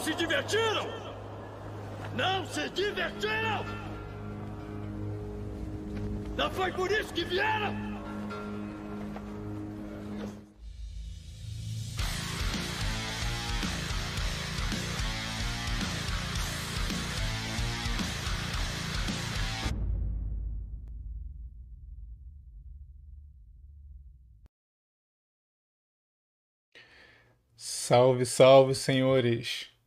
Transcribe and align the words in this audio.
se 0.00 0.14
divertiram? 0.14 0.86
Não 2.14 2.46
se 2.46 2.70
divertiram? 2.70 3.64
Não 6.36 6.50
foi 6.50 6.72
por 6.72 6.90
isso 6.90 7.12
que 7.12 7.24
vieram? 7.24 7.90
Salve, 27.56 28.24
salve, 28.24 28.74
senhores! 28.74 29.79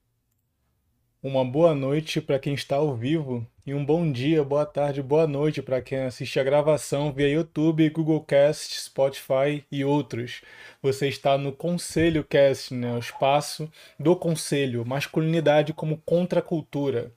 Uma 1.24 1.46
boa 1.46 1.74
noite 1.74 2.20
para 2.20 2.38
quem 2.38 2.54
está 2.54 2.76
ao 2.76 2.94
vivo 2.94 3.48
e 3.66 3.74
um 3.74 3.86
bom 3.86 4.12
dia, 4.12 4.44
boa 4.44 4.66
tarde, 4.66 5.02
boa 5.02 5.26
noite 5.26 5.62
para 5.62 5.82
quem 5.82 6.00
assiste 6.00 6.38
a 6.38 6.44
gravação 6.44 7.14
via 7.14 7.30
YouTube, 7.30 7.90
Google 7.92 8.20
Cast, 8.26 8.82
Spotify 8.82 9.64
e 9.72 9.86
outros. 9.86 10.42
Você 10.82 11.08
está 11.08 11.38
no 11.38 11.54
Conselho 11.54 12.26
Cast, 12.26 12.74
né? 12.74 12.94
o 12.94 13.00
espaço 13.00 13.72
do 13.98 14.18
conselho, 14.18 14.86
masculinidade 14.86 15.72
como 15.72 15.96
contracultura. 16.06 17.14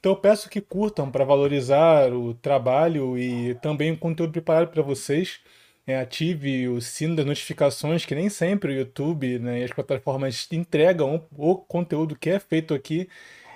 Então 0.00 0.12
eu 0.12 0.16
peço 0.16 0.48
que 0.48 0.62
curtam 0.62 1.10
para 1.10 1.22
valorizar 1.22 2.10
o 2.10 2.32
trabalho 2.32 3.18
e 3.18 3.54
também 3.56 3.92
o 3.92 3.98
conteúdo 3.98 4.32
preparado 4.32 4.68
para 4.68 4.80
vocês 4.80 5.40
é, 5.86 5.98
ative 5.98 6.68
o 6.68 6.80
sino 6.80 7.16
das 7.16 7.26
notificações, 7.26 8.06
que 8.06 8.14
nem 8.14 8.28
sempre 8.28 8.72
o 8.72 8.76
YouTube 8.76 9.38
né, 9.38 9.60
e 9.60 9.64
as 9.64 9.72
plataformas 9.72 10.48
entregam 10.52 11.26
o 11.36 11.56
conteúdo 11.56 12.16
que 12.16 12.30
é 12.30 12.38
feito 12.38 12.72
aqui. 12.72 13.08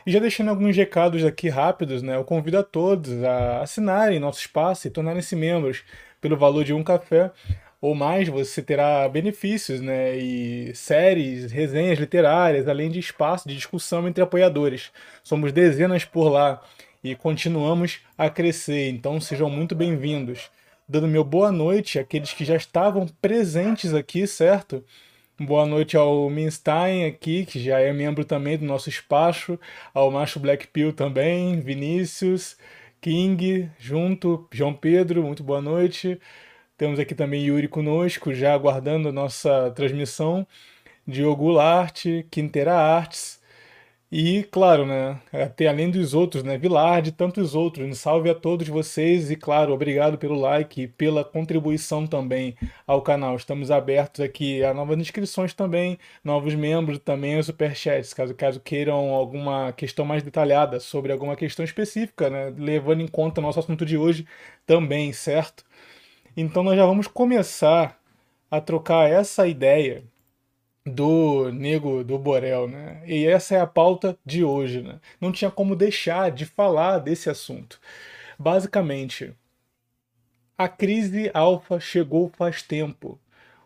E 0.06 0.12
já 0.12 0.20
deixando 0.20 0.50
alguns 0.50 0.76
recados 0.76 1.24
aqui 1.24 1.48
rápidos, 1.48 2.00
né, 2.00 2.14
eu 2.14 2.22
convido 2.22 2.56
a 2.56 2.62
todos 2.62 3.24
a 3.24 3.62
assinarem 3.62 4.20
nosso 4.20 4.38
espaço 4.38 4.86
e 4.86 4.90
tornarem-se 4.90 5.34
membros 5.34 5.82
pelo 6.20 6.36
valor 6.36 6.62
de 6.62 6.72
um 6.72 6.84
café 6.84 7.32
ou 7.80 7.92
mais, 7.92 8.28
você 8.28 8.62
terá 8.62 9.08
benefícios, 9.08 9.80
né, 9.80 10.16
e 10.16 10.72
séries, 10.76 11.50
resenhas 11.50 11.98
literárias, 11.98 12.68
além 12.68 12.88
de 12.88 13.00
espaço 13.00 13.48
de 13.48 13.56
discussão 13.56 14.06
entre 14.06 14.22
apoiadores. 14.22 14.92
Somos 15.24 15.52
dezenas 15.52 16.04
por 16.04 16.28
lá 16.28 16.62
e 17.02 17.16
continuamos 17.16 17.98
a 18.16 18.30
crescer, 18.30 18.88
então 18.90 19.20
sejam 19.20 19.50
muito 19.50 19.74
bem-vindos 19.74 20.50
dando 20.88 21.08
meu 21.08 21.24
boa 21.24 21.50
noite 21.50 21.98
àqueles 21.98 22.32
que 22.32 22.44
já 22.44 22.54
estavam 22.54 23.06
presentes 23.20 23.92
aqui, 23.92 24.24
certo? 24.26 24.84
Boa 25.38 25.66
noite 25.66 25.98
ao 25.98 26.30
Minstein 26.30 27.04
aqui, 27.04 27.44
que 27.44 27.60
já 27.62 27.78
é 27.78 27.92
membro 27.92 28.24
também 28.24 28.56
do 28.56 28.64
nosso 28.64 28.88
espaço, 28.88 29.60
ao 29.92 30.10
Macho 30.10 30.40
Black 30.40 30.66
Pill 30.68 30.94
também, 30.94 31.60
Vinícius, 31.60 32.56
King, 33.02 33.70
junto, 33.78 34.48
João 34.50 34.72
Pedro, 34.72 35.22
muito 35.22 35.42
boa 35.44 35.60
noite. 35.60 36.18
Temos 36.78 36.98
aqui 36.98 37.14
também 37.14 37.44
Yuri 37.44 37.68
conosco, 37.68 38.32
já 38.32 38.54
aguardando 38.54 39.10
a 39.10 39.12
nossa 39.12 39.70
transmissão. 39.72 40.46
Diogo 41.06 41.50
Larte, 41.50 42.26
Quintera 42.30 42.74
Artes, 42.74 43.35
e, 44.18 44.44
claro, 44.44 44.86
né, 44.86 45.20
até 45.30 45.66
além 45.66 45.90
dos 45.90 46.14
outros, 46.14 46.42
né, 46.42 46.56
Vilard 46.56 47.06
e 47.06 47.12
tantos 47.12 47.54
outros. 47.54 47.86
Um 47.86 47.92
salve 47.92 48.30
a 48.30 48.34
todos 48.34 48.66
vocês 48.66 49.30
e, 49.30 49.36
claro, 49.36 49.74
obrigado 49.74 50.16
pelo 50.16 50.34
like 50.40 50.80
e 50.84 50.88
pela 50.88 51.22
contribuição 51.22 52.06
também 52.06 52.56
ao 52.86 53.02
canal. 53.02 53.36
Estamos 53.36 53.70
abertos 53.70 54.22
aqui 54.22 54.64
a 54.64 54.72
novas 54.72 54.98
inscrições 54.98 55.52
também, 55.52 55.98
novos 56.24 56.54
membros 56.54 56.98
também, 56.98 57.38
os 57.38 57.44
superchats, 57.44 58.14
caso, 58.14 58.34
caso 58.34 58.58
queiram 58.58 59.10
alguma 59.10 59.70
questão 59.74 60.06
mais 60.06 60.22
detalhada 60.22 60.80
sobre 60.80 61.12
alguma 61.12 61.36
questão 61.36 61.62
específica, 61.62 62.30
né, 62.30 62.54
levando 62.56 63.02
em 63.02 63.08
conta 63.08 63.42
o 63.42 63.44
nosso 63.44 63.58
assunto 63.60 63.84
de 63.84 63.98
hoje 63.98 64.26
também, 64.66 65.12
certo? 65.12 65.62
Então 66.34 66.62
nós 66.62 66.74
já 66.74 66.86
vamos 66.86 67.06
começar 67.06 68.00
a 68.50 68.62
trocar 68.62 69.10
essa 69.10 69.46
ideia 69.46 70.04
do 70.86 71.50
Nego 71.52 72.04
do 72.04 72.18
Borel, 72.18 72.68
né? 72.68 73.02
E 73.06 73.26
essa 73.26 73.56
é 73.56 73.60
a 73.60 73.66
pauta 73.66 74.16
de 74.24 74.44
hoje, 74.44 74.82
né? 74.82 75.00
Não 75.20 75.32
tinha 75.32 75.50
como 75.50 75.74
deixar 75.74 76.30
de 76.30 76.46
falar 76.46 77.00
desse 77.00 77.28
assunto. 77.28 77.80
Basicamente, 78.38 79.34
a 80.56 80.68
crise 80.68 81.30
alfa 81.34 81.80
chegou 81.80 82.28
faz 82.28 82.62
tempo. 82.62 83.20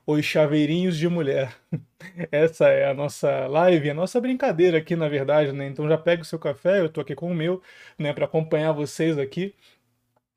Os 0.06 0.25
chaveirinhos 0.25 0.97
de 0.97 1.08
mulher. 1.08 1.54
Essa 2.32 2.69
é 2.69 2.91
a 2.91 2.94
nossa 2.94 3.47
live, 3.47 3.91
a 3.91 3.94
nossa 3.94 4.20
brincadeira 4.20 4.78
aqui, 4.78 4.97
na 4.97 5.08
verdade, 5.08 5.52
né? 5.52 5.69
Então 5.69 5.88
já 5.88 5.98
pega 5.98 6.22
o 6.22 6.25
seu 6.25 6.38
café, 6.38 6.81
eu 6.81 6.88
tô 6.88 7.00
aqui 7.00 7.14
com 7.14 7.31
o 7.31 7.34
meu, 7.34 7.62
né, 7.98 8.12
para 8.12 8.25
acompanhar 8.25 8.72
vocês 8.72 9.19
aqui 9.19 9.54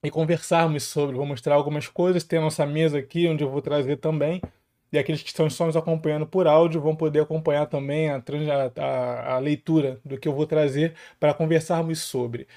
e 0.03 0.11
conversarmos 0.11 0.83
sobre. 0.83 1.15
Vou 1.15 1.25
mostrar 1.25 1.55
algumas 1.55 1.87
coisas, 1.87 2.23
tem 2.23 2.39
a 2.39 2.41
nossa 2.43 2.65
mesa 2.65 2.99
aqui 2.99 3.27
onde 3.27 3.43
eu 3.43 3.49
vou 3.49 3.61
trazer 3.61 3.97
também 3.97 4.41
e 4.93 4.99
aqueles 4.99 5.23
que 5.23 5.29
estão 5.29 5.49
só 5.49 5.65
nos 5.65 5.75
acompanhando 5.75 6.27
por 6.27 6.47
áudio 6.47 6.79
vão 6.79 6.95
poder 6.95 7.21
acompanhar 7.21 7.65
também 7.65 8.09
a, 8.09 8.21
a, 8.77 9.33
a 9.35 9.39
leitura 9.39 9.99
do 10.05 10.17
que 10.19 10.27
eu 10.27 10.33
vou 10.33 10.45
trazer 10.45 10.93
para 11.19 11.33
conversarmos 11.33 11.99
sobre. 11.99 12.47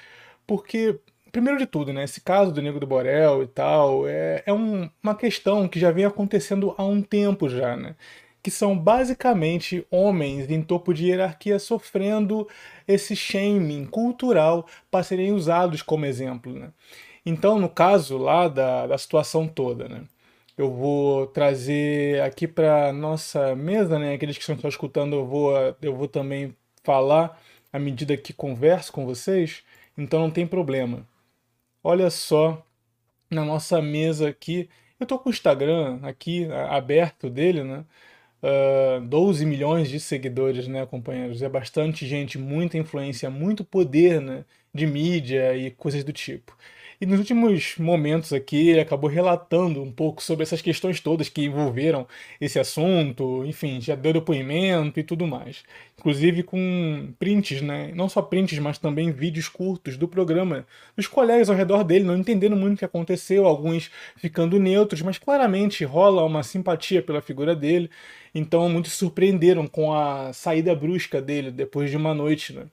Porque, 0.46 1.00
primeiro 1.32 1.58
de 1.58 1.66
tudo, 1.66 1.92
né, 1.92 2.04
esse 2.04 2.20
caso 2.20 2.52
do 2.52 2.60
Nego 2.62 2.78
do 2.78 2.86
Borel 2.86 3.42
e 3.42 3.46
tal 3.46 4.06
é, 4.06 4.42
é 4.46 4.52
um, 4.52 4.88
uma 5.02 5.14
questão 5.14 5.66
que 5.66 5.80
já 5.80 5.90
vem 5.90 6.04
acontecendo 6.04 6.74
há 6.76 6.84
um 6.84 7.02
tempo 7.02 7.48
já, 7.48 7.76
né? 7.76 7.96
que 8.42 8.50
são 8.50 8.78
basicamente 8.78 9.84
homens 9.90 10.48
em 10.48 10.62
topo 10.62 10.94
de 10.94 11.06
hierarquia 11.06 11.58
sofrendo 11.58 12.46
esse 12.86 13.16
shaming 13.16 13.86
cultural 13.86 14.68
para 14.88 15.02
serem 15.02 15.32
usados 15.32 15.82
como 15.82 16.06
exemplo. 16.06 16.52
Né? 16.52 16.70
Então, 17.24 17.58
no 17.58 17.68
caso 17.68 18.16
lá 18.16 18.46
da, 18.46 18.86
da 18.86 18.96
situação 18.96 19.48
toda, 19.48 19.88
né? 19.88 20.04
Eu 20.56 20.70
vou 20.72 21.26
trazer 21.26 22.20
aqui 22.22 22.48
para 22.48 22.92
nossa 22.92 23.54
mesa, 23.54 23.98
né? 23.98 24.14
Aqueles 24.14 24.36
que 24.36 24.42
estão 24.42 24.58
só 24.58 24.68
escutando, 24.68 25.16
eu 25.16 25.26
vou, 25.26 25.52
eu 25.82 25.94
vou 25.94 26.08
também 26.08 26.56
falar 26.82 27.40
à 27.72 27.78
medida 27.78 28.16
que 28.16 28.32
converso 28.32 28.92
com 28.92 29.04
vocês, 29.04 29.62
então 29.98 30.20
não 30.20 30.30
tem 30.30 30.46
problema. 30.46 31.06
Olha 31.82 32.10
só 32.10 32.64
na 33.30 33.44
nossa 33.44 33.82
mesa 33.82 34.28
aqui, 34.28 34.68
eu 34.98 35.06
tô 35.06 35.18
com 35.18 35.28
o 35.30 35.32
Instagram 35.32 36.00
aqui 36.02 36.48
aberto 36.70 37.28
dele, 37.30 37.62
né? 37.64 37.84
Uh, 38.42 38.98
ah, 38.98 39.00
12 39.00 39.46
milhões 39.46 39.88
de 39.88 39.98
seguidores, 40.00 40.68
né, 40.68 40.86
companheiros? 40.86 41.42
É 41.42 41.48
bastante 41.48 42.06
gente, 42.06 42.38
muita 42.38 42.78
influência, 42.78 43.30
muito 43.30 43.64
poder, 43.64 44.20
né, 44.20 44.44
de 44.74 44.86
mídia 44.86 45.56
e 45.56 45.70
coisas 45.70 46.04
do 46.04 46.12
tipo. 46.12 46.56
E 47.00 47.04
nos 47.04 47.18
últimos 47.18 47.76
momentos 47.78 48.32
aqui, 48.32 48.70
ele 48.70 48.80
acabou 48.80 49.10
relatando 49.10 49.82
um 49.82 49.92
pouco 49.92 50.22
sobre 50.22 50.42
essas 50.44 50.62
questões 50.62 50.98
todas 50.98 51.28
que 51.28 51.44
envolveram 51.44 52.06
esse 52.40 52.58
assunto, 52.58 53.44
enfim, 53.44 53.80
já 53.80 53.94
deu 53.94 54.14
depoimento 54.14 54.98
e 54.98 55.02
tudo 55.02 55.26
mais. 55.26 55.62
Inclusive 55.98 56.42
com 56.42 57.12
prints, 57.18 57.60
né? 57.60 57.92
Não 57.94 58.08
só 58.08 58.22
prints, 58.22 58.58
mas 58.58 58.78
também 58.78 59.10
vídeos 59.10 59.48
curtos 59.48 59.96
do 59.96 60.08
programa, 60.08 60.66
dos 60.96 61.06
colegas 61.06 61.50
ao 61.50 61.56
redor 61.56 61.84
dele, 61.84 62.04
não 62.04 62.16
entendendo 62.16 62.56
muito 62.56 62.76
o 62.76 62.78
que 62.78 62.84
aconteceu, 62.84 63.46
alguns 63.46 63.90
ficando 64.16 64.58
neutros, 64.58 65.02
mas 65.02 65.18
claramente 65.18 65.84
rola 65.84 66.24
uma 66.24 66.42
simpatia 66.42 67.02
pela 67.02 67.20
figura 67.20 67.54
dele. 67.54 67.90
Então 68.34 68.68
muitos 68.68 68.92
surpreenderam 68.92 69.66
com 69.66 69.94
a 69.94 70.32
saída 70.32 70.74
brusca 70.74 71.20
dele 71.22 71.50
depois 71.50 71.90
de 71.90 71.96
uma 71.96 72.14
noite, 72.14 72.52
né? 72.52 72.66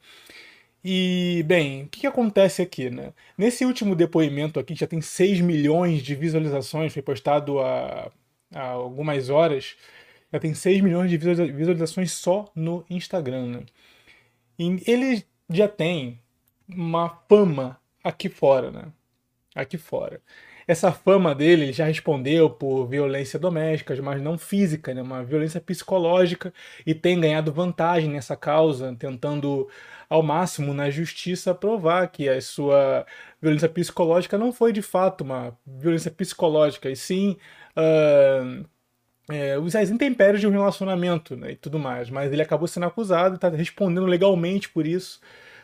E, 0.84 1.44
bem, 1.48 1.84
o 1.84 1.88
que, 1.88 2.02
que, 2.02 2.08
acontece 2.08 2.62
aqui, 2.62 2.90
né? 2.90 3.14
Nesse 3.38 3.64
último 3.66 3.96
depoimento 3.96 4.60
aqui, 4.60 4.76
já 4.76 4.86
tem 4.86 5.00
6 5.02 5.40
milhões 5.40 6.02
de 6.02 6.14
visualizações, 6.14 6.94
foi 6.94 7.02
postado 7.02 7.60
há, 7.60 8.12
há 8.54 8.68
algumas 8.68 9.30
horas, 9.30 9.78
já 10.32 10.40
tem 10.40 10.54
6 10.54 10.82
milhões 10.82 11.10
de 11.10 11.18
visualizações 11.18 12.12
só 12.12 12.52
no 12.54 12.86
Instagram, 12.90 13.48
né? 13.48 13.60
E 14.60 14.84
ele 14.86 15.26
já 15.50 15.68
tem 15.68 16.20
uma 16.68 17.10
fama 17.30 17.80
aqui 18.04 18.28
fora, 18.30 18.72
né? 18.72 18.86
Aqui 19.56 19.78
fora. 19.78 20.22
Essa 20.68 20.92
fama 20.92 21.36
dele, 21.36 21.64
ele 21.64 21.74
já 21.74 21.86
respondeu 21.86 22.50
por 22.50 22.88
violência 22.88 23.38
doméstica, 23.38 23.96
mas 24.02 24.22
não 24.22 24.38
física, 24.38 24.94
né? 24.94 25.02
Uma 25.02 25.24
violência 25.24 25.60
psicológica 25.60 26.54
e 26.86 26.94
tem 26.96 27.20
ganhado 27.20 27.52
vantagem 27.52 28.10
nessa 28.10 28.36
causa, 28.36 28.96
tentando 28.98 29.68
ao 30.14 30.22
máximo 30.22 30.76
na 30.76 30.92
justiça 30.92 31.56
provar 31.56 32.08
que 32.08 32.30
a 32.30 32.40
sua 32.40 33.04
violência 33.42 33.68
psicológica 33.68 34.38
não 34.38 34.54
foi 34.54 34.72
de 34.72 34.84
fato 34.84 35.22
uma 35.22 35.58
violência 35.66 36.12
psicológica, 36.12 36.88
e 36.88 36.96
sim 36.96 37.36
uh, 37.76 38.64
é, 39.28 39.58
os 39.58 39.74
intempéries 39.74 40.40
de 40.40 40.46
um 40.46 40.52
relacionamento 40.52 41.36
né, 41.36 41.54
e 41.54 41.56
tudo 41.56 41.80
mais. 41.80 42.12
Mas 42.12 42.32
ele 42.32 42.44
acabou 42.44 42.68
sendo 42.68 42.86
acusado 42.86 43.34
e 43.34 43.38
está 43.38 43.50
respondendo 43.50 44.06
legalmente 44.06 44.70
por 44.70 44.86
isso. 44.86 45.20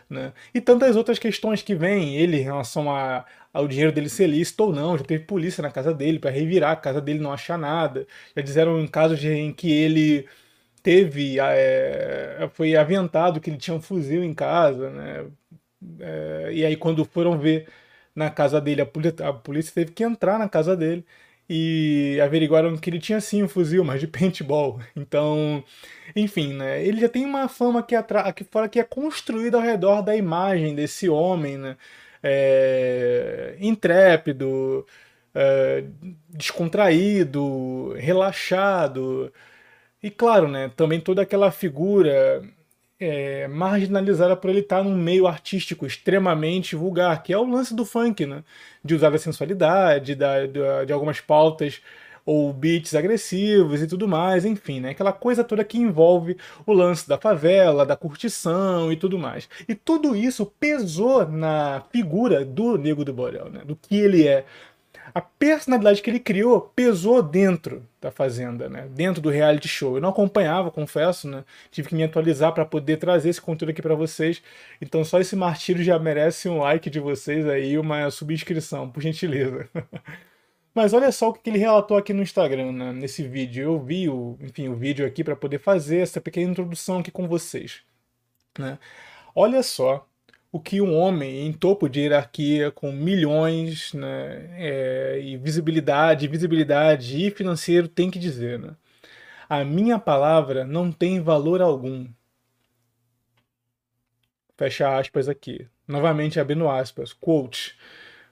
Né? 0.09 0.33
E 0.51 0.59
tantas 0.59 0.95
outras 0.95 1.19
questões 1.19 1.61
que 1.61 1.75
vêm, 1.75 2.15
ele 2.15 2.37
em 2.37 2.43
relação 2.43 2.91
a, 2.91 3.25
ao 3.53 3.67
dinheiro 3.67 3.91
dele 3.91 4.09
ser 4.09 4.25
lícito 4.25 4.63
ou 4.63 4.73
não, 4.73 4.97
já 4.97 5.03
teve 5.03 5.25
polícia 5.25 5.61
na 5.61 5.69
casa 5.69 5.93
dele 5.93 6.17
para 6.17 6.31
revirar 6.31 6.71
a 6.71 6.75
casa 6.75 6.99
dele 6.99 7.19
não 7.19 7.31
achar 7.31 7.57
nada. 7.57 8.07
Já 8.35 8.41
disseram 8.41 8.79
em 8.79 8.87
casos 8.87 9.23
em 9.23 9.53
que 9.53 9.71
ele 9.71 10.27
teve 10.83 11.39
é, 11.39 12.49
foi 12.53 12.75
aventado 12.75 13.39
que 13.41 13.49
ele 13.49 13.57
tinha 13.57 13.75
um 13.75 13.81
fuzil 13.81 14.23
em 14.23 14.33
casa, 14.33 14.89
né? 14.91 15.25
É, 15.99 16.49
e 16.53 16.65
aí 16.65 16.75
quando 16.75 17.05
foram 17.05 17.37
ver 17.39 17.67
na 18.15 18.29
casa 18.29 18.59
dele, 18.61 18.81
a 18.81 18.85
polícia, 18.85 19.27
a 19.29 19.33
polícia 19.33 19.73
teve 19.73 19.91
que 19.91 20.03
entrar 20.03 20.37
na 20.39 20.49
casa 20.49 20.75
dele 20.75 21.05
e 21.49 22.19
averiguaram 22.21 22.77
que 22.77 22.89
ele 22.89 22.99
tinha 22.99 23.19
sim 23.21 23.43
um 23.43 23.49
fuzil, 23.49 23.83
mas 23.83 23.99
de 24.01 24.07
paintball. 24.09 24.79
Então, 24.95 25.63
enfim, 26.15 26.53
né? 26.53 26.83
Ele 26.85 27.01
já 27.01 27.09
tem 27.09 27.25
uma 27.25 27.47
fama 27.47 27.79
aqui, 27.81 27.95
aqui 27.95 28.43
fora 28.43 28.69
que 28.69 28.79
é 28.79 28.83
construída 28.83 29.57
ao 29.57 29.63
redor 29.63 30.01
da 30.01 30.15
imagem 30.15 30.75
desse 30.75 31.09
homem, 31.09 31.57
né? 31.57 31.77
É, 32.21 33.55
intrépido, 33.59 34.85
é, 35.33 35.83
descontraído, 36.29 37.93
relaxado. 37.97 39.31
E 40.01 40.09
claro, 40.09 40.47
né? 40.47 40.69
Também 40.75 40.99
toda 40.99 41.21
aquela 41.21 41.51
figura 41.51 42.41
é, 42.99 43.47
marginalizada 43.47 44.35
por 44.35 44.49
ele 44.49 44.59
estar 44.59 44.83
num 44.83 44.95
meio 44.95 45.27
artístico 45.27 45.85
extremamente 45.85 46.75
vulgar, 46.75 47.21
que 47.23 47.33
é 47.33 47.37
o 47.37 47.49
lance 47.49 47.75
do 47.75 47.85
funk, 47.85 48.25
né? 48.25 48.43
De 48.83 48.95
usar 48.95 49.13
a 49.13 49.17
sensualidade, 49.17 50.15
da, 50.15 50.45
da, 50.45 50.85
de 50.85 50.93
algumas 50.93 51.19
pautas 51.19 51.81
ou 52.25 52.53
beats 52.53 52.93
agressivos 52.93 53.81
e 53.81 53.87
tudo 53.87 54.07
mais, 54.07 54.45
enfim, 54.45 54.79
né? 54.79 54.91
Aquela 54.91 55.11
coisa 55.11 55.43
toda 55.43 55.63
que 55.63 55.77
envolve 55.79 56.37
o 56.65 56.73
lance 56.73 57.07
da 57.07 57.17
favela, 57.17 57.85
da 57.85 57.95
curtição 57.95 58.91
e 58.91 58.95
tudo 58.95 59.17
mais. 59.17 59.49
E 59.67 59.73
tudo 59.75 60.15
isso 60.15 60.45
pesou 60.45 61.27
na 61.27 61.83
figura 61.91 62.45
do 62.45 62.77
Nego 62.77 63.03
do 63.03 63.13
Borel, 63.13 63.49
né? 63.49 63.61
Do 63.65 63.75
que 63.75 63.97
ele 63.97 64.27
é, 64.27 64.45
a 65.13 65.21
personalidade 65.21 66.01
que 66.01 66.09
ele 66.09 66.19
criou 66.19 66.61
pesou 66.61 67.21
dentro 67.21 67.85
da 67.99 68.11
Fazenda, 68.11 68.69
né? 68.69 68.87
Dentro 68.91 69.21
do 69.21 69.29
reality 69.29 69.67
show. 69.67 69.95
Eu 69.95 70.01
não 70.01 70.09
acompanhava, 70.09 70.71
confesso, 70.71 71.27
né? 71.27 71.43
Tive 71.71 71.89
que 71.89 71.95
me 71.95 72.03
atualizar 72.03 72.53
para 72.53 72.65
poder 72.65 72.97
trazer 72.97 73.29
esse 73.29 73.41
conteúdo 73.41 73.71
aqui 73.71 73.81
para 73.81 73.95
vocês. 73.95 74.41
Então 74.81 75.03
só 75.03 75.19
esse 75.19 75.35
martírio 75.35 75.83
já 75.83 75.97
merece 75.99 76.47
um 76.49 76.59
like 76.59 76.89
de 76.89 76.99
vocês 76.99 77.47
aí, 77.47 77.77
uma 77.77 78.09
subscrição, 78.11 78.89
por 78.89 79.01
gentileza. 79.01 79.69
Mas 80.73 80.93
olha 80.93 81.11
só 81.11 81.29
o 81.29 81.33
que 81.33 81.49
ele 81.49 81.57
relatou 81.57 81.97
aqui 81.97 82.13
no 82.13 82.21
Instagram, 82.21 82.71
né? 82.71 82.93
nesse 82.93 83.23
vídeo. 83.27 83.63
Eu 83.63 83.79
vi 83.79 84.07
o, 84.07 84.37
enfim, 84.41 84.69
o 84.69 84.75
vídeo 84.75 85.05
aqui 85.05 85.23
para 85.23 85.35
poder 85.35 85.59
fazer 85.59 85.97
essa 85.97 86.21
pequena 86.21 86.51
introdução 86.51 86.99
aqui 86.99 87.11
com 87.11 87.27
vocês. 87.27 87.81
Né? 88.57 88.77
Olha 89.35 89.63
só 89.63 90.07
o 90.51 90.59
que 90.59 90.81
um 90.81 90.95
homem 90.95 91.45
em 91.45 91.53
topo 91.53 91.87
de 91.87 92.01
hierarquia, 92.01 92.71
com 92.71 92.91
milhões 92.91 93.93
né, 93.93 94.49
é, 94.57 95.19
e 95.21 95.37
visibilidade, 95.37 96.27
visibilidade 96.27 97.23
e 97.23 97.29
financeiro 97.31 97.87
tem 97.87 98.09
que 98.09 98.17
dizer. 98.17 98.57
Né? 98.57 98.75
A 99.47 99.63
minha 99.63 99.99
palavra 99.99 100.65
não 100.65 100.91
tem 100.91 101.21
valor 101.21 101.61
algum. 101.61 102.07
Fecha 104.57 104.97
aspas 104.97 105.29
aqui. 105.29 105.67
Novamente 105.87 106.39
abrindo 106.39 106.69
aspas. 106.69 107.13
Quote. 107.13 107.77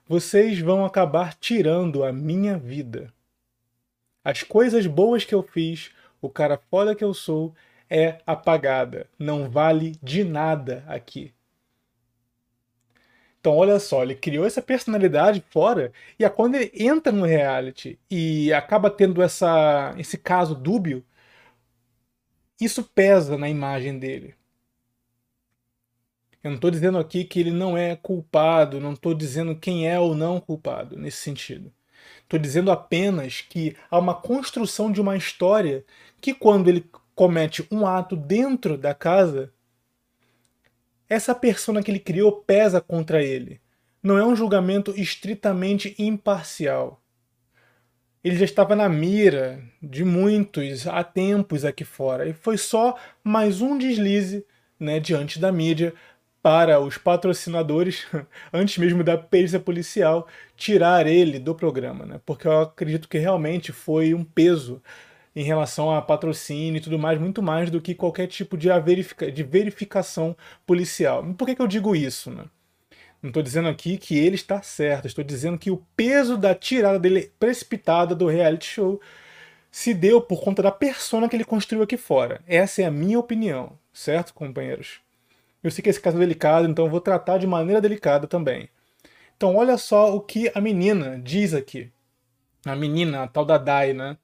Vocês 0.07 0.59
vão 0.59 0.85
acabar 0.85 1.33
tirando 1.35 2.03
a 2.03 2.11
minha 2.11 2.57
vida. 2.57 3.13
As 4.23 4.43
coisas 4.43 4.87
boas 4.87 5.23
que 5.23 5.35
eu 5.35 5.43
fiz, 5.43 5.91
o 6.21 6.29
cara 6.29 6.59
foda 6.69 6.95
que 6.95 7.03
eu 7.03 7.13
sou, 7.13 7.53
é 7.89 8.19
apagada. 8.25 9.07
Não 9.17 9.49
vale 9.49 9.95
de 10.01 10.23
nada 10.23 10.83
aqui. 10.87 11.33
Então, 13.39 13.55
olha 13.55 13.79
só, 13.79 14.03
ele 14.03 14.15
criou 14.15 14.45
essa 14.45 14.61
personalidade 14.61 15.43
fora, 15.49 15.91
e 16.19 16.25
é 16.25 16.29
quando 16.29 16.55
ele 16.55 16.71
entra 16.73 17.11
no 17.11 17.25
reality 17.25 17.99
e 18.09 18.51
acaba 18.53 18.89
tendo 18.89 19.21
essa, 19.21 19.93
esse 19.97 20.17
caso 20.17 20.55
dúbio, 20.55 21.05
isso 22.59 22.83
pesa 22.83 23.37
na 23.37 23.47
imagem 23.49 23.97
dele. 23.99 24.35
Eu 26.43 26.51
não 26.51 26.55
estou 26.55 26.71
dizendo 26.71 26.97
aqui 26.97 27.23
que 27.23 27.39
ele 27.39 27.51
não 27.51 27.77
é 27.77 27.95
culpado, 27.95 28.79
não 28.79 28.93
estou 28.93 29.13
dizendo 29.13 29.55
quem 29.55 29.87
é 29.87 29.99
ou 29.99 30.15
não 30.15 30.39
culpado 30.39 30.97
nesse 30.97 31.17
sentido. 31.17 31.71
Estou 32.23 32.39
dizendo 32.39 32.71
apenas 32.71 33.41
que 33.41 33.75
há 33.89 33.97
uma 33.97 34.15
construção 34.15 34.91
de 34.91 35.01
uma 35.01 35.15
história 35.17 35.85
que, 36.21 36.33
quando 36.33 36.69
ele 36.69 36.89
comete 37.15 37.67
um 37.71 37.85
ato 37.85 38.15
dentro 38.15 38.77
da 38.77 38.93
casa, 38.93 39.51
essa 41.09 41.33
persona 41.33 41.81
que 41.81 41.89
ele 41.91 41.99
criou 41.99 42.31
pesa 42.31 42.81
contra 42.81 43.23
ele. 43.23 43.61
Não 44.01 44.17
é 44.17 44.25
um 44.25 44.35
julgamento 44.35 44.93
estritamente 44.99 45.95
imparcial. 45.97 47.01
Ele 48.23 48.35
já 48.35 48.45
estava 48.45 48.75
na 48.75 48.89
mira 48.89 49.63
de 49.81 50.03
muitos 50.03 50.87
há 50.87 51.03
tempos 51.03 51.63
aqui 51.63 51.85
fora 51.85 52.27
e 52.27 52.33
foi 52.33 52.57
só 52.57 52.97
mais 53.23 53.61
um 53.61 53.77
deslize 53.77 54.45
né, 54.79 54.99
diante 54.99 55.39
da 55.39 55.51
mídia 55.51 55.93
para 56.41 56.79
os 56.79 56.97
patrocinadores, 56.97 58.05
antes 58.53 58.77
mesmo 58.77 59.03
da 59.03 59.17
perícia 59.17 59.59
policial, 59.59 60.27
tirar 60.55 61.05
ele 61.05 61.39
do 61.39 61.53
programa, 61.53 62.05
né? 62.05 62.21
Porque 62.25 62.47
eu 62.47 62.61
acredito 62.61 63.09
que 63.09 63.17
realmente 63.17 63.71
foi 63.71 64.13
um 64.13 64.23
peso 64.23 64.81
em 65.37 65.43
relação 65.43 65.91
a 65.91 66.01
patrocínio 66.01 66.79
e 66.79 66.81
tudo 66.81 66.97
mais, 66.97 67.19
muito 67.19 67.43
mais 67.43 67.69
do 67.69 67.79
que 67.79 67.93
qualquer 67.93 68.25
tipo 68.25 68.57
de, 68.57 68.69
verifica, 68.79 69.31
de 69.31 69.43
verificação 69.43 70.35
policial. 70.65 71.23
Por 71.35 71.45
que, 71.45 71.53
que 71.53 71.61
eu 71.61 71.67
digo 71.67 71.95
isso? 71.95 72.31
Né? 72.31 72.45
Não 73.21 73.29
estou 73.29 73.43
dizendo 73.43 73.67
aqui 73.67 73.99
que 73.99 74.17
ele 74.17 74.33
está 74.33 74.63
certo, 74.63 75.05
estou 75.05 75.23
dizendo 75.23 75.59
que 75.59 75.69
o 75.69 75.77
peso 75.95 76.37
da 76.37 76.55
tirada 76.55 76.97
dele 76.97 77.31
precipitada 77.39 78.15
do 78.15 78.25
reality 78.25 78.65
show 78.65 78.99
se 79.69 79.93
deu 79.93 80.19
por 80.19 80.41
conta 80.41 80.63
da 80.63 80.71
persona 80.71 81.29
que 81.29 81.35
ele 81.35 81.45
construiu 81.45 81.83
aqui 81.83 81.97
fora. 81.97 82.41
Essa 82.47 82.81
é 82.81 82.85
a 82.85 82.91
minha 82.91 83.19
opinião, 83.19 83.77
certo, 83.93 84.33
companheiros? 84.33 85.01
Eu 85.61 85.69
sei 85.69 85.83
que 85.83 85.89
esse 85.91 86.01
caso 86.01 86.17
é 86.17 86.19
delicado, 86.19 86.67
então 86.67 86.89
vou 86.89 86.99
tratar 86.99 87.37
de 87.37 87.45
maneira 87.45 87.79
delicada 87.79 88.25
também. 88.25 88.69
Então, 89.35 89.55
olha 89.55 89.77
só 89.77 90.15
o 90.15 90.19
que 90.19 90.51
a 90.55 90.59
menina 90.59 91.21
diz 91.23 91.53
aqui. 91.53 91.91
A 92.65 92.75
menina, 92.75 93.21
a 93.21 93.27
tal 93.27 93.45
da 93.45 93.59
Dai, 93.59 93.93
né? 93.93 94.17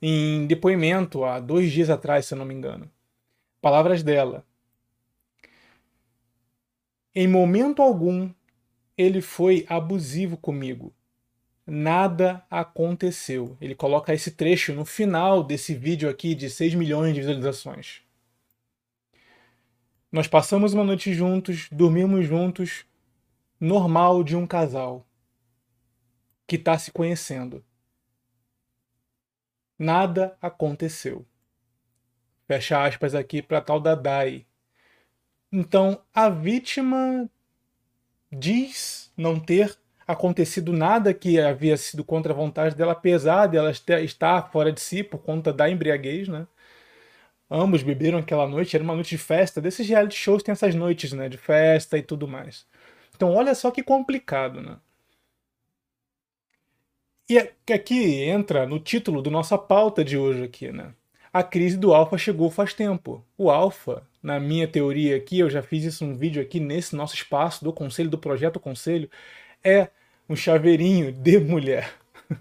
Em 0.00 0.46
depoimento 0.46 1.24
há 1.24 1.40
dois 1.40 1.72
dias 1.72 1.90
atrás, 1.90 2.26
se 2.26 2.34
eu 2.34 2.38
não 2.38 2.44
me 2.44 2.54
engano. 2.54 2.90
Palavras 3.60 4.02
dela. 4.02 4.46
Em 7.14 7.26
momento 7.26 7.82
algum 7.82 8.30
ele 8.96 9.20
foi 9.20 9.64
abusivo 9.68 10.36
comigo. 10.36 10.92
Nada 11.66 12.44
aconteceu. 12.50 13.56
Ele 13.60 13.74
coloca 13.74 14.14
esse 14.14 14.30
trecho 14.30 14.72
no 14.72 14.84
final 14.84 15.42
desse 15.42 15.74
vídeo 15.74 16.08
aqui 16.08 16.34
de 16.34 16.48
6 16.48 16.74
milhões 16.74 17.14
de 17.14 17.20
visualizações. 17.20 18.02
Nós 20.10 20.26
passamos 20.26 20.72
uma 20.72 20.84
noite 20.84 21.12
juntos, 21.12 21.68
dormimos 21.70 22.26
juntos, 22.26 22.86
normal 23.60 24.24
de 24.24 24.34
um 24.34 24.46
casal 24.46 25.06
que 26.46 26.56
está 26.56 26.78
se 26.78 26.90
conhecendo 26.90 27.62
nada 29.78 30.36
aconteceu. 30.40 31.24
Fecha 32.46 32.82
aspas 32.82 33.14
aqui 33.14 33.42
para 33.42 33.60
tal 33.60 33.78
da 33.78 33.94
Dai. 33.94 34.46
Então, 35.52 36.00
a 36.14 36.28
vítima 36.28 37.28
diz 38.30 39.12
não 39.16 39.38
ter 39.38 39.76
acontecido 40.06 40.72
nada 40.72 41.12
que 41.12 41.38
havia 41.38 41.76
sido 41.76 42.02
contra 42.02 42.32
a 42.32 42.36
vontade 42.36 42.74
dela, 42.74 42.92
apesar 42.92 43.46
de 43.46 43.58
ela 43.58 43.70
estar 43.70 44.50
fora 44.50 44.72
de 44.72 44.80
si 44.80 45.02
por 45.02 45.18
conta 45.18 45.52
da 45.52 45.68
embriaguez, 45.68 46.28
né? 46.28 46.46
Ambos 47.50 47.82
beberam 47.82 48.18
aquela 48.18 48.46
noite, 48.46 48.76
era 48.76 48.84
uma 48.84 48.94
noite 48.94 49.10
de 49.10 49.18
festa. 49.18 49.60
Desses 49.60 49.88
reality 49.88 50.16
shows 50.16 50.42
tem 50.42 50.52
essas 50.52 50.74
noites, 50.74 51.12
né, 51.12 51.28
de 51.28 51.38
festa 51.38 51.96
e 51.96 52.02
tudo 52.02 52.28
mais. 52.28 52.66
Então, 53.14 53.34
olha 53.34 53.54
só 53.54 53.70
que 53.70 53.82
complicado, 53.82 54.60
né? 54.60 54.76
E 57.30 57.36
aqui 57.74 58.22
entra 58.24 58.66
no 58.66 58.78
título 58.78 59.20
da 59.20 59.30
nossa 59.30 59.58
pauta 59.58 60.02
de 60.02 60.16
hoje 60.16 60.44
aqui, 60.44 60.72
né? 60.72 60.94
A 61.30 61.42
crise 61.42 61.76
do 61.76 61.92
alfa 61.92 62.16
chegou 62.16 62.50
faz 62.50 62.72
tempo. 62.72 63.22
O 63.36 63.50
alfa, 63.50 64.02
na 64.22 64.40
minha 64.40 64.66
teoria 64.66 65.14
aqui, 65.14 65.38
eu 65.40 65.50
já 65.50 65.62
fiz 65.62 65.84
isso 65.84 66.06
um 66.06 66.14
vídeo 66.16 66.40
aqui 66.40 66.58
nesse 66.58 66.96
nosso 66.96 67.14
espaço 67.14 67.62
do 67.62 67.70
conselho, 67.70 68.08
do 68.08 68.16
projeto 68.16 68.58
conselho, 68.58 69.10
é 69.62 69.88
um 70.26 70.34
chaveirinho 70.34 71.12
de 71.12 71.38
mulher. 71.38 71.92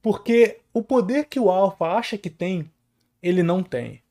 Porque 0.00 0.60
o 0.72 0.82
poder 0.82 1.26
que 1.26 1.38
o 1.38 1.50
alfa 1.50 1.84
acha 1.88 2.16
que 2.16 2.30
tem, 2.30 2.70
ele 3.22 3.42
não 3.42 3.62
tem. 3.62 4.02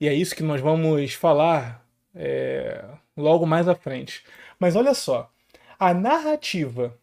E 0.00 0.06
é 0.06 0.14
isso 0.14 0.36
que 0.36 0.42
nós 0.44 0.60
vamos 0.60 1.14
falar 1.14 1.84
é, 2.14 2.84
logo 3.16 3.44
mais 3.44 3.66
à 3.66 3.74
frente. 3.74 4.22
Mas 4.56 4.76
olha 4.76 4.94
só, 4.94 5.28
a 5.80 5.92
narrativa 5.92 6.96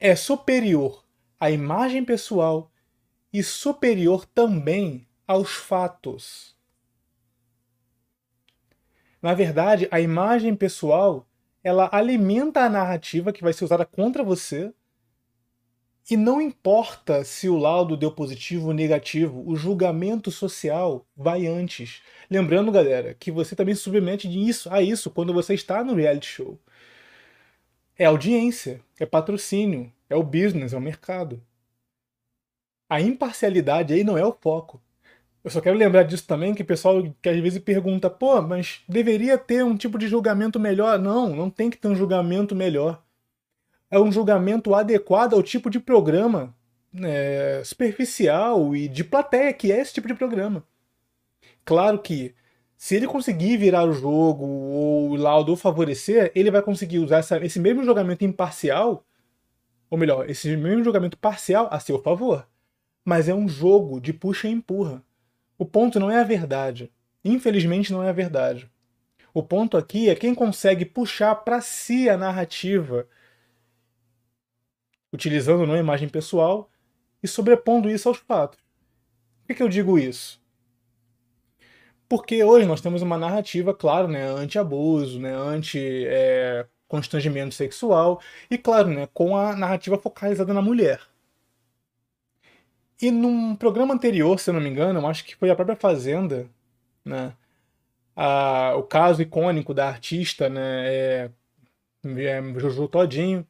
é 0.00 0.16
superior 0.16 1.04
à 1.38 1.50
imagem 1.50 2.04
pessoal 2.04 2.72
e 3.32 3.42
superior 3.42 4.26
também 4.26 5.06
aos 5.26 5.52
fatos. 5.52 6.56
Na 9.20 9.34
verdade, 9.34 9.88
a 9.90 10.00
imagem 10.00 10.54
pessoal 10.54 11.28
ela 11.62 11.88
alimenta 11.92 12.60
a 12.60 12.68
narrativa 12.70 13.32
que 13.32 13.42
vai 13.42 13.52
ser 13.52 13.64
usada 13.64 13.84
contra 13.84 14.22
você 14.22 14.72
E 16.08 16.16
não 16.16 16.40
importa 16.40 17.24
se 17.24 17.48
o 17.48 17.56
laudo 17.56 17.96
deu 17.96 18.12
positivo 18.12 18.68
ou 18.68 18.72
negativo, 18.72 19.42
o 19.44 19.56
julgamento 19.56 20.30
social 20.30 21.04
vai 21.16 21.46
antes. 21.46 22.00
Lembrando, 22.30 22.70
galera, 22.70 23.12
que 23.14 23.30
você 23.32 23.56
também 23.56 23.74
submete 23.74 24.28
isso, 24.28 24.70
a 24.72 24.80
isso 24.80 25.10
quando 25.10 25.34
você 25.34 25.54
está 25.54 25.82
no 25.82 25.94
reality 25.94 26.26
show. 26.26 26.60
É 27.98 28.04
audiência, 28.04 28.80
é 28.98 29.06
patrocínio, 29.06 29.92
é 30.08 30.16
o 30.16 30.22
business, 30.22 30.72
é 30.72 30.76
o 30.76 30.80
mercado. 30.80 31.42
A 32.88 33.00
imparcialidade 33.00 33.92
aí 33.92 34.04
não 34.04 34.16
é 34.16 34.24
o 34.24 34.32
foco. 34.32 34.80
Eu 35.42 35.50
só 35.50 35.60
quero 35.60 35.76
lembrar 35.76 36.02
disso 36.02 36.26
também, 36.26 36.54
que 36.54 36.62
o 36.62 36.66
pessoal 36.66 37.02
que 37.22 37.28
às 37.28 37.38
vezes 37.40 37.58
pergunta, 37.58 38.10
pô, 38.10 38.42
mas 38.42 38.82
deveria 38.88 39.38
ter 39.38 39.64
um 39.64 39.76
tipo 39.76 39.96
de 39.98 40.08
julgamento 40.08 40.58
melhor? 40.58 40.98
Não, 40.98 41.34
não 41.34 41.48
tem 41.48 41.70
que 41.70 41.76
ter 41.76 41.88
um 41.88 41.94
julgamento 41.94 42.54
melhor 42.54 43.02
é 43.90 43.98
um 43.98 44.10
julgamento 44.10 44.74
adequado 44.74 45.34
ao 45.34 45.42
tipo 45.42 45.70
de 45.70 45.78
programa 45.78 46.54
é, 47.02 47.62
superficial 47.64 48.74
e 48.74 48.88
de 48.88 49.04
plateia 49.04 49.52
que 49.52 49.70
é 49.70 49.80
esse 49.80 49.94
tipo 49.94 50.08
de 50.08 50.14
programa. 50.14 50.64
Claro 51.64 51.98
que 51.98 52.34
se 52.76 52.94
ele 52.94 53.06
conseguir 53.06 53.56
virar 53.56 53.84
o 53.84 53.92
jogo 53.92 54.44
ou 54.44 55.10
o 55.10 55.16
laudo 55.16 55.56
favorecer, 55.56 56.30
ele 56.34 56.50
vai 56.50 56.62
conseguir 56.62 56.98
usar 56.98 57.18
essa, 57.18 57.44
esse 57.44 57.58
mesmo 57.58 57.84
julgamento 57.84 58.24
imparcial, 58.24 59.04
ou 59.88 59.96
melhor, 59.96 60.28
esse 60.28 60.54
mesmo 60.56 60.84
julgamento 60.84 61.16
parcial 61.16 61.68
a 61.70 61.80
seu 61.80 61.98
favor. 62.02 62.46
Mas 63.04 63.28
é 63.28 63.34
um 63.34 63.48
jogo 63.48 64.00
de 64.00 64.12
puxa 64.12 64.48
e 64.48 64.52
empurra. 64.52 65.02
O 65.56 65.64
ponto 65.64 65.98
não 65.98 66.10
é 66.10 66.20
a 66.20 66.24
verdade. 66.24 66.92
Infelizmente 67.24 67.92
não 67.92 68.02
é 68.02 68.10
a 68.10 68.12
verdade. 68.12 68.70
O 69.32 69.42
ponto 69.42 69.76
aqui 69.76 70.08
é 70.08 70.14
quem 70.14 70.34
consegue 70.34 70.84
puxar 70.84 71.34
para 71.36 71.60
si 71.60 72.08
a 72.08 72.16
narrativa 72.16 73.08
utilizando 75.12 75.64
uma 75.64 75.78
imagem 75.78 76.08
pessoal 76.08 76.70
e 77.22 77.28
sobrepondo 77.28 77.90
isso 77.90 78.08
aos 78.08 78.18
fatos. 78.18 78.58
Por 79.40 79.48
que, 79.48 79.54
que 79.54 79.62
eu 79.62 79.68
digo 79.68 79.98
isso? 79.98 80.40
Porque 82.08 82.42
hoje 82.44 82.66
nós 82.66 82.80
temos 82.80 83.02
uma 83.02 83.18
narrativa, 83.18 83.74
claro, 83.74 84.06
né, 84.08 84.22
anti-abuso, 84.28 85.18
né, 85.20 85.34
anti-constrangimento 85.34 87.48
é, 87.48 87.56
sexual, 87.56 88.20
e 88.50 88.56
claro, 88.56 88.88
né, 88.88 89.08
com 89.12 89.36
a 89.36 89.54
narrativa 89.56 89.98
focalizada 89.98 90.54
na 90.54 90.62
mulher. 90.62 91.00
E 93.00 93.10
num 93.10 93.54
programa 93.56 93.94
anterior, 93.94 94.38
se 94.38 94.50
eu 94.50 94.54
não 94.54 94.60
me 94.60 94.68
engano, 94.70 95.00
eu 95.00 95.06
acho 95.06 95.24
que 95.24 95.36
foi 95.36 95.50
a 95.50 95.56
própria 95.56 95.76
Fazenda, 95.76 96.48
né, 97.04 97.34
a, 98.16 98.74
o 98.76 98.82
caso 98.84 99.22
icônico 99.22 99.74
da 99.74 99.88
artista, 99.88 100.48
né, 100.48 100.94
é, 100.94 101.30
é 102.04 102.42
Jojo 102.60 102.88
Todinho, 102.88 103.46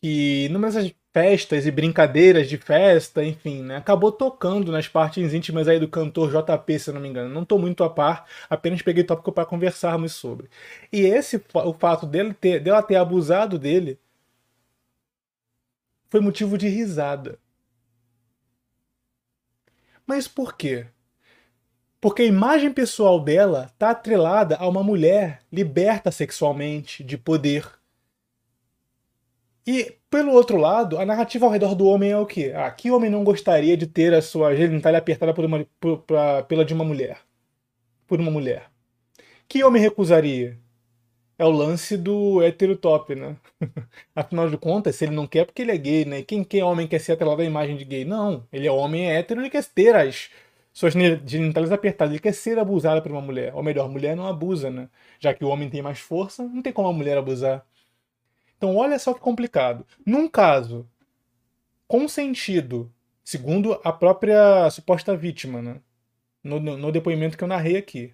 que 0.00 0.48
nessas 0.50 0.94
festas 1.12 1.66
e 1.66 1.70
brincadeiras 1.70 2.48
de 2.48 2.56
festa, 2.56 3.24
enfim, 3.24 3.62
né, 3.62 3.76
acabou 3.76 4.12
tocando 4.12 4.70
nas 4.70 4.86
partes 4.86 5.34
íntimas 5.34 5.66
aí 5.66 5.78
do 5.78 5.88
cantor 5.88 6.30
JP, 6.30 6.78
se 6.78 6.92
não 6.92 7.00
me 7.00 7.08
engano. 7.08 7.34
Não 7.34 7.42
estou 7.42 7.58
muito 7.58 7.82
a 7.82 7.90
par, 7.90 8.26
apenas 8.48 8.82
peguei 8.82 9.02
tópico 9.04 9.32
para 9.32 9.46
conversarmos 9.46 10.12
sobre. 10.12 10.48
E 10.92 11.00
esse, 11.00 11.42
o 11.54 11.72
fato 11.74 12.06
dele 12.06 12.34
ter, 12.34 12.60
dela 12.60 12.82
ter 12.82 12.96
abusado 12.96 13.58
dele, 13.58 13.98
foi 16.08 16.20
motivo 16.20 16.58
de 16.58 16.68
risada. 16.68 17.38
Mas 20.06 20.26
por 20.26 20.56
quê? 20.56 20.86
Porque 22.00 22.22
a 22.22 22.26
imagem 22.26 22.72
pessoal 22.72 23.20
dela 23.20 23.70
está 23.72 23.90
atrelada 23.90 24.56
a 24.56 24.66
uma 24.66 24.82
mulher 24.82 25.42
liberta 25.52 26.10
sexualmente, 26.10 27.04
de 27.04 27.18
poder 27.18 27.79
e, 29.70 29.96
pelo 30.10 30.32
outro 30.32 30.56
lado, 30.56 30.98
a 30.98 31.06
narrativa 31.06 31.46
ao 31.46 31.52
redor 31.52 31.76
do 31.76 31.86
homem 31.86 32.10
é 32.10 32.18
o 32.18 32.26
quê? 32.26 32.52
Ah, 32.56 32.68
que 32.72 32.90
homem 32.90 33.08
não 33.08 33.22
gostaria 33.22 33.76
de 33.76 33.86
ter 33.86 34.12
a 34.12 34.20
sua 34.20 34.56
genitália 34.56 34.98
apertada 34.98 35.32
por 35.32 35.44
uma, 35.44 35.64
por, 35.78 35.98
pra, 35.98 36.42
pela 36.42 36.64
de 36.64 36.74
uma 36.74 36.84
mulher? 36.84 37.20
Por 38.04 38.18
uma 38.18 38.32
mulher. 38.32 38.68
Que 39.48 39.62
homem 39.62 39.80
recusaria? 39.80 40.58
É 41.38 41.44
o 41.44 41.50
lance 41.50 41.96
do 41.96 42.42
heterotop, 42.42 43.14
né? 43.14 43.36
Afinal 44.14 44.50
de 44.50 44.58
contas, 44.58 44.96
se 44.96 45.04
ele 45.04 45.14
não 45.14 45.26
quer, 45.28 45.46
porque 45.46 45.62
ele 45.62 45.70
é 45.70 45.78
gay, 45.78 46.04
né? 46.04 46.22
Quem, 46.22 46.42
quem 46.42 46.64
homem 46.64 46.88
quer 46.88 46.98
ser 46.98 47.12
atrelado 47.12 47.42
à 47.42 47.44
imagem 47.44 47.76
de 47.76 47.84
gay? 47.84 48.04
Não. 48.04 48.44
Ele 48.52 48.66
é 48.66 48.72
homem, 48.72 49.08
é 49.08 49.20
hétero, 49.20 49.40
ele 49.40 49.50
quer 49.50 49.64
ter 49.64 49.94
as 49.94 50.30
suas 50.72 50.92
genitálias 50.92 51.70
apertadas. 51.70 52.12
Ele 52.12 52.20
quer 52.20 52.34
ser 52.34 52.58
abusado 52.58 53.02
por 53.02 53.12
uma 53.12 53.20
mulher. 53.20 53.54
Ou 53.54 53.62
melhor, 53.62 53.88
mulher 53.88 54.16
não 54.16 54.26
abusa, 54.26 54.68
né? 54.68 54.88
Já 55.20 55.32
que 55.32 55.44
o 55.44 55.48
homem 55.48 55.70
tem 55.70 55.80
mais 55.80 56.00
força, 56.00 56.42
não 56.42 56.60
tem 56.60 56.72
como 56.72 56.88
a 56.88 56.92
mulher 56.92 57.16
abusar. 57.16 57.64
Então, 58.60 58.76
olha 58.76 58.98
só 58.98 59.14
que 59.14 59.20
complicado. 59.20 59.86
Num 60.04 60.28
caso 60.28 60.86
consentido, 61.88 62.92
segundo 63.24 63.80
a 63.82 63.90
própria 63.90 64.68
suposta 64.68 65.16
vítima, 65.16 65.62
né? 65.62 65.80
no, 66.44 66.60
no, 66.60 66.76
no 66.76 66.92
depoimento 66.92 67.38
que 67.38 67.42
eu 67.42 67.48
narrei 67.48 67.78
aqui, 67.78 68.12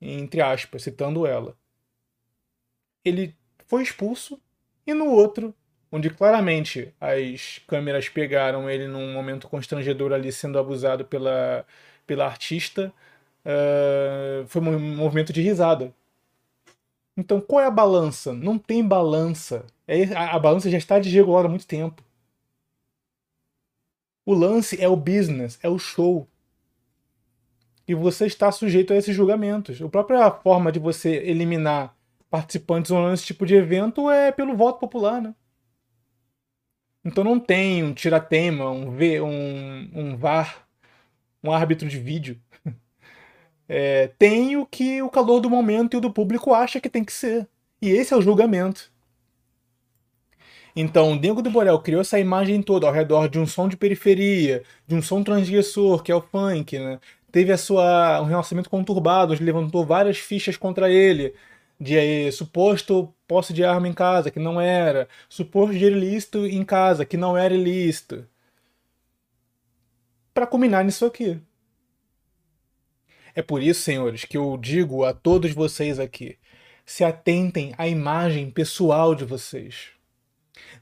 entre 0.00 0.40
aspas, 0.40 0.82
citando 0.84 1.26
ela, 1.26 1.54
ele 3.04 3.36
foi 3.66 3.82
expulso, 3.82 4.40
e 4.86 4.94
no 4.94 5.10
outro, 5.10 5.54
onde 5.90 6.08
claramente 6.08 6.94
as 6.98 7.60
câmeras 7.66 8.08
pegaram 8.08 8.70
ele 8.70 8.88
num 8.88 9.12
momento 9.12 9.46
constrangedor 9.46 10.10
ali 10.14 10.32
sendo 10.32 10.58
abusado 10.58 11.04
pela, 11.04 11.66
pela 12.06 12.24
artista, 12.24 12.90
uh, 13.44 14.46
foi 14.46 14.62
um 14.62 14.96
movimento 14.96 15.34
de 15.34 15.42
risada. 15.42 15.92
Então, 17.22 17.40
qual 17.40 17.60
é 17.60 17.66
a 17.66 17.70
balança? 17.70 18.32
Não 18.32 18.58
tem 18.58 18.84
balança. 18.84 19.64
É, 19.86 20.12
a, 20.12 20.34
a 20.34 20.38
balança 20.40 20.68
já 20.68 20.76
está 20.76 20.98
desregulada 20.98 21.46
há 21.46 21.48
muito 21.48 21.68
tempo. 21.68 22.02
O 24.26 24.34
lance 24.34 24.82
é 24.82 24.88
o 24.88 24.96
business, 24.96 25.56
é 25.62 25.68
o 25.68 25.78
show. 25.78 26.26
E 27.86 27.94
você 27.94 28.26
está 28.26 28.50
sujeito 28.50 28.92
a 28.92 28.96
esses 28.96 29.14
julgamentos. 29.14 29.80
A 29.80 29.88
própria 29.88 30.28
forma 30.32 30.72
de 30.72 30.80
você 30.80 31.10
eliminar 31.10 31.96
participantes 32.28 32.90
nesse 32.90 33.26
tipo 33.26 33.46
de 33.46 33.54
evento 33.54 34.10
é 34.10 34.32
pelo 34.32 34.56
voto 34.56 34.80
popular, 34.80 35.22
né? 35.22 35.32
Então 37.04 37.22
não 37.22 37.38
tem 37.38 37.84
um 37.84 37.94
tiratema, 37.94 38.68
um, 38.68 38.90
v, 38.90 39.20
um, 39.20 39.90
um 39.94 40.16
VAR, 40.16 40.66
um 41.40 41.52
árbitro 41.52 41.88
de 41.88 42.00
vídeo 42.00 42.40
é, 43.68 44.08
tem 44.18 44.56
o 44.56 44.66
que 44.66 45.02
o 45.02 45.08
calor 45.08 45.40
do 45.40 45.50
momento 45.50 45.94
e 45.94 45.96
o 45.98 46.00
do 46.00 46.12
público 46.12 46.54
acha 46.54 46.80
que 46.80 46.90
tem 46.90 47.04
que 47.04 47.12
ser. 47.12 47.48
E 47.80 47.90
esse 47.90 48.14
é 48.14 48.16
o 48.16 48.22
julgamento. 48.22 48.90
Então, 50.74 51.16
Dengo 51.16 51.42
do 51.42 51.50
Borel 51.50 51.78
criou 51.80 52.00
essa 52.00 52.18
imagem 52.18 52.62
toda 52.62 52.86
ao 52.86 52.92
redor 52.92 53.28
de 53.28 53.38
um 53.38 53.46
som 53.46 53.68
de 53.68 53.76
periferia, 53.76 54.62
de 54.86 54.94
um 54.94 55.02
som 55.02 55.22
transgressor, 55.22 56.02
que 56.02 56.10
é 56.10 56.14
o 56.14 56.22
funk, 56.22 56.78
né? 56.78 56.98
Teve 57.30 57.52
a 57.52 57.58
sua, 57.58 58.20
um 58.22 58.26
relacionamento 58.26 58.70
conturbado, 58.70 59.32
onde 59.32 59.44
levantou 59.44 59.84
várias 59.84 60.18
fichas 60.18 60.56
contra 60.56 60.90
ele, 60.90 61.34
de 61.80 61.98
aí, 61.98 62.30
suposto 62.32 63.12
posse 63.26 63.52
de 63.52 63.64
arma 63.64 63.88
em 63.88 63.92
casa, 63.92 64.30
que 64.30 64.38
não 64.38 64.60
era, 64.60 65.08
suposto 65.28 65.72
dinheiro 65.72 65.96
ilícito 65.96 66.46
em 66.46 66.64
casa, 66.64 67.04
que 67.04 67.16
não 67.16 67.36
era 67.36 67.54
ilícito. 67.54 68.26
Para 70.34 70.46
culminar 70.46 70.84
nisso 70.84 71.04
aqui. 71.06 71.40
É 73.34 73.42
por 73.42 73.62
isso, 73.62 73.82
senhores, 73.82 74.24
que 74.24 74.36
eu 74.36 74.56
digo 74.58 75.04
a 75.04 75.14
todos 75.14 75.52
vocês 75.52 75.98
aqui: 75.98 76.38
se 76.84 77.04
atentem 77.04 77.74
à 77.78 77.88
imagem 77.88 78.50
pessoal 78.50 79.14
de 79.14 79.24
vocês. 79.24 79.90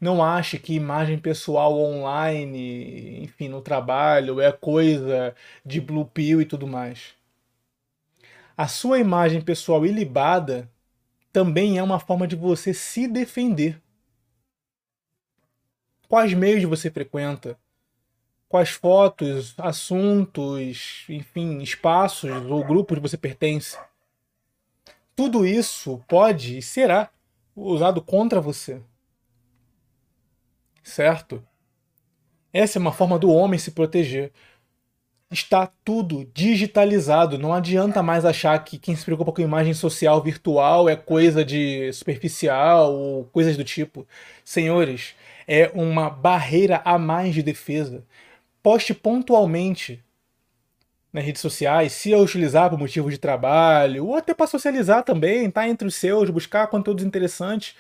Não 0.01 0.23
ache 0.23 0.59
que 0.59 0.75
imagem 0.75 1.19
pessoal 1.19 1.79
online, 1.79 3.23
enfim, 3.23 3.49
no 3.49 3.61
trabalho, 3.61 4.41
é 4.41 4.51
coisa 4.51 5.35
de 5.65 5.81
blue 5.81 6.05
pill 6.05 6.41
e 6.41 6.45
tudo 6.45 6.67
mais. 6.67 7.15
A 8.57 8.67
sua 8.69 8.99
imagem 8.99 9.41
pessoal 9.41 9.87
ilibada 9.87 10.71
também 11.33 11.79
é 11.79 11.83
uma 11.83 12.01
forma 12.01 12.27
de 12.27 12.37
você 12.37 12.75
se 12.75 13.07
defender. 13.07 13.81
Quais 16.09 16.35
meios 16.35 16.65
você 16.65 16.91
frequenta? 16.91 17.57
Quais 18.51 18.71
fotos, 18.71 19.55
assuntos, 19.59 21.05
enfim, 21.09 21.61
espaços 21.61 22.33
ou 22.47 22.65
grupos 22.65 22.99
você 22.99 23.17
pertence. 23.17 23.79
Tudo 25.15 25.47
isso 25.47 26.03
pode 26.09 26.59
e 26.59 26.63
será 26.63 27.11
usado 27.55 28.03
contra 28.03 28.41
você. 28.41 28.83
Certo? 30.83 31.41
Essa 32.53 32.77
é 32.77 32.81
uma 32.81 32.91
forma 32.91 33.21
do 33.21 33.31
homem 33.31 33.57
se 33.57 33.71
proteger. 33.71 34.33
Está 35.31 35.71
tudo 35.85 36.29
digitalizado. 36.35 37.39
Não 37.39 37.55
adianta 37.55 38.03
mais 38.03 38.25
achar 38.25 38.59
que 38.65 38.81
quem 38.81 38.97
se 38.97 39.05
preocupa 39.05 39.31
com 39.31 39.43
imagem 39.43 39.75
social 39.75 40.21
virtual 40.21 40.89
é 40.89 40.97
coisa 40.97 41.45
de 41.45 41.93
superficial 41.93 42.93
ou 42.93 43.25
coisas 43.27 43.57
do 43.57 43.63
tipo. 43.63 44.05
Senhores, 44.45 45.15
é 45.47 45.71
uma 45.73 46.11
barreira 46.11 46.83
a 46.85 46.99
mais 46.99 47.33
de 47.33 47.45
defesa 47.45 48.05
poste 48.63 48.95
pontualmente 48.95 50.03
nas 51.13 51.25
redes 51.25 51.43
sociais, 51.43 51.93
se 51.93 52.11
eu 52.11 52.21
utilizar 52.21 52.71
por 52.71 52.79
motivo 52.79 53.11
de 53.11 53.19
trabalho, 53.19 54.07
ou 54.07 54.17
até 54.17 54.33
para 54.33 54.47
socializar 54.47 55.03
também, 55.03 55.51
tá 55.51 55.69
entre 55.69 55.87
os 55.89 55.97
seus, 55.97 56.31
buscar 56.31 56.69
conteúdos 56.69 57.05
interessantes. 57.05 57.75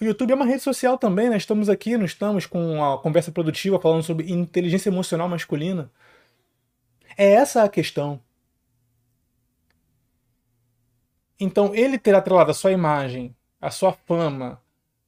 O 0.00 0.04
YouTube 0.04 0.32
é 0.32 0.34
uma 0.34 0.44
rede 0.46 0.62
social 0.62 0.98
também, 0.98 1.28
né? 1.30 1.36
Estamos 1.36 1.68
aqui, 1.68 1.96
não 1.96 2.04
estamos 2.04 2.46
com 2.46 2.74
uma 2.74 2.98
conversa 2.98 3.30
produtiva 3.30 3.78
falando 3.78 4.02
sobre 4.02 4.32
inteligência 4.32 4.88
emocional 4.88 5.28
masculina. 5.28 5.90
É 7.16 7.32
essa 7.32 7.62
a 7.62 7.68
questão. 7.68 8.20
Então 11.38 11.74
ele 11.74 11.98
terá 11.98 12.18
atrelado 12.18 12.50
a 12.50 12.54
sua 12.54 12.72
imagem, 12.72 13.34
a 13.60 13.70
sua 13.70 13.92
fama, 13.92 14.60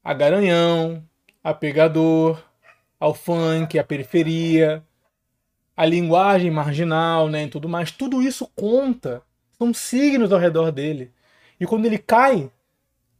a 0.04 0.14
garanhão, 0.14 1.02
a 1.42 1.52
pegador, 1.52 2.42
ao 3.02 3.12
funk, 3.14 3.76
à 3.80 3.82
periferia, 3.82 4.80
a 5.76 5.84
linguagem 5.84 6.52
marginal, 6.52 7.28
né, 7.28 7.44
e 7.44 7.48
tudo 7.48 7.68
mais. 7.68 7.90
Tudo 7.90 8.22
isso 8.22 8.48
conta. 8.54 9.22
São 9.58 9.74
signos 9.74 10.32
ao 10.32 10.38
redor 10.38 10.70
dele. 10.70 11.10
E 11.58 11.66
quando 11.66 11.86
ele 11.86 11.98
cai 11.98 12.48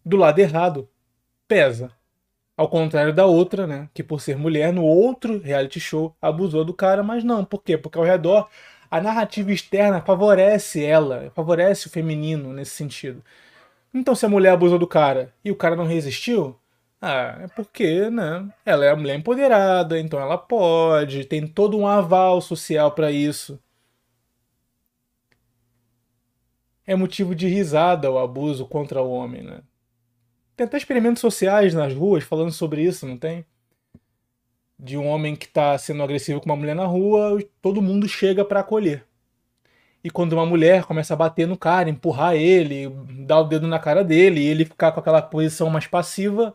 do 0.07 0.17
lado 0.17 0.39
errado, 0.39 0.89
pesa. 1.49 1.91
Ao 2.57 2.69
contrário 2.69 3.13
da 3.13 3.27
outra, 3.27 3.67
né, 3.67 3.89
que 3.93 4.05
por 4.05 4.21
ser 4.21 4.37
mulher 4.37 4.73
no 4.73 4.85
outro 4.85 5.41
reality 5.41 5.81
show 5.81 6.15
abusou 6.23 6.65
do 6.65 6.73
cara, 6.73 7.03
mas 7.03 7.25
não. 7.25 7.45
Por 7.45 7.61
quê? 7.61 7.77
Porque 7.77 7.99
ao 7.99 8.05
redor 8.05 8.49
a 8.89 9.01
narrativa 9.01 9.51
externa 9.51 10.01
favorece 10.01 10.85
ela, 10.85 11.33
favorece 11.35 11.89
o 11.89 11.91
feminino 11.91 12.53
nesse 12.53 12.71
sentido. 12.77 13.21
Então, 13.93 14.15
se 14.15 14.25
a 14.25 14.29
mulher 14.29 14.53
abusou 14.53 14.79
do 14.79 14.87
cara 14.87 15.35
e 15.45 15.51
o 15.51 15.57
cara 15.57 15.75
não 15.75 15.87
resistiu, 15.87 16.57
ah, 17.03 17.39
é 17.43 17.49
porque, 17.49 18.09
né? 18.11 18.49
Ela 18.65 18.87
é 18.87 18.91
a 18.91 18.97
mulher 18.97 19.17
empoderada, 19.17 19.99
então 19.99 20.21
ela 20.21 20.39
pode, 20.39 21.25
tem 21.25 21.47
todo 21.47 21.77
um 21.79 21.87
aval 21.87 22.41
social 22.41 22.93
para 22.93 23.11
isso. 23.11 23.61
É 26.87 26.95
motivo 26.95 27.35
de 27.35 27.49
risada 27.49 28.11
o 28.11 28.19
abuso 28.19 28.67
contra 28.67 29.03
o 29.03 29.11
homem, 29.11 29.43
né? 29.43 29.63
Tem 30.57 30.67
até 30.67 30.77
experimentos 30.77 31.21
sociais 31.21 31.75
nas 31.75 31.95
ruas 31.95 32.25
falando 32.25 32.53
sobre 32.53 32.83
isso, 32.83 33.07
não 33.07 33.19
tem? 33.19 33.45
de 34.83 34.99
um 34.99 35.07
homem 35.07 35.37
que 35.37 35.47
está 35.47 35.79
sendo 35.79 36.03
agressivo 36.03 36.41
com 36.41 36.47
uma 36.47 36.57
mulher 36.57 36.75
na 36.75 36.85
rua, 36.85 37.39
todo 37.63 37.81
mundo 37.81 38.09
chega 38.09 38.45
para 38.45 38.61
acolher. 38.61 39.07
E 40.03 40.11
quando 40.11 40.33
uma 40.33 40.45
mulher 40.45 40.85
começa 40.85 41.15
a 41.15 41.17
bater 41.17 41.47
no 41.47 41.57
cara, 41.57 41.89
empurrar 41.89 42.35
ele, 42.35 42.89
dar 43.25 43.41
o 43.41 43.45
dedo 43.45 43.69
na 43.69 43.79
cara 43.79 44.03
dele, 44.03 44.41
e 44.41 44.47
ele 44.47 44.65
ficar 44.65 44.91
com 44.91 44.99
aquela 44.99 45.23
posição 45.23 45.71
mais 45.71 45.87
passiva, 45.87 46.55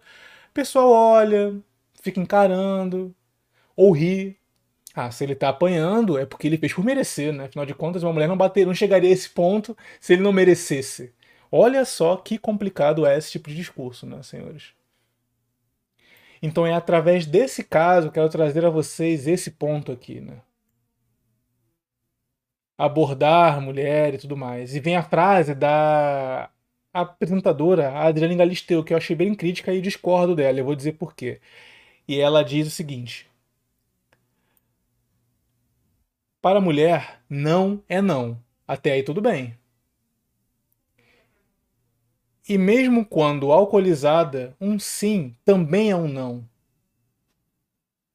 o 0.49 0.53
pessoal 0.53 0.89
olha, 0.89 1.55
fica 2.01 2.19
encarando, 2.19 3.15
ou 3.75 3.91
ri. 3.91 4.37
Ah, 4.95 5.11
se 5.11 5.23
ele 5.23 5.35
tá 5.35 5.49
apanhando, 5.49 6.17
é 6.17 6.25
porque 6.25 6.47
ele 6.47 6.57
fez 6.57 6.73
por 6.73 6.83
merecer, 6.83 7.31
né? 7.33 7.45
Afinal 7.45 7.65
de 7.65 7.75
contas, 7.75 8.03
uma 8.03 8.13
mulher 8.13 8.27
não 8.27 8.37
bater, 8.37 8.65
não 8.65 8.73
chegaria 8.73 9.09
a 9.09 9.13
esse 9.13 9.29
ponto 9.29 9.77
se 9.99 10.13
ele 10.13 10.23
não 10.23 10.33
merecesse. 10.33 11.13
Olha 11.51 11.85
só 11.85 12.17
que 12.17 12.37
complicado 12.37 13.05
é 13.05 13.17
esse 13.17 13.31
tipo 13.31 13.49
de 13.49 13.55
discurso, 13.55 14.05
né, 14.07 14.21
senhores? 14.23 14.73
Então 16.41 16.65
é 16.65 16.73
através 16.73 17.25
desse 17.25 17.63
caso 17.63 18.11
que 18.11 18.19
eu 18.19 18.23
quero 18.23 18.29
trazer 18.29 18.65
a 18.65 18.69
vocês 18.69 19.27
esse 19.27 19.51
ponto 19.51 19.91
aqui, 19.91 20.19
né? 20.21 20.41
Abordar 22.77 23.61
mulher 23.61 24.13
e 24.13 24.17
tudo 24.17 24.37
mais. 24.37 24.75
E 24.75 24.79
vem 24.79 24.95
a 24.95 25.03
frase 25.03 25.55
da 25.55 26.49
apresentadora, 27.01 27.91
a 27.91 28.11
Galisteu, 28.11 28.83
que 28.83 28.93
eu 28.93 28.97
achei 28.97 29.15
bem 29.15 29.35
crítica 29.35 29.73
e 29.73 29.81
discordo 29.81 30.35
dela. 30.35 30.59
Eu 30.59 30.65
vou 30.65 30.75
dizer 30.75 30.93
por 30.93 31.15
quê. 31.15 31.39
E 32.07 32.19
ela 32.19 32.43
diz 32.43 32.67
o 32.67 32.71
seguinte: 32.71 33.27
Para 36.41 36.59
a 36.59 36.61
mulher, 36.61 37.21
não 37.29 37.83
é 37.89 38.01
não. 38.01 38.41
Até 38.67 38.93
aí 38.93 39.03
tudo 39.03 39.21
bem. 39.21 39.57
E 42.47 42.57
mesmo 42.57 43.05
quando 43.05 43.51
alcoolizada, 43.51 44.55
um 44.59 44.79
sim 44.79 45.35
também 45.43 45.91
é 45.91 45.95
um 45.95 46.07
não. 46.07 46.47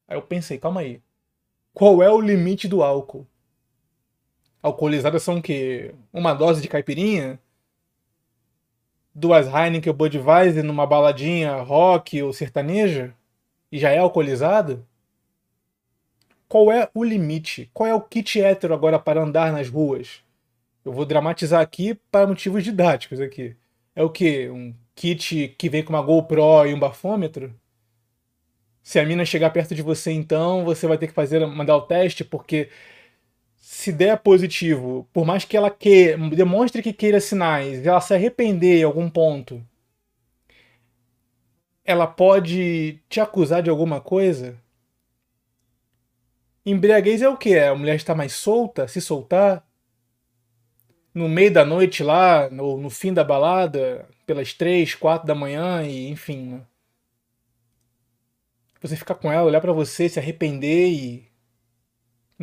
Aí 0.08 0.16
eu 0.16 0.22
pensei, 0.22 0.58
calma 0.58 0.80
aí. 0.80 1.02
Qual 1.74 2.02
é 2.02 2.10
o 2.10 2.20
limite 2.20 2.68
do 2.68 2.82
álcool? 2.82 3.26
Alcoolizadas 4.62 5.22
são 5.22 5.38
o 5.38 5.42
quê? 5.42 5.94
Uma 6.12 6.34
dose 6.34 6.62
de 6.62 6.68
caipirinha? 6.68 7.38
Duas 9.14 9.46
Heineken 9.46 9.90
ou 9.90 9.96
Budweiser 9.96 10.64
numa 10.64 10.86
baladinha 10.86 11.56
rock 11.56 12.22
ou 12.22 12.32
sertaneja? 12.32 13.14
E 13.70 13.78
já 13.78 13.90
é 13.90 13.98
alcoolizada? 13.98 14.82
Qual 16.48 16.70
é 16.70 16.88
o 16.94 17.02
limite? 17.02 17.70
Qual 17.72 17.88
é 17.88 17.94
o 17.94 18.00
kit 18.00 18.40
hétero 18.40 18.74
agora 18.74 18.98
para 18.98 19.22
andar 19.22 19.52
nas 19.52 19.68
ruas? 19.68 20.22
Eu 20.84 20.92
vou 20.92 21.04
dramatizar 21.04 21.60
aqui 21.60 21.94
para 22.10 22.26
motivos 22.26 22.64
didáticos 22.64 23.20
aqui. 23.20 23.56
É 23.94 24.02
o 24.02 24.10
que? 24.10 24.48
Um 24.50 24.74
kit 24.94 25.54
que 25.56 25.68
vem 25.68 25.82
com 25.82 25.92
uma 25.92 26.02
GoPro 26.02 26.66
e 26.66 26.74
um 26.74 26.78
bafômetro? 26.78 27.54
Se 28.82 28.98
a 28.98 29.06
mina 29.06 29.24
chegar 29.24 29.50
perto 29.50 29.74
de 29.74 29.82
você, 29.82 30.10
então 30.10 30.64
você 30.64 30.86
vai 30.86 30.98
ter 30.98 31.06
que 31.06 31.12
fazer 31.12 31.46
mandar 31.46 31.76
o 31.76 31.82
teste, 31.82 32.24
porque 32.24 32.68
se 33.72 33.90
der 33.90 34.18
positivo, 34.18 35.08
por 35.12 35.24
mais 35.24 35.44
que 35.46 35.56
ela 35.56 35.70
que, 35.70 36.14
demonstre 36.36 36.82
que 36.82 36.92
queira 36.92 37.20
sinais, 37.20 37.86
ela 37.86 38.00
se 38.02 38.12
arrepender 38.12 38.80
em 38.80 38.84
algum 38.84 39.08
ponto, 39.08 39.64
ela 41.84 42.06
pode 42.06 43.00
te 43.08 43.20
acusar 43.20 43.62
de 43.62 43.70
alguma 43.70 44.00
coisa? 44.00 44.58
Embriaguez 46.66 47.22
é 47.22 47.28
o 47.28 47.36
que? 47.36 47.58
A 47.58 47.74
mulher 47.74 47.96
está 47.96 48.14
mais 48.14 48.32
solta? 48.32 48.86
Se 48.86 49.00
soltar? 49.00 49.66
no 51.14 51.28
meio 51.28 51.52
da 51.52 51.64
noite 51.64 52.02
lá, 52.02 52.48
no, 52.50 52.76
no 52.78 52.90
fim 52.90 53.12
da 53.12 53.22
balada, 53.22 54.08
pelas 54.26 54.54
três, 54.54 54.94
quatro 54.94 55.26
da 55.26 55.34
manhã, 55.34 55.82
e 55.82 56.08
enfim. 56.08 56.54
Né? 56.54 56.60
Você 58.80 58.96
ficar 58.96 59.14
com 59.14 59.30
ela, 59.30 59.44
olhar 59.44 59.60
para 59.60 59.72
você, 59.72 60.08
se 60.08 60.18
arrepender 60.18 60.88
e. 60.88 61.31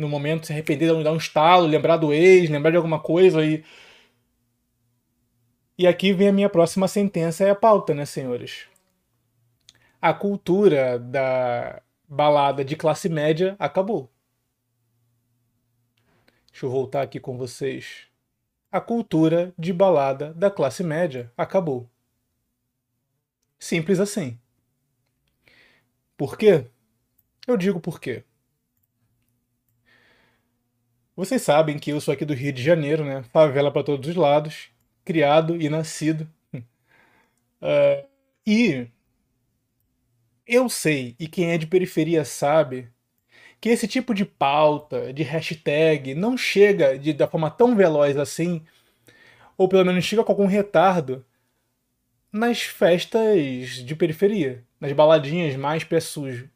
No 0.00 0.08
momento 0.08 0.46
se 0.46 0.52
arrepender, 0.52 1.02
dar 1.02 1.12
um 1.12 1.16
estalo, 1.16 1.66
lembrar 1.66 1.96
do 1.96 2.12
ex, 2.12 2.48
lembrar 2.48 2.70
de 2.70 2.76
alguma 2.76 3.00
coisa 3.00 3.44
e. 3.44 3.64
E 5.78 5.86
aqui 5.86 6.12
vem 6.12 6.28
a 6.28 6.32
minha 6.32 6.48
próxima 6.48 6.86
sentença, 6.88 7.44
é 7.44 7.50
a 7.50 7.54
pauta, 7.54 7.94
né, 7.94 8.04
senhores? 8.04 8.66
A 10.00 10.12
cultura 10.12 10.98
da 10.98 11.82
balada 12.08 12.64
de 12.64 12.76
classe 12.76 13.08
média 13.08 13.56
acabou. 13.58 14.10
Deixa 16.50 16.66
eu 16.66 16.70
voltar 16.70 17.02
aqui 17.02 17.18
com 17.20 17.36
vocês 17.38 18.10
a 18.70 18.80
cultura 18.80 19.52
de 19.58 19.72
balada 19.72 20.32
da 20.34 20.50
classe 20.50 20.84
média 20.84 21.32
acabou. 21.36 21.90
Simples 23.58 23.98
assim. 23.98 24.38
Por 26.16 26.38
quê? 26.38 26.66
Eu 27.46 27.56
digo 27.56 27.80
por 27.80 28.00
quê. 28.00 28.24
Vocês 31.20 31.42
sabem 31.42 31.78
que 31.78 31.90
eu 31.90 32.00
sou 32.00 32.14
aqui 32.14 32.24
do 32.24 32.32
Rio 32.32 32.50
de 32.50 32.62
Janeiro, 32.62 33.04
né? 33.04 33.22
Favela 33.24 33.70
para 33.70 33.82
todos 33.82 34.08
os 34.08 34.16
lados, 34.16 34.70
criado 35.04 35.60
e 35.60 35.68
nascido. 35.68 36.26
Uh, 36.54 38.08
e 38.46 38.88
eu 40.46 40.66
sei, 40.70 41.14
e 41.20 41.28
quem 41.28 41.50
é 41.50 41.58
de 41.58 41.66
periferia 41.66 42.24
sabe, 42.24 42.88
que 43.60 43.68
esse 43.68 43.86
tipo 43.86 44.14
de 44.14 44.24
pauta, 44.24 45.12
de 45.12 45.22
hashtag, 45.22 46.14
não 46.14 46.38
chega 46.38 46.98
de, 46.98 47.12
da 47.12 47.28
forma 47.28 47.50
tão 47.50 47.76
veloz 47.76 48.16
assim, 48.16 48.64
ou 49.58 49.68
pelo 49.68 49.84
menos 49.84 50.02
chega 50.06 50.24
com 50.24 50.32
algum 50.32 50.46
retardo, 50.46 51.22
nas 52.32 52.62
festas 52.62 53.84
de 53.84 53.94
periferia, 53.94 54.64
nas 54.80 54.92
baladinhas 54.92 55.54
mais 55.54 55.84
pé 55.84 56.00
sujo. 56.00 56.48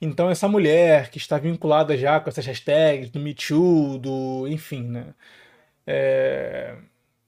Então 0.00 0.30
essa 0.30 0.48
mulher 0.48 1.10
que 1.10 1.18
está 1.18 1.38
vinculada 1.38 1.96
já 1.96 2.20
com 2.20 2.30
essas 2.30 2.46
hashtags 2.46 3.10
do 3.10 3.20
Me 3.20 3.34
Too, 3.34 3.98
do 3.98 4.48
enfim, 4.48 4.84
né? 4.84 5.14
É, 5.86 6.76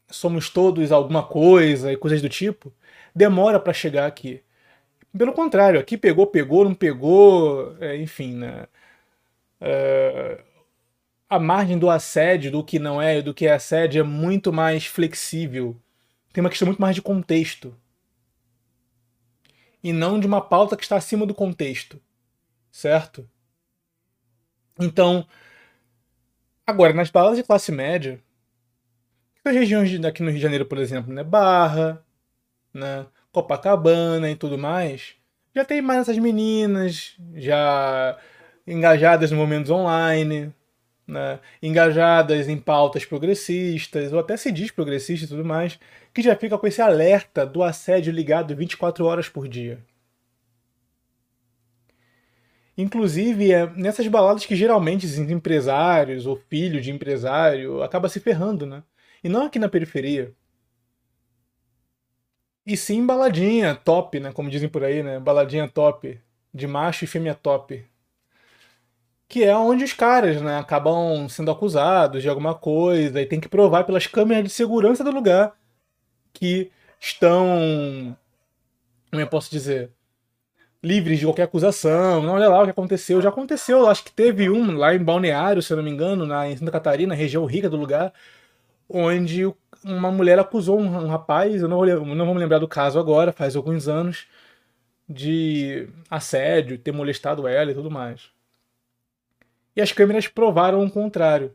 somos 0.08 0.50
todos 0.50 0.92
alguma 0.92 1.22
coisa 1.22 1.92
e 1.92 1.96
coisas 1.96 2.22
do 2.22 2.28
tipo, 2.28 2.72
demora 3.14 3.60
para 3.60 3.72
chegar 3.72 4.06
aqui. 4.06 4.42
Pelo 5.16 5.32
contrário, 5.32 5.80
aqui 5.80 5.98
pegou, 5.98 6.26
pegou, 6.26 6.64
não 6.64 6.74
pegou, 6.74 7.76
é, 7.80 7.96
enfim, 7.98 8.34
né? 8.36 8.66
É, 9.60 10.42
a 11.28 11.38
margem 11.38 11.78
do 11.78 11.90
assédio, 11.90 12.50
do 12.52 12.64
que 12.64 12.78
não 12.78 13.00
é, 13.00 13.22
do 13.22 13.34
que 13.34 13.46
é 13.46 13.52
assédio, 13.52 14.00
é 14.00 14.02
muito 14.02 14.52
mais 14.52 14.86
flexível. 14.86 15.76
Tem 16.32 16.42
uma 16.42 16.50
questão 16.50 16.66
muito 16.66 16.80
mais 16.80 16.94
de 16.94 17.02
contexto. 17.02 17.74
E 19.82 19.92
não 19.92 20.20
de 20.20 20.26
uma 20.26 20.40
pauta 20.40 20.76
que 20.76 20.82
está 20.82 20.96
acima 20.96 21.26
do 21.26 21.34
contexto. 21.34 22.00
Certo? 22.72 23.28
Então, 24.80 25.26
agora, 26.66 26.94
nas 26.94 27.10
baladas 27.10 27.38
de 27.38 27.44
classe 27.44 27.70
média, 27.70 28.20
as 29.44 29.54
regiões 29.54 30.04
aqui 30.04 30.22
no 30.22 30.30
Rio 30.30 30.38
de 30.38 30.42
Janeiro, 30.42 30.66
por 30.66 30.78
exemplo, 30.78 31.12
né? 31.12 31.22
Barra, 31.22 32.04
né? 32.72 33.06
Copacabana 33.30 34.30
e 34.30 34.36
tudo 34.36 34.58
mais, 34.58 35.14
já 35.54 35.64
tem 35.64 35.82
mais 35.82 36.00
essas 36.00 36.18
meninas 36.18 37.16
já 37.34 38.18
engajadas 38.66 39.30
no 39.30 39.36
momentos 39.36 39.70
online, 39.70 40.52
né, 41.06 41.40
engajadas 41.62 42.48
em 42.48 42.58
pautas 42.58 43.04
progressistas, 43.04 44.12
ou 44.12 44.20
até 44.20 44.36
se 44.36 44.52
diz 44.52 44.70
progressista 44.70 45.26
e 45.26 45.28
tudo 45.28 45.44
mais, 45.44 45.78
que 46.14 46.22
já 46.22 46.36
fica 46.36 46.58
com 46.58 46.66
esse 46.66 46.80
alerta 46.80 47.44
do 47.46 47.62
assédio 47.62 48.12
ligado 48.12 48.56
24 48.56 49.04
horas 49.04 49.28
por 49.28 49.48
dia. 49.48 49.78
Inclusive, 52.76 53.52
é 53.52 53.66
nessas 53.74 54.06
baladas 54.08 54.46
que 54.46 54.56
geralmente 54.56 55.06
os 55.06 55.18
empresários 55.18 56.26
ou 56.26 56.36
filho 56.36 56.80
de 56.80 56.90
empresário 56.90 57.82
acaba 57.82 58.08
se 58.08 58.20
ferrando, 58.20 58.66
né? 58.66 58.82
E 59.22 59.28
não 59.28 59.46
aqui 59.46 59.58
na 59.58 59.68
periferia. 59.68 60.34
E 62.66 62.76
sim 62.76 63.04
baladinha 63.04 63.74
top, 63.74 64.20
né? 64.20 64.32
Como 64.32 64.50
dizem 64.50 64.68
por 64.68 64.84
aí, 64.84 65.02
né? 65.02 65.18
Baladinha 65.18 65.68
top. 65.68 66.20
De 66.54 66.66
macho 66.66 67.04
e 67.04 67.08
fêmea 67.08 67.34
top. 67.34 67.84
Que 69.28 69.44
é 69.44 69.56
onde 69.56 69.84
os 69.84 69.92
caras, 69.92 70.40
né? 70.42 70.58
Acabam 70.58 71.28
sendo 71.28 71.50
acusados 71.50 72.22
de 72.22 72.28
alguma 72.28 72.54
coisa 72.54 73.20
e 73.20 73.26
tem 73.26 73.40
que 73.40 73.48
provar 73.48 73.84
pelas 73.84 74.06
câmeras 74.06 74.44
de 74.44 74.50
segurança 74.50 75.02
do 75.02 75.10
lugar 75.10 75.56
que 76.32 76.70
estão. 77.00 78.16
Como 79.10 79.20
eu 79.20 79.28
posso 79.28 79.50
dizer? 79.50 79.90
Livres 80.82 81.18
de 81.18 81.26
qualquer 81.26 81.44
acusação. 81.44 82.22
Não, 82.22 82.34
olha 82.34 82.48
lá 82.48 82.62
o 82.62 82.64
que 82.64 82.70
aconteceu. 82.70 83.20
Já 83.22 83.28
aconteceu, 83.28 83.88
acho 83.88 84.04
que 84.04 84.12
teve 84.12 84.50
um 84.50 84.76
lá 84.76 84.94
em 84.94 85.02
Balneário, 85.02 85.62
se 85.62 85.72
eu 85.72 85.76
não 85.76 85.84
me 85.84 85.90
engano, 85.90 86.26
na, 86.26 86.48
em 86.48 86.56
Santa 86.56 86.72
Catarina, 86.72 87.14
região 87.14 87.44
rica 87.46 87.70
do 87.70 87.76
lugar, 87.76 88.12
onde 88.88 89.44
uma 89.84 90.10
mulher 90.10 90.38
acusou 90.38 90.80
um, 90.80 90.86
um 90.86 91.08
rapaz, 91.08 91.62
eu 91.62 91.68
não 91.68 91.78
vou, 91.78 91.86
não 91.86 92.26
vou 92.26 92.34
me 92.34 92.40
lembrar 92.40 92.58
do 92.58 92.68
caso 92.68 92.98
agora, 92.98 93.32
faz 93.32 93.56
alguns 93.56 93.88
anos, 93.88 94.26
de 95.08 95.88
assédio, 96.10 96.78
ter 96.78 96.92
molestado 96.92 97.46
ela 97.48 97.70
e 97.70 97.74
tudo 97.74 97.90
mais. 97.90 98.30
E 99.76 99.80
as 99.80 99.92
câmeras 99.92 100.28
provaram 100.28 100.84
o 100.84 100.90
contrário. 100.90 101.54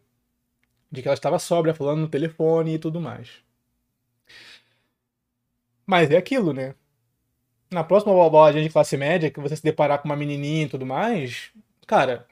De 0.91 1.01
que 1.01 1.07
ela 1.07 1.15
estava 1.15 1.37
sóbria, 1.37 1.73
falando 1.73 1.99
no 2.01 2.07
telefone 2.07 2.75
e 2.75 2.79
tudo 2.79 3.01
mais. 3.01 3.29
Mas 5.85 6.09
é 6.11 6.17
aquilo, 6.17 6.53
né? 6.53 6.75
Na 7.71 7.83
próxima 7.83 8.13
baladinha 8.29 8.63
de 8.63 8.69
classe 8.69 8.95
média, 8.97 9.29
que 9.31 9.39
você 9.39 9.55
se 9.55 9.63
deparar 9.63 9.99
com 9.99 10.07
uma 10.07 10.15
menininha 10.15 10.65
e 10.65 10.69
tudo 10.69 10.85
mais, 10.85 11.51
cara, 11.85 12.27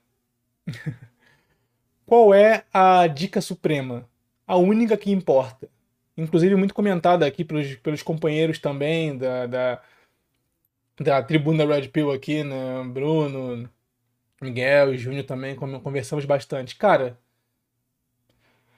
qual 2.06 2.34
é 2.34 2.64
a 2.74 3.08
dica 3.08 3.42
suprema? 3.42 4.08
A 4.48 4.56
única 4.56 4.98
que 4.98 5.12
importa. 5.12 5.70
Inclusive 6.18 6.56
muito 6.56 6.74
comentada 6.74 7.26
aqui 7.26 7.44
pelos, 7.44 7.76
pelos 7.76 8.02
companheiros 8.02 8.60
também 8.60 9.18
da, 9.18 9.48
da, 9.48 9.82
da 11.00 11.24
tribuna 11.24 11.66
Red 11.66 11.90
Pill 11.90 12.12
aqui, 12.12 12.44
né? 12.44 12.84
Bruno, 12.86 13.70
Miguel 14.42 14.94
e 14.94 14.98
Júnior 14.98 15.26
também, 15.26 15.56
conversamos 15.56 16.26
bastante. 16.26 16.76
Cara, 16.76 17.20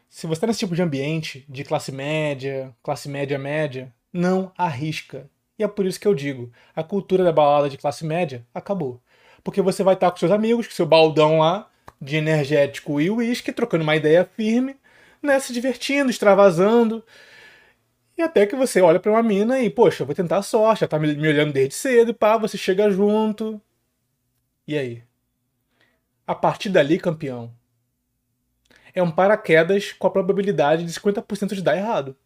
se 0.10 0.26
você 0.26 0.34
está 0.34 0.48
nesse 0.48 0.60
tipo 0.60 0.76
de 0.76 0.82
ambiente, 0.82 1.46
de 1.48 1.64
classe 1.64 1.92
média, 1.92 2.76
classe 2.82 3.08
média 3.10 3.38
média, 3.38 3.94
não 4.12 4.52
arrisca 4.58 5.30
e 5.58 5.64
é 5.64 5.68
por 5.68 5.86
isso 5.86 6.00
que 6.00 6.08
eu 6.08 6.14
digo: 6.16 6.52
a 6.76 6.84
cultura 6.84 7.24
da 7.24 7.32
balada 7.32 7.70
de 7.70 7.78
classe 7.78 8.06
média 8.06 8.46
acabou. 8.54 9.02
Porque 9.44 9.62
você 9.62 9.84
vai 9.84 9.94
estar 9.94 10.12
com 10.12 10.18
seus 10.18 10.32
amigos, 10.32 10.68
com 10.68 10.74
seu 10.74 10.86
baldão 10.86 11.40
lá, 11.40 11.70
de 12.02 12.18
energético 12.18 13.00
e 13.02 13.10
uísque, 13.10 13.52
trocando 13.52 13.84
uma 13.84 13.96
ideia 13.96 14.26
firme, 14.26 14.76
né, 15.22 15.40
se 15.40 15.54
divertindo, 15.54 16.10
extravasando. 16.10 17.04
E 18.18 18.22
até 18.22 18.46
que 18.48 18.56
você 18.56 18.82
olha 18.82 19.00
para 19.00 19.12
uma 19.12 19.24
mina 19.24 19.60
e, 19.60 19.70
poxa, 19.70 20.04
vou 20.04 20.16
tentar 20.16 20.38
a 20.38 20.42
sorte, 20.42 20.82
já 20.82 20.88
tá 20.88 20.98
me 21.00 21.28
olhando 21.28 21.54
desde 21.54 21.76
cedo, 21.76 22.14
pá, 22.14 22.38
você 22.38 22.58
chega 22.58 22.90
junto. 22.90 23.62
E 24.68 24.78
aí? 24.78 25.04
A 26.26 26.36
partir 26.36 26.70
dali, 26.70 27.00
campeão, 27.00 27.54
é 28.94 29.02
um 29.02 29.12
paraquedas 29.12 29.94
com 29.94 30.08
a 30.08 30.12
probabilidade 30.12 30.84
de 30.84 30.92
50% 30.92 31.54
de 31.56 31.62
dar 31.62 31.78
errado. 31.78 32.18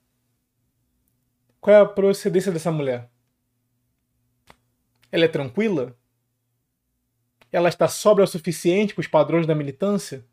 Qual 1.60 1.76
é 1.76 1.80
a 1.80 1.86
procedência 1.86 2.52
dessa 2.52 2.72
mulher? 2.72 3.10
Ela 5.12 5.26
é 5.26 5.28
tranquila? 5.28 5.96
Ela 7.52 7.68
está 7.68 7.88
sóbria 7.88 8.24
o 8.24 8.28
suficiente 8.28 8.94
para 8.94 9.02
os 9.02 9.08
padrões 9.08 9.46
da 9.46 9.54
militância? 9.54 10.26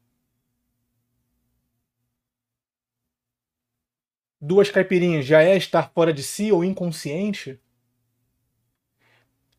Duas 4.40 4.70
caipirinhas 4.70 5.26
já 5.26 5.42
é 5.42 5.56
estar 5.56 5.90
fora 5.90 6.12
de 6.12 6.22
si 6.22 6.52
ou 6.52 6.64
inconsciente? 6.64 7.60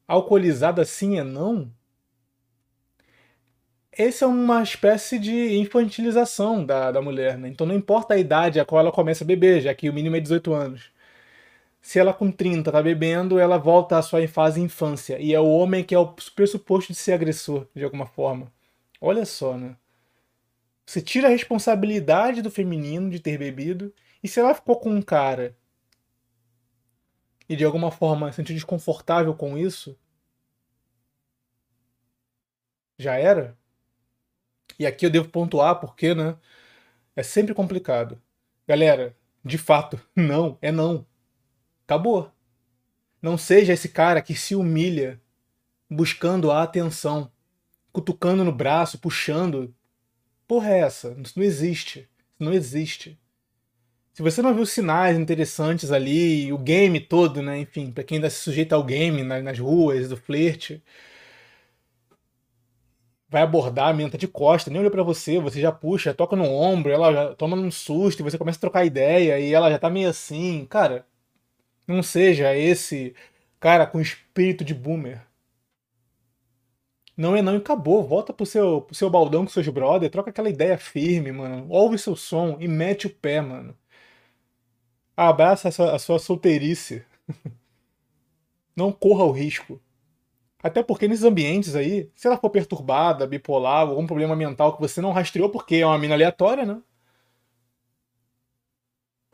Alcoolizada 0.08 0.86
sim 0.86 1.20
é 1.20 1.24
não? 1.24 1.70
Essa 3.92 4.24
é 4.24 4.28
uma 4.28 4.64
espécie 4.64 5.20
de 5.20 5.58
infantilização 5.58 6.66
da, 6.66 6.90
da 6.92 7.02
mulher, 7.02 7.38
né? 7.38 7.50
Então 7.50 7.68
não 7.68 7.76
importa 7.76 8.14
a 8.14 8.18
idade 8.18 8.58
a 8.58 8.66
qual 8.66 8.80
ela 8.80 8.92
começa 8.92 9.26
a 9.26 9.28
beber, 9.28 9.62
já 9.62 9.74
que 9.76 9.90
o 9.90 9.94
mínimo 9.94 10.16
é 10.16 10.22
18 10.22 10.54
anos 10.54 10.90
se 11.82 12.00
ela 12.00 12.14
com 12.14 12.32
30 12.32 12.72
tá 12.72 12.82
bebendo, 12.84 13.40
ela 13.40 13.58
volta 13.58 13.98
à 13.98 14.02
sua 14.02 14.28
fase 14.28 14.62
infância. 14.62 15.20
E 15.20 15.34
é 15.34 15.40
o 15.40 15.48
homem 15.50 15.84
que 15.84 15.96
é 15.96 16.00
o 16.00 16.14
pressuposto 16.36 16.94
de 16.94 17.00
ser 17.00 17.14
agressor, 17.14 17.68
de 17.76 17.84
alguma 17.84 18.06
forma. 18.06 18.52
Olha 19.02 19.26
só, 19.26 19.58
né? 19.58 19.76
Você 20.86 21.02
tira 21.02 21.28
a 21.28 21.32
responsabilidade 21.32 22.42
do 22.42 22.52
feminino 22.52 23.10
de 23.10 23.20
ter 23.20 23.38
bebido. 23.38 23.94
E 24.24 24.28
se 24.28 24.40
ela 24.40 24.54
ficou 24.56 24.78
com 24.80 24.90
um 24.90 25.02
cara 25.02 25.56
e 27.48 27.56
de 27.56 27.66
alguma 27.66 27.92
forma 27.92 28.32
se 28.32 28.38
sentiu 28.38 28.56
desconfortável 28.56 29.34
com 29.36 29.58
isso, 29.58 29.98
já 32.98 33.16
era? 33.16 33.58
E 34.78 34.86
aqui 34.86 35.06
eu 35.06 35.10
devo 35.10 35.30
pontuar 35.30 35.80
porque, 35.80 36.16
né? 36.16 36.38
É 37.16 37.24
sempre 37.24 37.54
complicado. 37.54 38.22
Galera, 38.68 39.16
de 39.44 39.58
fato, 39.58 40.00
não, 40.16 40.58
é 40.62 40.72
não. 40.72 41.06
Acabou. 41.90 42.32
Não 43.20 43.36
seja 43.36 43.74
esse 43.74 43.90
cara 43.90 44.22
que 44.22 44.36
se 44.36 44.54
humilha 44.54 45.20
buscando 45.90 46.52
a 46.52 46.62
atenção, 46.62 47.32
cutucando 47.92 48.44
no 48.44 48.52
braço, 48.52 49.00
puxando. 49.00 49.74
Porra, 50.48 50.70
é 50.70 50.80
essa? 50.82 51.18
Isso 51.20 51.34
não 51.36 51.44
existe. 51.44 52.02
Isso 52.02 52.44
não 52.44 52.54
existe. 52.54 53.20
Se 54.14 54.22
você 54.22 54.40
não 54.40 54.54
viu 54.54 54.68
sinais 54.68 55.18
interessantes 55.18 55.92
ali, 55.92 56.54
o 56.54 56.60
game 56.60 57.00
todo, 57.00 57.42
né? 57.42 57.58
Enfim, 57.58 57.92
para 57.92 58.04
quem 58.04 58.18
ainda 58.18 58.30
se 58.30 58.38
sujeita 58.38 58.76
ao 58.76 58.84
game 58.84 59.24
nas 59.24 59.58
ruas, 59.58 60.10
do 60.10 60.16
flerte, 60.16 60.84
vai 63.28 63.42
abordar 63.42 63.88
a 63.88 63.94
menina 63.94 64.12
tá 64.12 64.18
de 64.20 64.28
costa, 64.28 64.70
nem 64.70 64.80
olha 64.80 64.92
para 64.92 65.02
você, 65.02 65.40
você 65.40 65.60
já 65.60 65.72
puxa, 65.72 66.14
toca 66.14 66.36
no 66.36 66.46
ombro, 66.46 66.92
ela 66.92 67.12
já 67.12 67.34
toma 67.34 67.58
um 67.58 67.72
susto, 67.72 68.20
e 68.20 68.24
você 68.24 68.38
começa 68.38 68.60
a 68.60 68.62
trocar 68.62 68.86
ideia 68.86 69.40
e 69.40 69.52
ela 69.52 69.72
já 69.72 69.80
tá 69.80 69.90
meio 69.90 70.10
assim, 70.10 70.68
cara. 70.70 71.09
Não 71.90 72.04
seja 72.04 72.56
esse 72.56 73.16
cara 73.60 73.88
com 73.88 74.00
espírito 74.00 74.64
de 74.64 74.76
boomer. 74.76 75.26
Não 77.18 77.36
é 77.36 77.42
não 77.42 77.56
acabou. 77.58 78.08
Volta 78.08 78.32
pro 78.32 78.46
seu, 78.46 78.82
pro 78.82 78.94
seu 78.94 79.10
baldão 79.10 79.44
com 79.44 79.52
seus 79.52 79.68
brother, 79.70 80.08
troca 80.12 80.30
aquela 80.30 80.52
ideia 80.52 80.78
firme, 80.78 81.32
mano. 81.32 81.66
Ouve 81.68 81.98
seu 81.98 82.16
som 82.16 82.58
e 82.60 82.68
mete 82.68 83.08
o 83.08 83.10
pé, 83.10 83.42
mano. 83.42 83.76
Abraça 85.18 85.70
a 85.70 85.72
sua, 85.72 85.96
a 85.96 86.00
sua 86.00 86.20
solteirice. 86.20 87.04
não 88.78 88.92
corra 88.92 89.26
o 89.26 89.32
risco. 89.32 89.82
Até 90.62 90.84
porque 90.84 91.08
nesses 91.08 91.26
ambientes 91.26 91.76
aí, 91.76 92.12
se 92.14 92.28
ela 92.28 92.38
for 92.38 92.52
perturbada, 92.52 93.26
bipolar, 93.26 93.88
algum 93.88 94.06
problema 94.06 94.36
mental 94.36 94.76
que 94.76 94.82
você 94.82 95.02
não 95.02 95.12
rastreou 95.12 95.50
porque 95.50 95.78
é 95.78 95.86
uma 95.88 95.98
mina 95.98 96.14
aleatória, 96.14 96.66
né? 96.68 96.80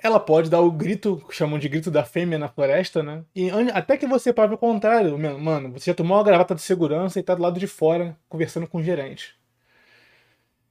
Ela 0.05 0.19
pode 0.19 0.49
dar 0.49 0.61
o 0.61 0.71
grito, 0.71 1.25
chamam 1.31 1.57
de 1.57 1.67
grito 1.67 1.89
da 1.89 2.03
fêmea 2.03 2.37
na 2.37 2.47
floresta, 2.47 3.01
né? 3.01 3.23
E 3.35 3.49
até 3.73 3.97
que 3.97 4.05
você 4.07 4.31
prove 4.31 4.53
o 4.53 4.57
contrário, 4.57 5.17
mano, 5.17 5.71
você 5.71 5.91
já 5.91 5.95
tomou 5.95 6.17
uma 6.17 6.23
gravata 6.23 6.53
de 6.55 6.61
segurança 6.61 7.19
e 7.19 7.23
tá 7.23 7.35
do 7.35 7.41
lado 7.41 7.59
de 7.59 7.67
fora 7.67 8.17
conversando 8.29 8.67
com 8.67 8.77
o 8.77 8.83
gerente. 8.83 9.35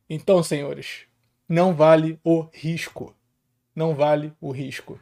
Então, 0.08 0.42
senhores, 0.42 1.06
não 1.48 1.74
vale 1.74 2.18
o 2.22 2.42
risco. 2.52 3.14
Não 3.74 3.94
vale 3.94 4.32
o 4.40 4.50
risco. 4.52 5.00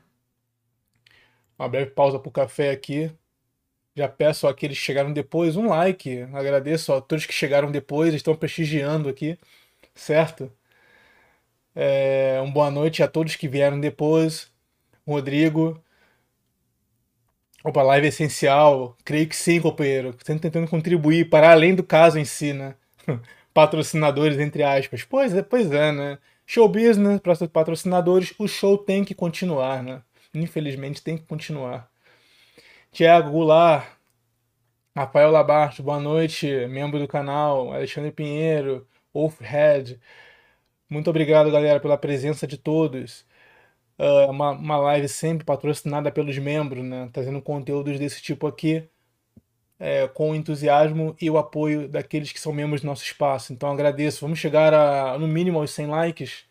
Uma 1.59 1.69
breve 1.69 1.91
pausa 1.91 2.19
pro 2.19 2.31
café 2.31 2.71
aqui. 2.71 3.13
Já 3.95 4.09
peço 4.09 4.49
àqueles 4.49 4.79
que 4.79 4.85
chegaram 4.85 5.13
depois 5.13 5.57
um 5.57 5.69
like. 5.69 6.23
Agradeço 6.33 6.93
a 6.95 7.01
todos 7.01 7.27
que 7.27 7.35
chegaram 7.35 7.71
depois, 7.71 8.15
estão 8.15 8.35
prestigiando 8.35 9.09
aqui, 9.09 9.39
certo? 9.95 10.51
É, 11.75 12.39
uma 12.43 12.53
boa 12.53 12.71
noite 12.71 13.03
a 13.03 13.09
todos 13.09 13.37
que 13.37 13.49
vieram 13.49 13.81
depois. 13.81 14.51
Rodrigo. 15.07 15.83
Opa, 17.65 17.83
live 17.83 18.09
essencial. 18.09 18.97
Creio 19.05 19.29
que 19.29 19.37
sim, 19.37 19.61
companheiro. 19.61 20.15
Sempre 20.25 20.43
tentando 20.43 20.69
contribuir 20.69 21.29
para 21.31 21.51
além 21.51 21.75
do 21.75 21.83
caso 21.83 22.19
em 22.19 22.25
si, 22.25 22.53
né? 22.53 22.75
Patrocinadores, 23.55 24.39
entre 24.39 24.63
aspas. 24.63 25.05
Pois 25.05 25.35
é, 25.35 25.43
pois 25.43 25.71
é, 25.73 25.93
né? 25.93 26.19
Show 26.47 26.69
business, 26.69 27.21
para 27.21 27.33
os 27.33 27.47
patrocinadores, 27.47 28.35
o 28.39 28.49
show 28.49 28.77
tem 28.77 29.05
que 29.05 29.15
continuar, 29.15 29.83
né? 29.83 30.03
Infelizmente 30.35 31.03
tem 31.03 31.17
que 31.17 31.25
continuar. 31.25 31.89
Tiago 32.91 33.31
Goulart, 33.31 33.87
Rafael 34.95 35.31
Labarte, 35.31 35.81
boa 35.81 35.99
noite, 35.99 36.47
membro 36.67 36.99
do 36.99 37.09
canal, 37.09 37.73
Alexandre 37.73 38.11
Pinheiro, 38.13 38.87
Wolfhead, 39.15 39.99
Muito 40.93 41.09
obrigado, 41.09 41.51
galera, 41.51 41.81
pela 41.81 41.97
presença 41.97 42.47
de 42.47 42.59
todos. 42.59 43.25
Uh, 43.99 44.31
uma, 44.31 44.51
uma 44.51 44.77
live 44.77 45.09
sempre 45.09 45.45
patrocinada 45.45 46.13
pelos 46.13 46.37
membros, 46.39 46.85
né? 46.85 47.09
Trazendo 47.13 47.41
conteúdos 47.41 47.99
desse 47.99 48.21
tipo 48.21 48.47
aqui 48.47 48.87
é, 49.81 50.07
com 50.09 50.31
o 50.33 50.35
entusiasmo 50.35 51.17
e 51.19 51.31
o 51.31 51.39
apoio 51.39 51.89
daqueles 51.89 52.31
que 52.31 52.39
são 52.39 52.53
membros 52.53 52.83
do 52.83 52.87
nosso 52.87 53.05
espaço. 53.05 53.55
Então 53.55 53.71
agradeço. 53.73 54.21
Vamos 54.21 54.39
chegar 54.39 54.75
a, 54.75 55.19
no 55.19 55.27
mínimo 55.27 55.59
aos 55.59 55.71
100 55.71 55.87
likes. 55.87 56.45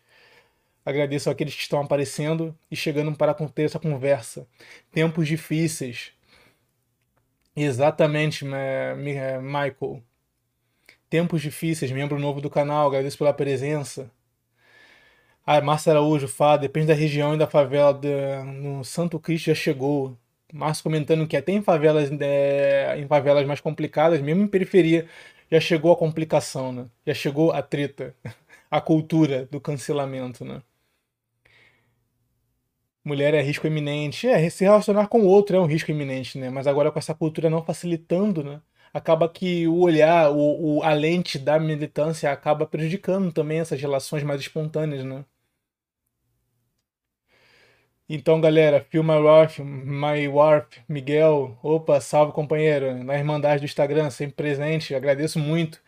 Agradeço 0.84 1.30
àqueles 1.30 1.54
que 1.54 1.62
estão 1.62 1.80
aparecendo 1.80 2.52
e 2.68 2.74
chegando 2.74 3.16
para 3.16 3.32
ter 3.34 3.62
essa 3.62 3.78
conversa. 3.78 4.44
Tempos 4.90 5.28
difíceis. 5.28 6.12
Exatamente, 7.54 8.44
Michael. 8.44 10.02
Tempos 11.08 11.42
difíceis, 11.42 11.92
membro 11.92 12.18
novo 12.18 12.40
do 12.40 12.50
canal, 12.50 12.88
agradeço 12.88 13.18
pela 13.18 13.32
presença. 13.32 14.10
Ah, 15.44 15.60
Márcio 15.60 15.90
Araújo, 15.90 16.28
Fá, 16.28 16.56
depende 16.56 16.86
da 16.86 16.94
região 16.94 17.34
e 17.34 17.38
da 17.38 17.46
favela 17.48 17.92
de, 17.92 18.08
no 18.44 18.84
Santo 18.84 19.18
Cristo 19.18 19.46
já 19.46 19.54
chegou. 19.54 20.16
Márcio 20.52 20.84
comentando 20.84 21.26
que 21.26 21.36
até 21.36 21.52
em 21.52 21.62
favelas, 21.62 22.10
é, 22.20 22.96
em 22.98 23.06
favelas 23.08 23.46
mais 23.46 23.60
complicadas, 23.60 24.20
mesmo 24.20 24.42
em 24.42 24.46
periferia, 24.48 25.08
já 25.50 25.60
chegou 25.60 25.92
a 25.92 25.96
complicação, 25.96 26.72
né? 26.72 26.86
Já 27.06 27.14
chegou 27.14 27.50
a 27.52 27.60
treta, 27.62 28.14
a 28.70 28.80
cultura 28.80 29.46
do 29.46 29.60
cancelamento, 29.60 30.44
né? 30.44 30.62
Mulher 33.04 33.34
é 33.34 33.42
risco 33.42 33.66
iminente. 33.66 34.28
É, 34.28 34.48
se 34.50 34.64
relacionar 34.64 35.08
com 35.08 35.20
o 35.22 35.26
outro 35.26 35.56
é 35.56 35.60
um 35.60 35.66
risco 35.66 35.90
iminente, 35.90 36.38
né? 36.38 36.50
Mas 36.50 36.66
agora 36.66 36.90
com 36.92 36.98
essa 36.98 37.14
cultura 37.14 37.50
não 37.50 37.64
facilitando, 37.64 38.44
né? 38.44 38.60
Acaba 38.92 39.28
que 39.28 39.66
o 39.66 39.78
olhar, 39.80 40.30
o, 40.30 40.78
o, 40.78 40.82
a 40.82 40.92
lente 40.92 41.38
da 41.38 41.58
militância 41.58 42.30
acaba 42.30 42.66
prejudicando 42.66 43.32
também 43.32 43.58
essas 43.60 43.80
relações 43.80 44.22
mais 44.22 44.40
espontâneas, 44.40 45.04
né? 45.04 45.24
Então, 48.08 48.40
galera, 48.40 48.84
Phil 48.90 49.02
My 49.02 49.12
My 49.64 50.28
Warp, 50.28 50.74
Miguel, 50.88 51.56
opa, 51.62 52.00
salve 52.00 52.32
companheiro, 52.32 53.02
na 53.02 53.16
Irmandade 53.16 53.60
do 53.60 53.64
Instagram, 53.64 54.10
sempre 54.10 54.34
presente, 54.36 54.94
agradeço 54.94 55.38
muito. 55.38 55.80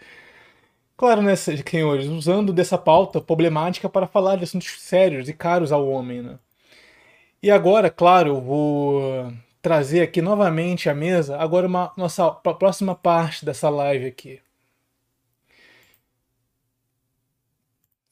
Claro, 0.96 1.22
né, 1.22 1.34
senhores, 1.36 2.06
usando 2.06 2.52
dessa 2.52 2.78
pauta 2.78 3.20
problemática 3.20 3.88
para 3.88 4.06
falar 4.06 4.36
de 4.36 4.44
assuntos 4.44 4.80
sérios 4.80 5.28
e 5.28 5.32
caros 5.32 5.72
ao 5.72 5.88
homem, 5.88 6.22
né? 6.22 6.38
E 7.42 7.50
agora, 7.50 7.90
claro, 7.90 8.30
eu 8.30 8.40
vou 8.40 9.32
trazer 9.62 10.02
aqui 10.02 10.22
novamente 10.22 10.88
à 10.88 10.94
mesa 10.94 11.36
agora 11.38 11.66
uma 11.66 11.92
nossa 11.96 12.30
próxima 12.30 12.94
parte 12.94 13.44
dessa 13.44 13.68
live 13.70 14.06
aqui. 14.06 14.40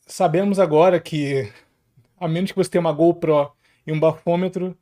Sabemos 0.06 0.58
agora 0.58 1.00
que, 1.00 1.50
a 2.20 2.28
menos 2.28 2.52
que 2.52 2.56
você 2.56 2.70
tenha 2.70 2.80
uma 2.80 2.92
GoPro 2.92 3.52
e 3.86 3.92
um 3.92 4.00
bafômetro, 4.00 4.76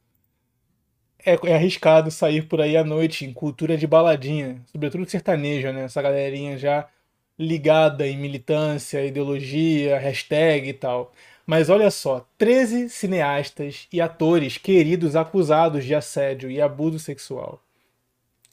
é, 1.25 1.39
é, 1.45 1.55
arriscado 1.55 2.11
sair 2.11 2.43
por 2.47 2.61
aí 2.61 2.77
à 2.77 2.85
noite 2.85 3.25
em 3.25 3.33
cultura 3.33 3.77
de 3.77 3.87
baladinha, 3.87 4.63
sobretudo 4.67 5.09
sertaneja, 5.09 5.73
né? 5.73 5.85
Essa 5.85 6.01
galerinha 6.03 6.57
já 6.59 6.89
ligada 7.39 8.07
em 8.07 8.19
militância, 8.19 9.05
ideologia, 9.05 9.99
hashtag 9.99 10.69
e 10.69 10.73
tal. 10.75 11.13
Mas 11.47 11.69
olha 11.69 11.91
só, 11.91 12.27
13 12.39 12.89
cineastas 12.91 13.89
e 13.93 14.01
atores 14.01 14.59
queridos 14.59 15.17
acusados 15.17 15.85
de 15.85 15.95
assédio 15.95 16.51
e 16.51 16.61
abuso 16.61 16.99
sexual. 16.99 17.63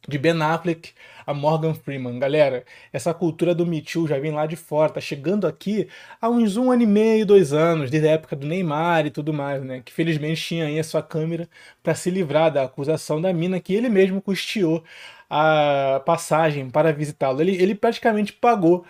De 0.08 0.18
Ben 0.18 0.42
Affleck 0.42 0.94
a 1.26 1.34
Morgan 1.34 1.74
Freeman. 1.74 2.18
Galera, 2.20 2.64
essa 2.94 3.14
cultura 3.14 3.54
do 3.54 3.66
Me 3.66 3.82
Too 3.82 4.08
já 4.08 4.18
vem 4.18 4.32
lá 4.32 4.46
de 4.46 4.56
fora, 4.56 4.94
tá 4.94 5.02
chegando 5.02 5.46
aqui 5.46 5.90
há 6.22 6.30
uns 6.30 6.56
um 6.56 6.72
ano 6.72 6.84
e 6.84 6.86
meio, 6.86 7.26
dois 7.26 7.52
anos, 7.52 7.92
desde 7.92 8.08
a 8.08 8.12
época 8.14 8.36
do 8.36 8.48
Neymar 8.48 9.06
e 9.06 9.12
tudo 9.12 9.34
mais, 9.34 9.62
né? 9.64 9.82
Que 9.84 9.92
felizmente 9.92 10.42
tinha 10.42 10.66
aí 10.68 10.80
a 10.80 10.84
sua 10.84 11.04
câmera 11.04 11.50
para 11.84 11.94
se 11.94 12.10
livrar 12.10 12.52
da 12.52 12.64
acusação 12.64 13.20
da 13.20 13.34
mina 13.34 13.60
que 13.60 13.74
ele 13.74 13.90
mesmo 13.90 14.22
custeou 14.22 14.84
a 15.30 16.02
passagem 16.06 16.70
para 16.70 16.94
visitá-lo. 16.94 17.42
Ele, 17.42 17.62
ele 17.62 17.76
praticamente 17.76 18.32
pagou 18.32 18.86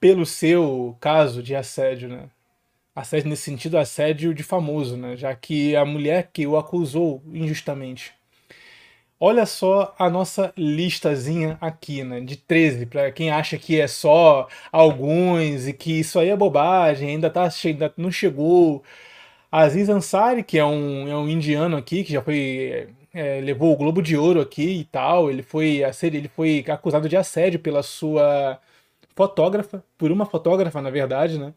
pelo 0.00 0.26
seu 0.26 0.96
caso 1.00 1.42
de 1.42 1.54
assédio, 1.54 2.08
né? 2.08 2.28
assédio 2.96 3.28
nesse 3.30 3.42
sentido, 3.44 3.78
assédio 3.78 4.34
de 4.34 4.42
famoso, 4.42 4.96
né? 4.96 5.16
Já 5.16 5.34
que 5.36 5.76
a 5.76 5.84
mulher 5.84 6.30
que 6.32 6.46
o 6.46 6.56
acusou 6.56 7.22
injustamente. 7.32 8.15
Olha 9.18 9.46
só 9.46 9.94
a 9.98 10.10
nossa 10.10 10.52
listazinha 10.56 11.56
aqui, 11.60 12.04
né? 12.04 12.20
De 12.20 12.36
13, 12.36 12.84
para 12.86 13.10
quem 13.10 13.30
acha 13.30 13.56
que 13.58 13.80
é 13.80 13.86
só 13.88 14.46
alguns 14.70 15.66
e 15.66 15.72
que 15.72 16.00
isso 16.00 16.18
aí 16.18 16.28
é 16.28 16.36
bobagem, 16.36 17.08
ainda, 17.10 17.30
tá, 17.30 17.48
ainda 17.64 17.92
não 17.96 18.10
chegou. 18.10 18.82
Aziz 19.50 19.88
Ansari, 19.88 20.42
que 20.44 20.58
é 20.58 20.64
um, 20.64 21.08
é 21.08 21.16
um 21.16 21.28
indiano 21.28 21.76
aqui, 21.76 22.04
que 22.04 22.12
já 22.12 22.22
foi. 22.22 22.88
É, 23.14 23.40
levou 23.40 23.72
o 23.72 23.76
Globo 23.76 24.02
de 24.02 24.16
Ouro 24.16 24.40
aqui 24.40 24.80
e 24.80 24.84
tal. 24.84 25.30
Ele 25.30 25.42
foi, 25.42 25.82
ele 26.02 26.28
foi 26.28 26.64
acusado 26.68 27.08
de 27.08 27.16
assédio 27.16 27.60
pela 27.60 27.82
sua 27.82 28.60
fotógrafa, 29.16 29.84
por 29.98 30.12
uma 30.12 30.26
fotógrafa, 30.26 30.82
na 30.82 30.90
verdade, 30.90 31.38
né? 31.38 31.54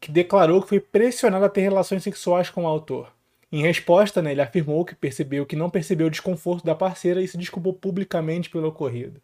que 0.00 0.10
declarou 0.12 0.62
que 0.62 0.68
foi 0.68 0.80
pressionado 0.80 1.44
a 1.44 1.48
ter 1.48 1.62
relações 1.62 2.02
sexuais 2.02 2.50
com 2.50 2.64
o 2.64 2.66
autor. 2.68 3.15
Em 3.50 3.62
resposta, 3.62 4.20
né, 4.20 4.32
ele 4.32 4.40
afirmou 4.42 4.84
que 4.84 4.94
percebeu 4.94 5.46
que 5.46 5.56
não 5.56 5.70
percebeu 5.70 6.08
o 6.08 6.10
desconforto 6.10 6.64
da 6.64 6.74
parceira 6.74 7.22
e 7.22 7.28
se 7.28 7.38
desculpou 7.38 7.72
publicamente 7.72 8.50
pelo 8.50 8.68
ocorrido. 8.68 9.20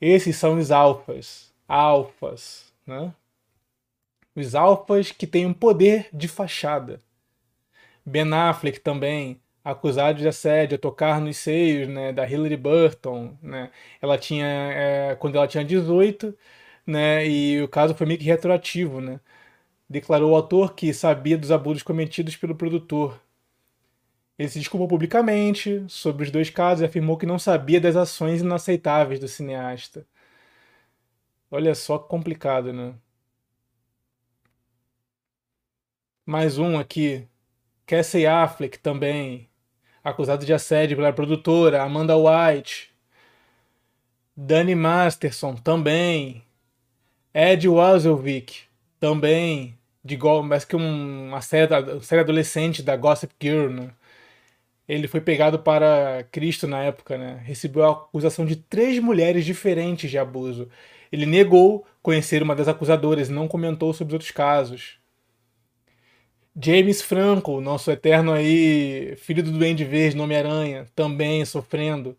Esses 0.00 0.36
são 0.36 0.58
os 0.58 0.70
alfas. 0.70 1.52
Alfas, 1.68 2.72
né? 2.86 3.12
Os 4.34 4.54
alfas 4.54 5.10
que 5.12 5.26
têm 5.26 5.46
um 5.46 5.52
poder 5.52 6.08
de 6.12 6.28
fachada. 6.28 7.00
Ben 8.04 8.32
Affleck 8.32 8.80
também, 8.80 9.40
acusado 9.64 10.18
de 10.20 10.28
assédio, 10.28 10.78
tocar 10.78 11.20
nos 11.20 11.36
seios 11.36 11.88
né, 11.88 12.12
da 12.12 12.28
Hilary 12.28 12.56
Burton. 12.56 13.36
Né? 13.42 13.70
Ela 14.00 14.18
tinha, 14.18 14.46
é, 14.46 15.16
quando 15.16 15.36
ela 15.36 15.46
tinha 15.48 15.64
18, 15.64 16.36
né, 16.86 17.26
e 17.26 17.62
o 17.62 17.68
caso 17.68 17.94
foi 17.94 18.06
meio 18.06 18.18
que 18.18 18.24
retroativo. 18.26 19.00
Né? 19.00 19.20
Declarou 19.90 20.30
o 20.30 20.36
autor 20.36 20.74
que 20.74 20.94
sabia 20.94 21.36
dos 21.36 21.50
abusos 21.50 21.82
cometidos 21.82 22.36
pelo 22.36 22.54
produtor. 22.54 23.20
Ele 24.38 24.48
se 24.48 24.60
desculpou 24.60 24.86
publicamente 24.86 25.84
sobre 25.88 26.22
os 26.22 26.30
dois 26.30 26.48
casos 26.48 26.82
e 26.82 26.84
afirmou 26.84 27.18
que 27.18 27.26
não 27.26 27.38
sabia 27.40 27.80
das 27.80 27.96
ações 27.96 28.40
inaceitáveis 28.40 29.18
do 29.18 29.26
cineasta. 29.26 30.06
Olha 31.50 31.74
só 31.74 31.98
complicado, 31.98 32.72
né? 32.72 32.94
Mais 36.24 36.56
um 36.56 36.78
aqui. 36.78 37.26
Cassie 37.84 38.24
Affleck 38.24 38.78
também, 38.78 39.48
acusado 40.04 40.46
de 40.46 40.54
assédio 40.54 40.96
pela 40.96 41.12
produtora 41.12 41.82
Amanda 41.82 42.16
White. 42.16 42.94
Danny 44.36 44.76
Masterson 44.76 45.56
também. 45.56 46.44
Ed 47.34 47.68
Wazelvik 47.68 48.62
também 49.00 49.79
de 50.04 50.18
mais 50.44 50.64
que 50.64 50.76
um, 50.76 51.28
uma 51.28 51.40
série, 51.40 51.72
uma 51.74 52.02
série 52.02 52.22
adolescente 52.22 52.82
da 52.82 52.96
Gossip 52.96 53.34
Girl, 53.40 53.70
né? 53.70 53.90
Ele 54.88 55.06
foi 55.06 55.20
pegado 55.20 55.58
para 55.60 56.24
Cristo 56.32 56.66
na 56.66 56.82
época, 56.82 57.16
né? 57.16 57.40
Recebeu 57.44 57.84
a 57.84 57.92
acusação 57.92 58.44
de 58.44 58.56
três 58.56 58.98
mulheres 58.98 59.44
diferentes 59.44 60.10
de 60.10 60.18
abuso. 60.18 60.68
Ele 61.12 61.26
negou 61.26 61.86
conhecer 62.02 62.42
uma 62.42 62.56
das 62.56 62.68
acusadoras 62.68 63.28
e 63.28 63.32
não 63.32 63.46
comentou 63.48 63.92
sobre 63.92 64.10
os 64.12 64.14
outros 64.14 64.30
casos. 64.32 64.98
James 66.62 67.00
Franco, 67.02 67.60
nosso 67.60 67.90
eterno 67.90 68.32
aí, 68.32 69.14
filho 69.16 69.42
do 69.42 69.52
Duende 69.52 69.84
Verde, 69.84 70.16
nome 70.16 70.34
Aranha, 70.36 70.86
também 70.94 71.44
sofrendo 71.44 72.16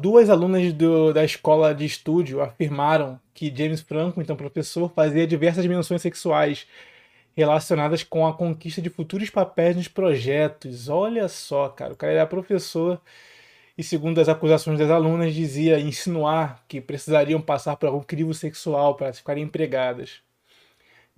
Duas 0.00 0.30
alunas 0.30 0.72
do, 0.72 1.12
da 1.12 1.24
escola 1.24 1.74
de 1.74 1.84
estúdio 1.84 2.40
afirmaram 2.40 3.20
que 3.34 3.52
James 3.54 3.80
Franco, 3.80 4.20
então 4.20 4.36
professor, 4.36 4.90
fazia 4.94 5.26
diversas 5.26 5.62
dimensões 5.62 6.02
sexuais 6.02 6.66
relacionadas 7.36 8.02
com 8.02 8.26
a 8.26 8.32
conquista 8.34 8.80
de 8.80 8.88
futuros 8.88 9.30
papéis 9.30 9.76
nos 9.76 9.88
projetos. 9.88 10.88
Olha 10.88 11.28
só, 11.28 11.68
cara, 11.68 11.92
o 11.92 11.96
cara 11.96 12.12
era 12.12 12.26
professor 12.26 13.00
e, 13.76 13.82
segundo 13.82 14.20
as 14.20 14.28
acusações 14.28 14.78
das 14.78 14.90
alunas, 14.90 15.34
dizia 15.34 15.78
insinuar 15.78 16.64
que 16.66 16.80
precisariam 16.80 17.40
passar 17.40 17.76
por 17.76 17.88
algum 17.88 18.02
crivo 18.02 18.32
sexual 18.32 18.94
para 18.94 19.12
ficarem 19.12 19.44
empregadas. 19.44 20.22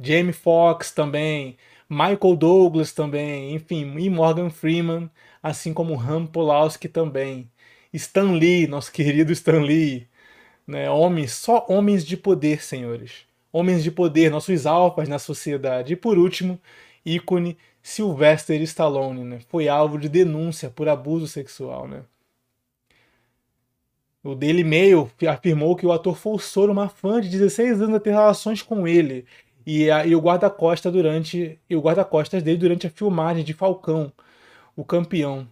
Jamie 0.00 0.32
Foxx 0.32 0.92
também, 0.92 1.56
Michael 1.88 2.36
Douglas 2.36 2.92
também, 2.92 3.54
enfim, 3.54 3.96
e 3.98 4.10
Morgan 4.10 4.50
Freeman, 4.50 5.10
assim 5.42 5.72
como 5.72 5.94
Ram 5.94 6.26
Polowski 6.26 6.88
também. 6.88 7.50
Stan 7.98 8.32
Lee, 8.32 8.66
nosso 8.66 8.92
querido 8.92 9.32
Stan 9.32 9.60
Lee, 9.60 10.06
né? 10.66 10.90
Homens, 10.90 11.32
só 11.32 11.66
homens 11.68 12.04
de 12.06 12.16
poder, 12.16 12.62
senhores. 12.62 13.26
Homens 13.52 13.82
de 13.82 13.90
poder, 13.90 14.30
nossos 14.30 14.66
alfas 14.66 15.08
na 15.08 15.18
sociedade. 15.18 15.94
E 15.94 15.96
por 15.96 16.18
último, 16.18 16.60
ícone 17.04 17.56
Sylvester 17.82 18.60
Stallone, 18.62 19.24
né? 19.24 19.40
Foi 19.48 19.68
alvo 19.68 19.98
de 19.98 20.08
denúncia 20.08 20.70
por 20.70 20.88
abuso 20.88 21.26
sexual, 21.26 21.88
né? 21.88 22.02
O 24.22 24.34
Daily 24.34 24.64
Mail 24.64 25.10
afirmou 25.28 25.74
que 25.76 25.86
o 25.86 25.92
ator 25.92 26.16
forçou 26.16 26.70
uma 26.70 26.88
fã 26.88 27.20
de 27.20 27.28
16 27.30 27.80
anos 27.80 27.96
a 27.96 28.00
ter 28.00 28.10
relações 28.10 28.62
com 28.62 28.86
ele 28.86 29.24
e, 29.64 29.90
a, 29.90 30.04
e 30.06 30.14
o 30.14 30.20
guarda-costas 30.20 30.92
durante 30.92 31.58
e 31.68 31.76
o 31.76 31.80
guarda-costas 31.80 32.42
dele 32.42 32.58
durante 32.58 32.86
a 32.86 32.90
filmagem 32.90 33.44
de 33.44 33.54
Falcão, 33.54 34.12
o 34.76 34.84
campeão. 34.84 35.48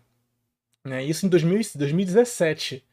Né? 0.86 1.04
Isso 1.04 1.26
em 1.26 1.28
2000, 1.28 1.60
2017. 1.74 2.84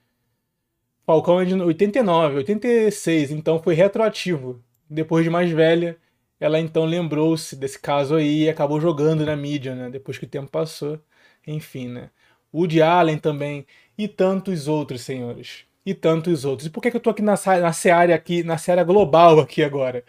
Falcão 1.06 1.40
é 1.40 1.46
de 1.46 1.54
89, 1.54 2.38
86, 2.38 3.32
então 3.32 3.62
foi 3.62 3.76
retroativo. 3.76 4.62
Depois 4.90 5.24
de 5.24 5.30
mais 5.30 5.52
velha, 5.52 5.98
ela 6.40 6.60
então 6.60 6.86
lembrou-se 6.86 7.56
desse 7.56 7.80
caso 7.80 8.16
aí 8.16 8.44
e 8.44 8.50
acabou 8.50 8.80
jogando 8.82 9.26
na 9.26 9.36
mídia, 9.36 9.76
né? 9.76 9.90
Depois 9.90 10.18
que 10.18 10.26
o 10.26 10.30
tempo 10.30 10.50
passou. 10.50 11.00
Enfim, 11.46 11.90
né? 11.90 12.10
Woody 12.54 12.82
Allen 12.82 13.18
também 13.18 13.66
e 13.98 14.08
tantos 14.08 14.68
outros, 14.68 15.02
senhores. 15.02 15.66
E 15.86 15.94
tantos 15.94 16.46
outros. 16.46 16.68
E 16.68 16.70
por 16.70 16.82
que, 16.82 16.90
que 16.90 16.98
eu 16.98 17.02
tô 17.02 17.10
aqui 17.10 17.22
na, 17.22 17.36
na 17.60 17.74
seara 17.74 18.16
aqui, 18.16 18.44
na 18.44 18.58
seara 18.58 18.84
global 18.84 19.40
aqui 19.40 19.64
agora? 19.64 20.04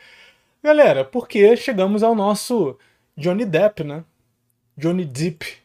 Galera, 0.63 1.05
porque 1.05 1.57
chegamos 1.57 2.03
ao 2.03 2.15
nosso 2.15 2.79
Johnny 3.17 3.45
Depp, 3.45 3.85
né? 3.85 4.05
Johnny 4.77 5.05
Depp 5.05 5.64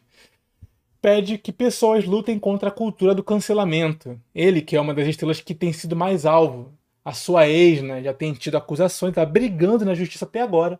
pede 1.00 1.38
que 1.38 1.52
pessoas 1.52 2.04
lutem 2.04 2.38
contra 2.38 2.68
a 2.68 2.72
cultura 2.72 3.14
do 3.14 3.24
cancelamento. 3.24 4.20
Ele, 4.34 4.60
que 4.60 4.76
é 4.76 4.80
uma 4.80 4.94
das 4.94 5.08
estrelas 5.08 5.40
que 5.40 5.54
tem 5.54 5.72
sido 5.72 5.96
mais 5.96 6.26
alvo, 6.26 6.72
a 7.04 7.12
sua 7.12 7.48
ex, 7.48 7.82
né, 7.82 8.02
já 8.02 8.12
tem 8.12 8.32
tido 8.34 8.56
acusações, 8.56 9.10
está 9.10 9.24
brigando 9.24 9.84
na 9.84 9.94
justiça 9.94 10.24
até 10.24 10.40
agora 10.40 10.78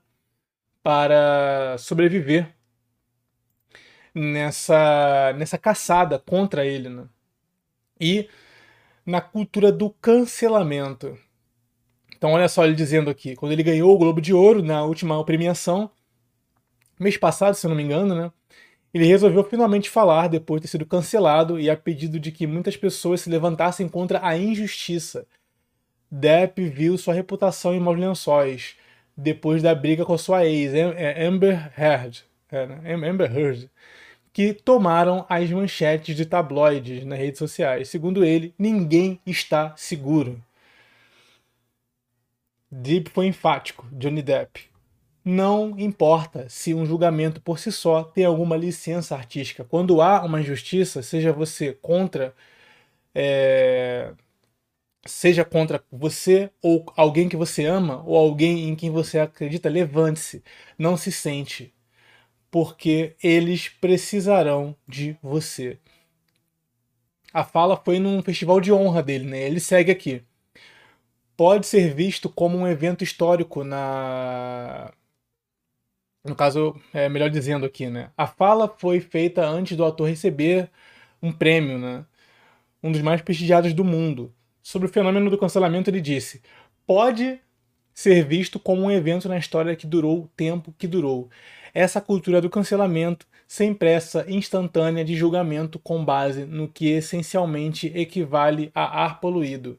para 0.83 1.77
sobreviver 1.79 2.55
nessa, 4.15 5.33
nessa 5.37 5.59
caçada 5.59 6.19
contra 6.19 6.65
ele. 6.65 6.89
Né? 6.89 7.05
E 8.01 8.29
na 9.05 9.21
cultura 9.21 9.73
do 9.73 9.91
cancelamento. 9.91 11.19
Então, 12.17 12.33
olha 12.33 12.49
só 12.49 12.65
ele 12.65 12.75
dizendo 12.75 13.11
aqui: 13.11 13.35
quando 13.35 13.53
ele 13.53 13.63
ganhou 13.63 13.95
o 13.95 13.99
Globo 13.99 14.21
de 14.21 14.33
Ouro 14.33 14.63
na 14.63 14.83
última 14.85 15.23
premiação, 15.25 15.91
mês 16.99 17.17
passado, 17.17 17.55
se 17.55 17.67
não 17.67 17.75
me 17.75 17.83
engano, 17.83 18.15
né? 18.15 18.33
Ele 18.93 19.07
resolveu 19.07 19.45
finalmente 19.45 19.89
falar 19.89 20.29
depois 20.29 20.61
de 20.61 20.67
ter 20.67 20.73
sido 20.73 20.87
cancelado 20.87 21.61
e 21.61 21.71
a 21.71 21.77
pedido 21.77 22.19
de 22.19 22.33
que 22.33 22.47
muitas 22.47 22.77
pessoas 22.77 23.21
se 23.21 23.31
levantassem 23.31 23.89
contra 23.89 24.25
a 24.27 24.37
injustiça. 24.37 25.27
Depp 26.11 26.69
viu 26.69 26.99
sua 26.99 27.15
reputação 27.15 27.73
em 27.73 27.79
maus 27.79 27.99
lençóis 27.99 28.77
depois 29.17 29.63
da 29.63 29.75
briga 29.75 30.05
com 30.05 30.17
sua 30.19 30.47
ex, 30.47 30.73
é, 30.75 31.25
Amber 31.25 31.73
Heard, 31.79 32.25
é, 32.51 32.67
né? 32.67 33.09
Amber 33.09 33.37
Heard, 33.37 33.71
que 34.33 34.55
tomaram 34.55 35.27
as 35.29 35.51
manchetes 35.51 36.17
de 36.17 36.25
tabloides 36.25 37.05
nas 37.05 37.19
redes 37.19 37.39
sociais. 37.39 37.89
Segundo 37.89 38.25
ele, 38.25 38.55
ninguém 38.59 39.21
está 39.27 39.75
seguro. 39.77 40.43
Depp 42.71 43.11
foi 43.11 43.27
enfático, 43.27 43.87
Johnny 43.93 44.23
Depp. 44.23 44.70
Não 45.25 45.79
importa 45.79 46.49
se 46.49 46.73
um 46.75 46.87
julgamento 46.87 47.41
por 47.41 47.59
si 47.59 47.71
só 47.71 48.03
tem 48.03 48.25
alguma 48.25 48.57
licença 48.57 49.15
artística. 49.15 49.65
Quando 49.65 50.01
há 50.01 50.25
uma 50.25 50.41
injustiça, 50.41 51.03
seja 51.03 51.33
você 51.33 51.73
contra. 51.73 52.35
É, 53.15 54.13
seja 55.07 55.45
contra 55.45 55.83
você 55.91 56.51
ou 56.63 56.85
alguém 56.97 57.29
que 57.29 57.37
você 57.37 57.67
ama 57.67 58.03
ou 58.07 58.17
alguém 58.17 58.69
em 58.69 58.77
quem 58.77 58.91
você 58.91 59.19
acredita, 59.19 59.69
levante-se. 59.69 60.43
Não 60.79 60.97
se 60.97 61.13
sente. 61.13 61.73
Porque 62.51 63.17
eles 63.23 63.69
precisarão 63.69 64.77
de 64.89 65.17
você. 65.23 65.79
A 67.33 67.45
fala 67.45 67.77
foi 67.77 67.99
num 67.99 68.23
festival 68.23 68.61
de 68.61 68.73
honra 68.73 69.03
dele, 69.03 69.25
né? 69.25 69.43
Ele 69.43 69.61
segue 69.61 69.91
aqui. 69.93 70.23
Pode 71.37 71.67
ser 71.67 71.95
visto 71.95 72.29
como 72.29 72.59
um 72.59 72.69
evento 72.69 73.03
histórico 73.05 73.65
na 73.65 74.93
no 76.25 76.35
caso, 76.35 76.75
é 76.93 77.09
melhor 77.09 77.31
dizendo 77.31 77.65
aqui, 77.65 77.89
né? 77.89 78.11
A 78.17 78.27
fala 78.27 78.69
foi 78.69 79.01
feita 79.01 79.47
antes 79.47 79.77
do 79.77 79.85
ator 79.85 80.09
receber 80.09 80.71
um 81.23 81.33
prêmio, 81.33 81.79
né? 81.79 82.05
Um 82.83 82.93
dos 82.93 83.03
mais 83.03 83.23
prestigiados 83.23 83.73
do 83.73 83.85
mundo. 83.85 84.33
Sobre 84.63 84.89
o 84.89 84.91
fenômeno 84.91 85.31
do 85.31 85.39
cancelamento, 85.39 85.91
ele 85.91 86.01
disse: 86.01 86.43
pode 86.87 87.41
ser 87.95 88.25
visto 88.27 88.59
como 88.59 88.83
um 88.83 88.91
evento 88.91 89.29
na 89.29 89.39
história 89.39 89.77
que 89.77 89.87
durou 89.87 90.23
o 90.23 90.29
tempo 90.29 90.75
que 90.79 90.87
durou. 90.87 91.29
Essa 91.73 92.01
cultura 92.01 92.41
do 92.41 92.51
cancelamento 92.51 93.27
sem 93.47 93.75
pressa 93.75 94.25
instantânea 94.29 95.05
de 95.05 95.17
julgamento 95.17 95.79
com 95.79 96.05
base 96.05 96.45
no 96.45 96.69
que 96.69 96.89
essencialmente 96.89 97.89
equivale 97.95 98.71
a 98.75 99.05
ar 99.05 99.21
poluído. 99.21 99.79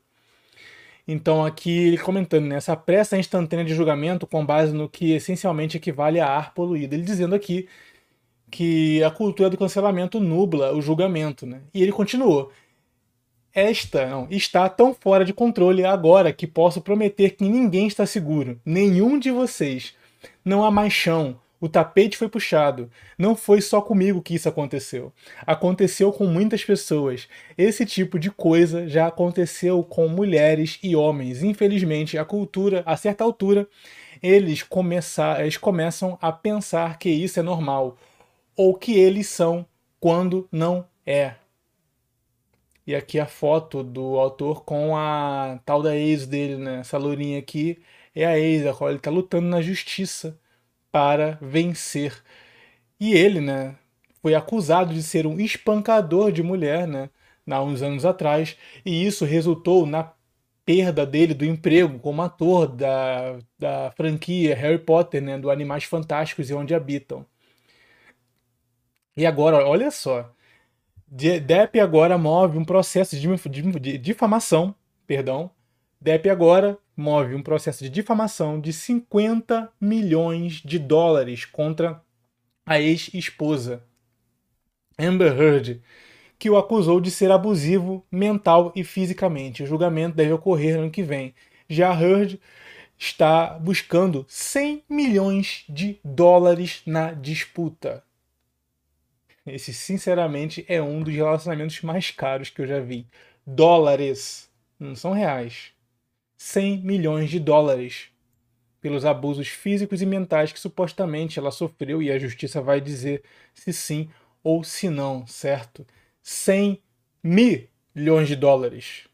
Então, 1.12 1.46
aqui 1.46 1.88
ele 1.88 1.98
comentando, 1.98 2.46
né, 2.46 2.56
essa 2.56 2.76
pressa 2.76 3.18
instantânea 3.18 3.66
de 3.66 3.74
julgamento 3.74 4.26
com 4.26 4.46
base 4.46 4.74
no 4.74 4.88
que 4.88 5.12
essencialmente 5.12 5.76
equivale 5.76 6.22
a 6.22 6.28
ar 6.28 6.54
poluído. 6.54 6.96
Ele 6.96 7.04
dizendo 7.04 7.36
aqui 7.36 7.68
que 8.50 9.04
a 9.04 9.12
cultura 9.12 9.50
do 9.50 9.58
cancelamento 9.58 10.22
nubla 10.22 10.74
o 10.74 10.82
julgamento. 10.82 11.46
Né? 11.46 11.62
E 11.74 11.82
ele 11.84 11.92
continuou. 11.92 12.50
Esta 13.54 14.06
não, 14.06 14.28
está 14.32 14.70
tão 14.70 14.94
fora 14.94 15.26
de 15.26 15.34
controle 15.34 15.84
agora 15.84 16.32
que 16.32 16.48
posso 16.48 16.80
prometer 16.80 17.32
que 17.32 17.44
ninguém 17.44 17.88
está 17.88 18.06
seguro, 18.06 18.58
nenhum 18.66 19.20
de 19.20 19.30
vocês. 19.30 19.94
Não 20.46 20.64
há 20.64 20.72
mais 20.72 20.94
chão, 20.94 21.38
o 21.62 21.70
tapete 21.70 22.18
foi 22.18 22.28
puxado. 22.28 22.90
Não 23.16 23.36
foi 23.36 23.62
só 23.62 23.80
comigo 23.82 24.20
que 24.20 24.34
isso 24.34 24.50
aconteceu. 24.50 25.14
Aconteceu 25.46 26.12
com 26.12 26.26
muitas 26.26 26.66
pessoas. 26.66 27.28
Esse 27.56 27.86
tipo 27.86 28.18
de 28.18 28.32
coisa 28.32 28.88
já 28.88 29.06
aconteceu 29.06 29.84
com 29.84 30.08
mulheres 30.08 30.80
e 30.82 30.96
homens. 30.96 31.44
Infelizmente, 31.44 32.18
a 32.18 32.26
cultura, 32.26 32.82
a 32.84 32.98
certa 32.98 33.24
altura, 33.24 33.70
eles, 34.24 34.64
começar, 34.64 35.40
eles 35.42 35.56
começam 35.56 36.18
a 36.20 36.32
pensar 36.32 36.98
que 36.98 37.10
isso 37.10 37.40
é 37.40 37.44
normal. 37.44 37.96
Ou 38.58 38.74
que 38.74 38.98
eles 38.98 39.28
são 39.28 39.64
quando 40.00 40.50
não 40.52 40.84
é. 41.06 41.36
E 42.88 42.96
aqui 42.96 43.20
a 43.20 43.28
foto 43.28 43.84
do 43.84 44.18
autor 44.18 44.64
com 44.64 44.98
a 44.98 45.60
tal 45.64 45.84
da 45.84 45.96
ex 45.96 46.26
dele, 46.26 46.58
né? 46.58 46.80
Essa 46.80 46.98
lourinha 46.98 47.38
aqui 47.38 47.80
é 48.16 48.26
a 48.26 48.40
ex, 48.40 48.66
a 48.66 48.74
qual 48.74 48.90
ele 48.90 48.98
está 48.98 49.12
lutando 49.12 49.48
na 49.48 49.62
justiça 49.62 50.40
para 50.92 51.38
vencer. 51.42 52.22
E 53.00 53.14
ele, 53.14 53.42
né, 53.42 53.76
foi 54.22 54.36
acusado 54.36 54.94
de 54.94 55.04
ser 55.04 55.26
um 55.26 55.40
espancador 55.40 56.32
de 56.32 56.44
mulher, 56.44 56.88
né, 56.88 57.10
há 57.50 57.62
uns 57.64 57.82
anos 57.82 58.06
atrás, 58.06 58.58
e 58.86 59.06
isso 59.06 59.26
resultou 59.26 59.86
na 59.86 60.14
perda 60.66 61.06
dele 61.06 61.34
do 61.34 61.46
emprego 61.46 62.00
como 62.00 62.22
ator 62.22 62.68
da, 62.68 63.40
da 63.58 63.92
franquia 63.92 64.56
Harry 64.56 64.78
Potter, 64.80 65.22
né, 65.22 65.38
do 65.38 65.50
Animais 65.50 65.84
Fantásticos 65.86 66.50
e 66.50 66.54
Onde 66.54 66.76
Habitam. 66.76 67.26
E 69.18 69.26
agora, 69.26 69.66
olha 69.68 69.92
só, 69.92 70.32
Depp 71.08 71.80
agora 71.80 72.18
move 72.18 72.58
um 72.58 72.64
processo 72.64 73.18
de, 73.20 73.98
difamação, 73.98 74.74
perdão. 75.06 75.52
Depp 76.00 76.30
agora 76.30 76.78
move 77.02 77.36
um 77.36 77.42
processo 77.42 77.84
de 77.84 77.90
difamação 77.90 78.62
de 78.62 78.72
50 78.72 79.72
milhões 79.82 80.62
de 80.64 80.80
dólares 80.80 81.44
contra 81.44 82.02
a 82.66 82.80
ex-esposa 82.80 83.84
Amber 84.98 85.36
Heard, 85.36 85.82
que 86.38 86.50
o 86.50 86.58
acusou 86.58 87.02
de 87.02 87.12
ser 87.12 87.32
abusivo 87.32 88.06
mental 88.12 88.72
e 88.76 88.84
fisicamente. 88.84 89.64
O 89.64 89.68
julgamento 89.68 90.16
deve 90.16 90.32
ocorrer 90.32 90.76
no 90.76 90.84
ano 90.84 90.92
que 90.92 91.04
vem. 91.04 91.34
Já 91.68 91.94
Heard 91.94 92.40
está 92.98 93.58
buscando 93.60 94.26
100 94.28 94.84
milhões 94.88 95.66
de 95.68 96.00
dólares 96.04 96.84
na 96.86 97.14
disputa. 97.14 98.04
Esse, 99.46 99.74
sinceramente, 99.74 100.64
é 100.68 100.82
um 100.82 101.02
dos 101.02 101.14
relacionamentos 101.14 101.82
mais 101.82 102.12
caros 102.12 102.52
que 102.52 102.62
eu 102.62 102.68
já 102.68 102.80
vi. 102.80 103.08
Dólares, 103.46 104.50
não 104.80 104.96
são 104.96 105.14
reais. 105.14 105.74
100 106.44 106.80
milhões 106.82 107.30
de 107.30 107.40
dólares 107.40 108.10
pelos 108.82 109.06
abusos 109.06 109.48
físicos 109.48 110.02
e 110.02 110.08
mentais 110.08 110.52
que 110.52 110.60
supostamente 110.60 111.38
ela 111.38 111.52
sofreu 111.52 112.02
e 112.02 112.12
a 112.12 112.18
justiça 112.18 112.60
vai 112.60 112.82
dizer 112.82 113.24
se 113.54 113.72
sim 113.72 114.10
ou 114.44 114.64
se 114.64 114.90
não, 114.90 115.26
certo? 115.28 115.86
100 116.24 116.82
milhões 117.24 118.28
de 118.28 118.36
dólares 118.36 119.08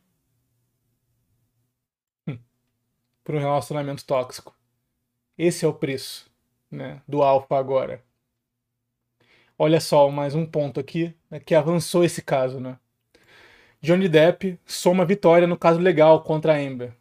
hum. 2.26 2.40
por 3.26 3.36
um 3.36 3.40
relacionamento 3.40 4.06
tóxico. 4.06 4.56
Esse 5.38 5.66
é 5.66 5.68
o 5.68 5.74
preço 5.74 6.32
né, 6.72 7.02
do 7.06 7.22
alfa 7.22 7.58
agora. 7.58 8.02
Olha 9.60 9.82
só, 9.82 10.10
mais 10.10 10.34
um 10.34 10.46
ponto 10.46 10.80
aqui 10.80 11.14
né, 11.30 11.42
que 11.42 11.54
avançou 11.54 12.06
esse 12.06 12.22
caso, 12.22 12.62
né? 12.62 12.80
Johnny 13.82 14.08
Depp 14.08 14.58
soma 14.66 15.06
vitória 15.06 15.46
no 15.46 15.58
caso 15.58 15.78
legal 15.78 16.24
contra 16.24 16.54
a 16.54 16.58
Amber. 16.58 16.96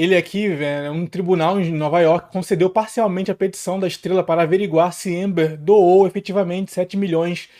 Ele 0.00 0.16
aqui, 0.16 0.48
um 0.90 1.06
tribunal 1.06 1.60
em 1.60 1.70
Nova 1.72 2.00
York 2.00 2.32
concedeu 2.32 2.70
parcialmente 2.70 3.30
a 3.30 3.34
petição 3.34 3.78
da 3.78 3.86
estrela 3.86 4.24
para 4.24 4.44
averiguar 4.44 4.94
se 4.94 5.14
Amber 5.14 5.58
doou 5.58 6.06
efetivamente 6.06 6.72
7 6.72 6.96
milhões 6.96 7.50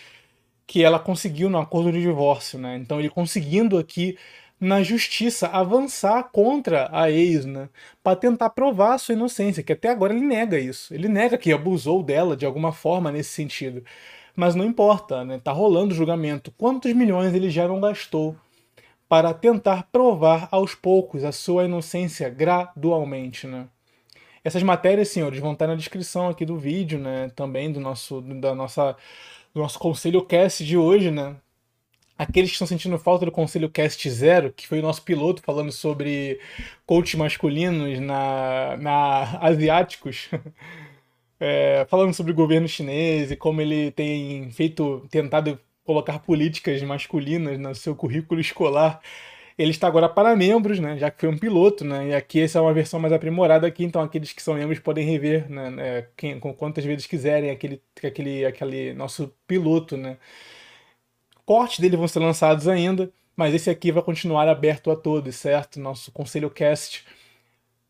que 0.67 0.83
ela 0.83 0.99
conseguiu 0.99 1.51
no 1.51 1.59
acordo 1.59 1.93
de 1.93 2.01
divórcio, 2.01 2.59
né? 2.59 2.79
Então 2.79 2.99
ele 2.99 3.11
conseguindo 3.11 3.77
aqui 3.77 4.17
na 4.59 4.83
justiça 4.83 5.49
avançar 5.49 6.31
contra 6.33 6.89
a 6.91 7.11
ex, 7.11 7.45
né? 7.45 7.69
Para 8.03 8.17
tentar 8.17 8.49
provar 8.49 8.95
a 8.95 8.99
sua 8.99 9.15
inocência, 9.15 9.63
que 9.63 9.75
até 9.75 9.91
agora 9.91 10.15
ele 10.15 10.25
nega 10.25 10.59
isso. 10.59 10.95
Ele 10.95 11.09
nega 11.09 11.37
que 11.37 11.53
abusou 11.53 12.03
dela 12.03 12.35
de 12.35 12.47
alguma 12.47 12.73
forma 12.73 13.13
nesse 13.13 13.35
sentido. 13.35 13.85
Mas 14.35 14.55
não 14.55 14.65
importa, 14.65 15.27
né? 15.27 15.39
Tá 15.45 15.53
rolando 15.53 15.93
o 15.93 15.97
julgamento. 15.97 16.51
Quantos 16.57 16.91
milhões 16.95 17.35
ele 17.35 17.51
já 17.51 17.69
não 17.69 17.83
gastou 17.83 18.35
para 19.11 19.35
tentar 19.35 19.89
provar 19.91 20.49
aos 20.53 20.73
poucos 20.73 21.25
a 21.25 21.33
sua 21.33 21.65
inocência 21.65 22.29
gradualmente, 22.31 23.45
né? 23.45 23.67
Essas 24.45 24.63
matérias, 24.63 25.09
senhores, 25.09 25.41
vão 25.41 25.53
estar 25.53 25.67
na 25.67 25.75
descrição 25.75 26.29
aqui 26.29 26.45
do 26.47 26.57
vídeo, 26.57 26.97
né? 26.97 27.29
Também 27.35 27.73
do 27.73 27.81
nosso, 27.81 28.21
da 28.21 28.55
nossa, 28.55 28.97
do 29.53 29.63
nosso 29.63 29.81
conselho 29.81 30.25
cast 30.25 30.65
de 30.65 30.77
hoje, 30.77 31.11
né? 31.11 31.35
Aqueles 32.17 32.51
que 32.51 32.55
estão 32.55 32.69
sentindo 32.69 32.97
falta 33.01 33.27
do 33.27 33.33
Conselho 33.33 33.69
Cast 33.69 34.09
Zero, 34.09 34.53
que 34.53 34.69
foi 34.69 34.79
o 34.79 34.83
nosso 34.83 35.03
piloto 35.03 35.43
falando 35.43 35.73
sobre 35.73 36.39
coach 36.87 37.17
masculinos 37.17 37.99
na, 37.99 38.77
na 38.77 39.39
asiáticos, 39.41 40.31
é, 41.41 41.85
falando 41.91 42.15
sobre 42.15 42.31
o 42.31 42.35
governo 42.35 42.69
chinês 42.69 43.33
e 43.33 43.37
como 43.37 43.61
ele 43.61 43.91
tem 43.91 44.51
feito, 44.53 45.05
tentado 45.11 45.59
colocar 45.91 46.21
políticas 46.21 46.81
masculinas 46.83 47.59
no 47.59 47.75
seu 47.75 47.97
currículo 47.97 48.41
escolar. 48.41 49.01
Ele 49.59 49.73
está 49.73 49.89
agora 49.89 50.09
para 50.09 50.37
membros, 50.37 50.79
né, 50.79 50.97
já 50.97 51.11
que 51.11 51.21
foi 51.21 51.29
um 51.29 51.37
piloto, 51.37 51.85
né, 51.85 52.09
e 52.09 52.15
aqui 52.15 52.41
essa 52.41 52.59
é 52.59 52.63
uma 52.63 52.73
versão 52.73 53.01
mais 53.01 53.13
aprimorada 53.13 53.67
aqui, 53.67 53.85
então 53.85 54.01
aqueles 54.01 54.33
que 54.33 54.41
são 54.41 54.55
membros 54.55 54.79
podem 54.79 55.05
rever, 55.05 55.51
né, 55.51 55.69
né 55.69 56.07
quem, 56.17 56.39
com 56.39 56.55
quantas 56.55 56.85
vezes 56.85 57.07
quiserem 57.07 57.51
aquele, 57.51 57.83
aquele, 58.05 58.45
aquele 58.47 58.95
nosso 58.95 59.35
piloto, 59.49 59.97
né. 59.97 60.17
Cortes 61.45 61.81
dele 61.81 61.97
vão 61.97 62.07
ser 62.07 62.21
lançados 62.21 62.69
ainda, 62.69 63.13
mas 63.37 63.53
esse 63.53 63.69
aqui 63.69 63.91
vai 63.91 64.03
continuar 64.03 64.49
aberto 64.49 64.93
a 64.93 64.97
todos, 64.97 65.35
certo? 65.35 65.81
Nosso 65.81 66.13
Conselho 66.13 66.51
Cast, 66.51 67.05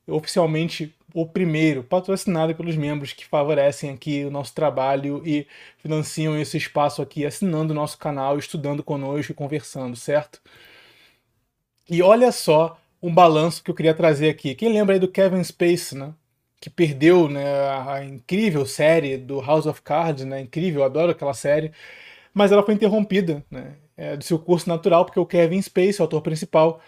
oficialmente 0.07 0.95
o 1.15 1.27
primeiro, 1.27 1.83
patrocinado 1.83 2.55
pelos 2.55 2.77
membros 2.77 3.13
que 3.13 3.27
favorecem 3.27 3.91
aqui 3.91 4.25
o 4.25 4.31
nosso 4.31 4.55
trabalho 4.55 5.23
e 5.27 5.47
financiam 5.79 6.39
esse 6.39 6.57
espaço 6.57 7.03
aqui, 7.03 7.25
assinando 7.27 7.73
o 7.73 7.77
nosso 7.77 7.99
canal, 7.99 8.39
estudando 8.39 8.83
conosco 8.83 9.33
e 9.33 9.35
conversando, 9.35 9.97
certo? 9.97 10.41
E 11.89 12.03
olha 12.03 12.31
só 12.33 12.79
um 13.03 13.13
balanço 13.13 13.63
que 13.63 13.71
eu 13.71 13.75
queria 13.75 13.95
trazer 13.95 14.29
aqui. 14.31 14.55
Quem 14.55 14.73
lembra 14.73 14.95
aí 14.95 15.01
do 15.01 15.09
Kevin 15.09 15.43
Space, 15.43 15.97
né? 15.97 16.15
Que 16.61 16.71
perdeu 16.71 17.29
né, 17.29 17.45
a 17.89 18.05
incrível 18.05 18.67
série 18.67 19.17
do 19.17 19.41
House 19.41 19.67
of 19.67 19.83
Cards, 19.83 20.25
né? 20.25 20.41
Incrível, 20.41 20.85
adoro 20.85 21.13
aquela 21.13 21.35
série 21.35 21.73
mas 22.33 22.53
ela 22.53 22.63
foi 22.63 22.75
interrompida 22.75 23.45
né, 23.51 23.75
é, 23.97 24.17
do 24.17 24.25
seu 24.25 24.39
curso 24.39 24.69
natural 24.69 25.05
porque 25.05 25.21
o 25.21 25.27
Kevin 25.27 25.61
Spacey, 25.61 26.01
o 26.01 26.03
autor 26.03 26.23
principal, 26.23 26.81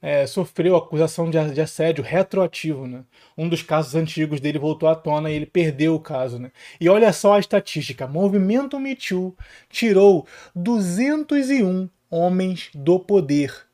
é, 0.00 0.26
sofreu 0.26 0.76
acusação 0.76 1.30
de, 1.30 1.52
de, 1.52 1.60
assédio 1.60 2.04
retroativo. 2.04 2.86
Né? 2.86 3.04
Um 3.36 3.48
dos 3.48 3.62
casos 3.62 3.94
antigos 3.94 4.40
dele 4.40 4.58
voltou 4.58 4.88
à 4.88 4.94
tona 4.94 5.30
e 5.30 5.34
ele 5.34 5.46
perdeu 5.46 5.94
o 5.94 6.00
caso. 6.00 6.38
Né? 6.38 6.52
E 6.80 6.88
olha 6.88 7.12
só 7.12 7.34
a 7.34 7.40
estatística: 7.40 8.06
Movimento 8.06 8.78
Me 8.78 8.94
Too 8.94 9.36
tirou 9.68 10.26
201 10.54 11.88
homens 12.10 12.70
do 12.74 13.00
poder. 13.00 13.66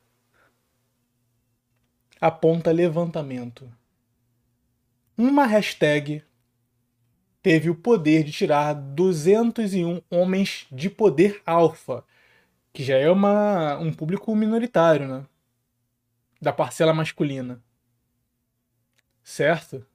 Aponta 2.19 2.71
levantamento. 2.71 3.69
Uma 5.17 5.45
hashtag 5.45 6.23
teve 7.43 7.69
o 7.69 7.75
poder 7.75 8.23
de 8.23 8.31
tirar 8.31 8.73
201 8.73 10.01
homens 10.09 10.65
de 10.71 10.89
poder 10.89 11.41
alfa, 11.45 12.03
que 12.71 12.83
já 12.83 12.97
é 12.97 13.09
uma, 13.11 13.77
um 13.77 13.93
público 13.93 14.33
minoritário, 14.33 15.07
né? 15.07 15.25
Da 16.43 16.51
parcela 16.51 16.93
masculina. 16.93 17.63
Certo? 19.23 19.85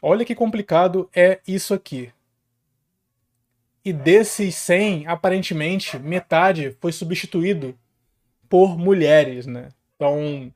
Olha 0.00 0.24
que 0.24 0.32
complicado 0.32 1.10
é 1.12 1.40
isso 1.44 1.74
aqui. 1.74 2.12
E 3.84 3.92
desses 3.92 4.54
100, 4.54 5.08
aparentemente, 5.08 5.98
metade 5.98 6.76
foi 6.80 6.92
substituído 6.92 7.76
por 8.48 8.78
mulheres, 8.78 9.44
né? 9.44 9.70
Então, 9.96 10.52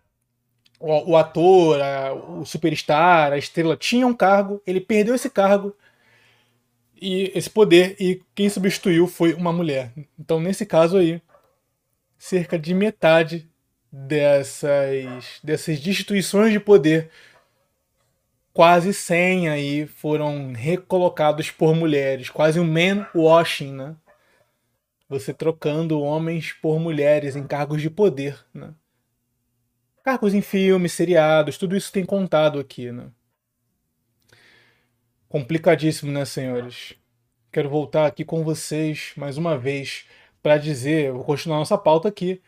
o, 0.79 1.11
o 1.11 1.17
ator, 1.17 1.81
a, 1.83 2.13
o 2.13 2.47
superstar, 2.47 3.33
a 3.33 3.39
estrela 3.39 3.77
tinha 3.77 4.07
um 4.07 4.15
cargo, 4.15 4.63
ele 4.65 4.81
perdeu 4.81 5.17
esse 5.17 5.29
cargo 5.29 5.75
e 7.03 7.33
esse 7.35 7.51
poder 7.51 7.97
e 7.99 8.23
quem 8.33 8.49
substituiu 8.49 9.09
foi 9.09 9.35
uma 9.35 9.53
mulher. 9.53 9.93
Então, 10.17 10.39
nesse 10.39 10.65
caso 10.65 10.97
aí, 10.97 11.21
cerca 12.21 12.59
de 12.59 12.75
metade 12.75 13.51
dessas 13.91 15.41
dessas 15.43 15.81
destituições 15.81 16.53
de 16.53 16.61
poder, 16.61 17.11
quase 18.53 18.93
100 18.93 19.49
aí 19.49 19.87
foram 19.87 20.53
recolocados 20.53 21.51
por 21.51 21.75
mulheres, 21.75 22.29
quase 22.29 22.61
um 22.61 22.65
man 22.65 23.09
washing, 23.15 23.73
né? 23.73 23.97
Você 25.09 25.33
trocando 25.33 25.99
homens 25.99 26.53
por 26.53 26.79
mulheres 26.79 27.37
em 27.37 27.47
cargos 27.47 27.81
de 27.81 27.89
poder, 27.89 28.39
né? 28.53 28.75
Cargos 30.05 30.35
em 30.35 30.43
filmes, 30.43 30.93
seriados, 30.93 31.57
tudo 31.57 31.75
isso 31.75 31.91
tem 31.91 32.05
contado 32.05 32.61
aqui, 32.61 32.93
né? 32.93 33.11
Complicadíssimo, 35.27 36.13
né, 36.13 36.27
senhores? 36.27 36.95
Quero 37.51 37.71
voltar 37.71 38.07
aqui 38.07 38.27
com 38.27 38.45
vocês 38.45 39.13
mais 39.17 39.39
uma 39.39 39.57
vez 39.57 40.05
para 40.43 40.59
dizer, 40.59 41.13
vou 41.13 41.25
continuar 41.25 41.59
nossa 41.59 41.79
pauta 41.79 42.09
aqui, 42.09 42.41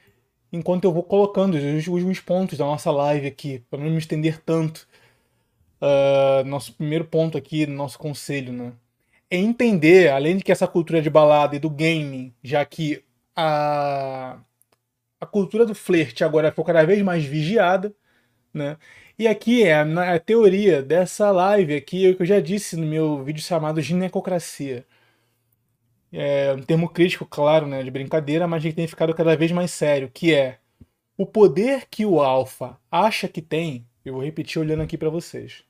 enquanto 0.53 0.85
eu 0.85 0.93
vou 0.93 1.03
colocando 1.05 1.55
os 1.57 1.87
últimos 1.89 2.21
pontos 2.21 2.59
da 2.59 2.65
nossa 2.65 2.91
live 2.91 3.27
aqui, 3.27 3.61
para 3.71 3.81
não 3.81 3.91
me 3.91 3.99
estender 3.99 4.41
tanto. 4.43 4.89
Uh, 5.81 6.45
nosso 6.47 6.75
primeiro 6.75 7.05
ponto 7.07 7.37
aqui, 7.37 7.67
nosso 7.67 7.99
conselho, 7.99 8.53
né? 8.53 8.73
É 9.31 9.37
entender, 9.37 10.11
além 10.11 10.37
de 10.37 10.45
que 10.45 10.53
essa 10.53 10.69
cultura 10.69 11.03
de 11.03 11.11
balada 11.11 11.57
e 11.57 11.59
do 11.59 11.71
gaming, 11.71 12.35
já 12.43 12.65
que 12.65 13.05
a 13.37 14.39
a 15.23 15.27
cultura 15.27 15.65
do 15.65 15.75
flerte 15.75 16.25
agora 16.25 16.51
ficou 16.51 16.65
cada 16.65 16.85
vez 16.85 17.01
mais 17.03 17.25
vigiada, 17.25 17.95
né? 18.55 18.77
E 19.19 19.29
aqui 19.29 19.65
é 19.65 19.75
a, 19.75 20.15
a 20.15 20.19
teoria 20.21 20.83
dessa 20.83 21.31
live 21.31 21.77
aqui, 21.77 22.15
que 22.15 22.23
eu 22.23 22.27
já 22.27 22.41
disse 22.41 22.77
no 22.77 22.87
meu 22.87 23.25
vídeo 23.25 23.43
chamado 23.43 23.81
Ginecocracia. 23.81 24.87
É 26.13 26.53
um 26.53 26.63
termo 26.63 26.91
crítico, 26.91 27.25
claro, 27.25 27.67
né, 27.67 27.83
de 27.83 27.91
brincadeira, 27.91 28.47
mas 28.47 28.63
que 28.63 28.73
tem 28.73 28.87
ficado 28.87 29.15
cada 29.15 29.35
vez 29.35 29.51
mais 29.51 29.71
sério, 29.71 30.11
que 30.13 30.35
é 30.35 30.59
o 31.17 31.25
poder 31.25 31.87
que 31.89 32.05
o 32.05 32.21
alfa 32.21 32.79
acha 32.91 33.29
que 33.29 33.41
tem, 33.41 33.87
eu 34.05 34.15
vou 34.15 34.23
repetir 34.23 34.61
olhando 34.61 34.83
aqui 34.83 34.99
para 34.99 35.09
vocês. 35.09 35.65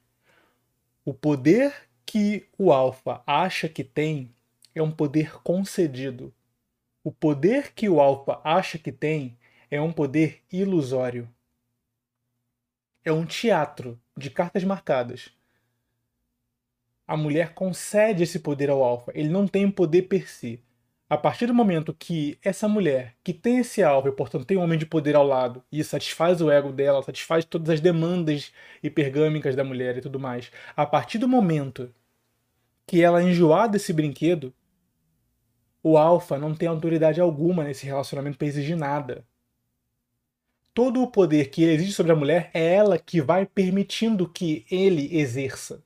O 1.05 1.15
poder 1.15 1.89
que 2.05 2.47
o 2.59 2.73
alfa 2.73 3.23
acha 3.27 3.69
que 3.69 3.85
tem 3.85 4.35
é 4.75 4.83
um 4.83 4.91
poder 4.91 5.41
concedido. 5.43 6.35
O 7.05 7.13
poder 7.13 7.73
que 7.73 7.89
o 7.89 8.01
alfa 8.01 8.41
acha 8.45 8.79
que 8.79 8.93
tem 8.93 9.37
é 9.71 9.81
um 9.81 9.93
poder 9.93 10.43
ilusório. 10.51 11.29
É 13.05 13.13
um 13.13 13.27
teatro 13.27 14.01
de 14.17 14.31
cartas 14.31 14.65
marcadas. 14.65 15.31
A 17.13 17.17
mulher 17.19 17.53
concede 17.53 18.23
esse 18.23 18.39
poder 18.39 18.71
ao 18.71 18.83
alfa. 18.83 19.13
Ele 19.15 19.29
não 19.29 19.47
tem 19.47 19.71
poder 19.71 20.05
per 20.05 20.31
si. 20.31 20.65
A 21.11 21.19
partir 21.19 21.45
do 21.45 21.53
momento 21.53 21.93
que 21.93 22.39
essa 22.43 22.67
mulher, 22.67 23.15
que 23.23 23.35
tem 23.35 23.59
esse 23.59 23.83
alvo 23.83 24.09
e, 24.09 24.13
portanto, 24.13 24.47
tem 24.47 24.57
um 24.57 24.63
homem 24.63 24.79
de 24.79 24.87
poder 24.87 25.15
ao 25.15 25.27
lado, 25.27 25.63
e 25.71 25.85
satisfaz 25.85 26.41
o 26.41 26.51
ego 26.51 26.73
dela, 26.73 27.03
satisfaz 27.03 27.45
todas 27.45 27.69
as 27.69 27.81
demandas 27.81 28.51
hipergâmicas 28.83 29.55
da 29.55 29.63
mulher 29.63 29.99
e 29.99 30.01
tudo 30.01 30.19
mais, 30.19 30.51
a 30.75 30.87
partir 30.87 31.19
do 31.19 31.29
momento 31.29 31.95
que 32.87 33.03
ela 33.03 33.23
enjoar 33.23 33.69
desse 33.69 33.93
brinquedo, 33.93 34.51
o 35.83 35.99
alfa 35.99 36.39
não 36.39 36.55
tem 36.55 36.67
autoridade 36.67 37.21
alguma 37.21 37.63
nesse 37.63 37.85
relacionamento 37.85 38.39
para 38.39 38.49
exigir 38.49 38.75
nada 38.75 39.23
todo 40.75 41.03
o 41.03 41.11
poder 41.11 41.51
que 41.51 41.63
ele 41.63 41.75
exige 41.75 41.93
sobre 41.93 42.13
a 42.13 42.17
mulher 42.17 42.51
é 42.55 42.75
ela 42.75 42.99
que 42.99 43.21
vai 43.21 43.45
permitindo 43.45 44.27
que 44.27 44.65
ele 44.71 45.15
exerça. 45.19 45.83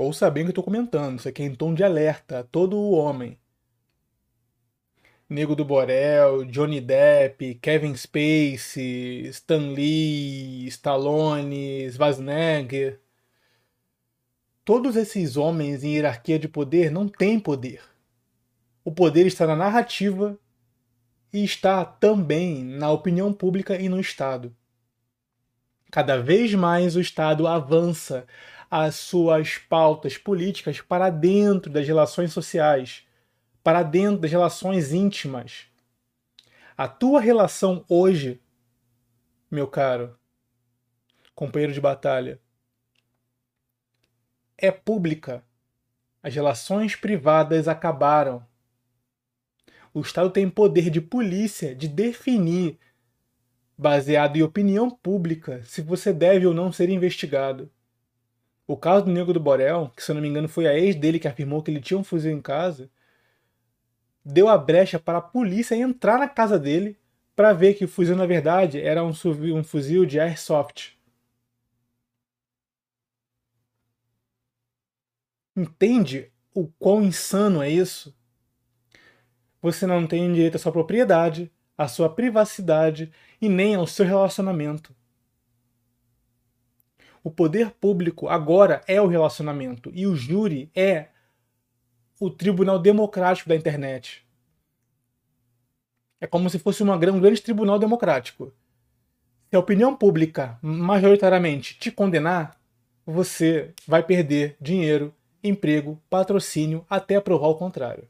Ou 0.00 0.14
sabendo 0.14 0.46
que 0.46 0.48
eu 0.48 0.52
estou 0.52 0.64
comentando, 0.64 1.18
isso 1.18 1.28
aqui 1.28 1.42
é 1.42 1.44
em 1.44 1.54
tom 1.54 1.74
de 1.74 1.84
alerta, 1.84 2.42
todo 2.50 2.74
o 2.74 2.92
homem. 2.92 3.38
Nego 5.28 5.54
do 5.54 5.62
Borel, 5.62 6.46
Johnny 6.46 6.80
Depp, 6.80 7.56
Kevin 7.56 7.94
Spacey, 7.94 9.26
Stan 9.26 9.74
Lee, 9.74 10.66
Stallone, 10.68 11.86
Schwarzenegger. 11.92 12.98
Todos 14.64 14.96
esses 14.96 15.36
homens 15.36 15.84
em 15.84 15.96
hierarquia 15.96 16.38
de 16.38 16.48
poder 16.48 16.90
não 16.90 17.06
têm 17.06 17.38
poder. 17.38 17.82
O 18.82 18.90
poder 18.90 19.26
está 19.26 19.46
na 19.46 19.54
narrativa 19.54 20.38
e 21.30 21.44
está 21.44 21.84
também 21.84 22.64
na 22.64 22.90
opinião 22.90 23.34
pública 23.34 23.76
e 23.76 23.86
no 23.86 24.00
Estado. 24.00 24.56
Cada 25.90 26.22
vez 26.22 26.54
mais 26.54 26.96
o 26.96 27.02
Estado 27.02 27.46
avança 27.46 28.26
as 28.70 28.94
suas 28.94 29.58
pautas 29.58 30.16
políticas 30.16 30.80
para 30.80 31.10
dentro 31.10 31.72
das 31.72 31.86
relações 31.86 32.32
sociais, 32.32 33.04
para 33.64 33.82
dentro 33.82 34.20
das 34.20 34.30
relações 34.30 34.92
íntimas. 34.92 35.66
A 36.78 36.86
tua 36.86 37.20
relação 37.20 37.84
hoje, 37.88 38.40
meu 39.50 39.66
caro 39.66 40.16
companheiro 41.34 41.72
de 41.72 41.80
batalha, 41.80 42.38
é 44.58 44.70
pública. 44.70 45.42
As 46.22 46.34
relações 46.34 46.94
privadas 46.94 47.66
acabaram. 47.66 48.46
O 49.92 50.02
Estado 50.02 50.30
tem 50.30 50.50
poder 50.50 50.90
de 50.90 51.00
polícia 51.00 51.74
de 51.74 51.88
definir, 51.88 52.78
baseado 53.76 54.36
em 54.36 54.42
opinião 54.42 54.90
pública, 54.90 55.62
se 55.64 55.80
você 55.80 56.12
deve 56.12 56.46
ou 56.46 56.52
não 56.52 56.70
ser 56.70 56.90
investigado. 56.90 57.72
O 58.70 58.76
caso 58.76 59.06
do 59.06 59.10
Nego 59.10 59.32
do 59.32 59.40
Borel, 59.40 59.90
que 59.96 60.00
se 60.00 60.12
eu 60.12 60.14
não 60.14 60.22
me 60.22 60.28
engano 60.28 60.48
foi 60.48 60.68
a 60.68 60.78
ex 60.78 60.94
dele 60.94 61.18
que 61.18 61.26
afirmou 61.26 61.60
que 61.60 61.72
ele 61.72 61.80
tinha 61.80 61.98
um 61.98 62.04
fuzil 62.04 62.30
em 62.30 62.40
casa, 62.40 62.88
deu 64.24 64.48
a 64.48 64.56
brecha 64.56 64.96
para 64.96 65.18
a 65.18 65.20
polícia 65.20 65.74
entrar 65.74 66.20
na 66.20 66.28
casa 66.28 66.56
dele 66.56 66.96
para 67.34 67.52
ver 67.52 67.74
que 67.74 67.84
o 67.84 67.88
fuzil 67.88 68.14
na 68.14 68.26
verdade 68.26 68.80
era 68.80 69.02
um, 69.02 69.10
um 69.10 69.64
fuzil 69.64 70.06
de 70.06 70.20
airsoft. 70.20 70.96
Entende 75.56 76.30
o 76.54 76.68
quão 76.78 77.02
insano 77.02 77.60
é 77.60 77.68
isso? 77.68 78.16
Você 79.60 79.84
não 79.84 80.06
tem 80.06 80.32
direito 80.32 80.54
à 80.54 80.58
sua 80.60 80.70
propriedade, 80.70 81.50
à 81.76 81.88
sua 81.88 82.08
privacidade 82.08 83.12
e 83.40 83.48
nem 83.48 83.74
ao 83.74 83.86
seu 83.88 84.06
relacionamento. 84.06 84.94
O 87.22 87.30
poder 87.30 87.70
público 87.72 88.28
agora 88.28 88.82
é 88.86 89.00
o 89.00 89.06
relacionamento 89.06 89.90
e 89.94 90.06
o 90.06 90.16
júri 90.16 90.70
é 90.74 91.08
o 92.18 92.30
tribunal 92.30 92.78
democrático 92.78 93.48
da 93.48 93.56
internet. 93.56 94.26
É 96.20 96.26
como 96.26 96.48
se 96.48 96.58
fosse 96.58 96.82
uma, 96.82 96.94
um 96.96 97.20
grande 97.20 97.40
tribunal 97.40 97.78
democrático. 97.78 98.52
Se 99.48 99.56
a 99.56 99.58
opinião 99.58 99.96
pública 99.96 100.58
majoritariamente 100.62 101.78
te 101.78 101.90
condenar, 101.90 102.60
você 103.04 103.74
vai 103.86 104.02
perder 104.02 104.56
dinheiro, 104.60 105.14
emprego, 105.42 106.00
patrocínio 106.08 106.84
até 106.88 107.20
provar 107.20 107.48
o 107.48 107.56
contrário. 107.56 108.08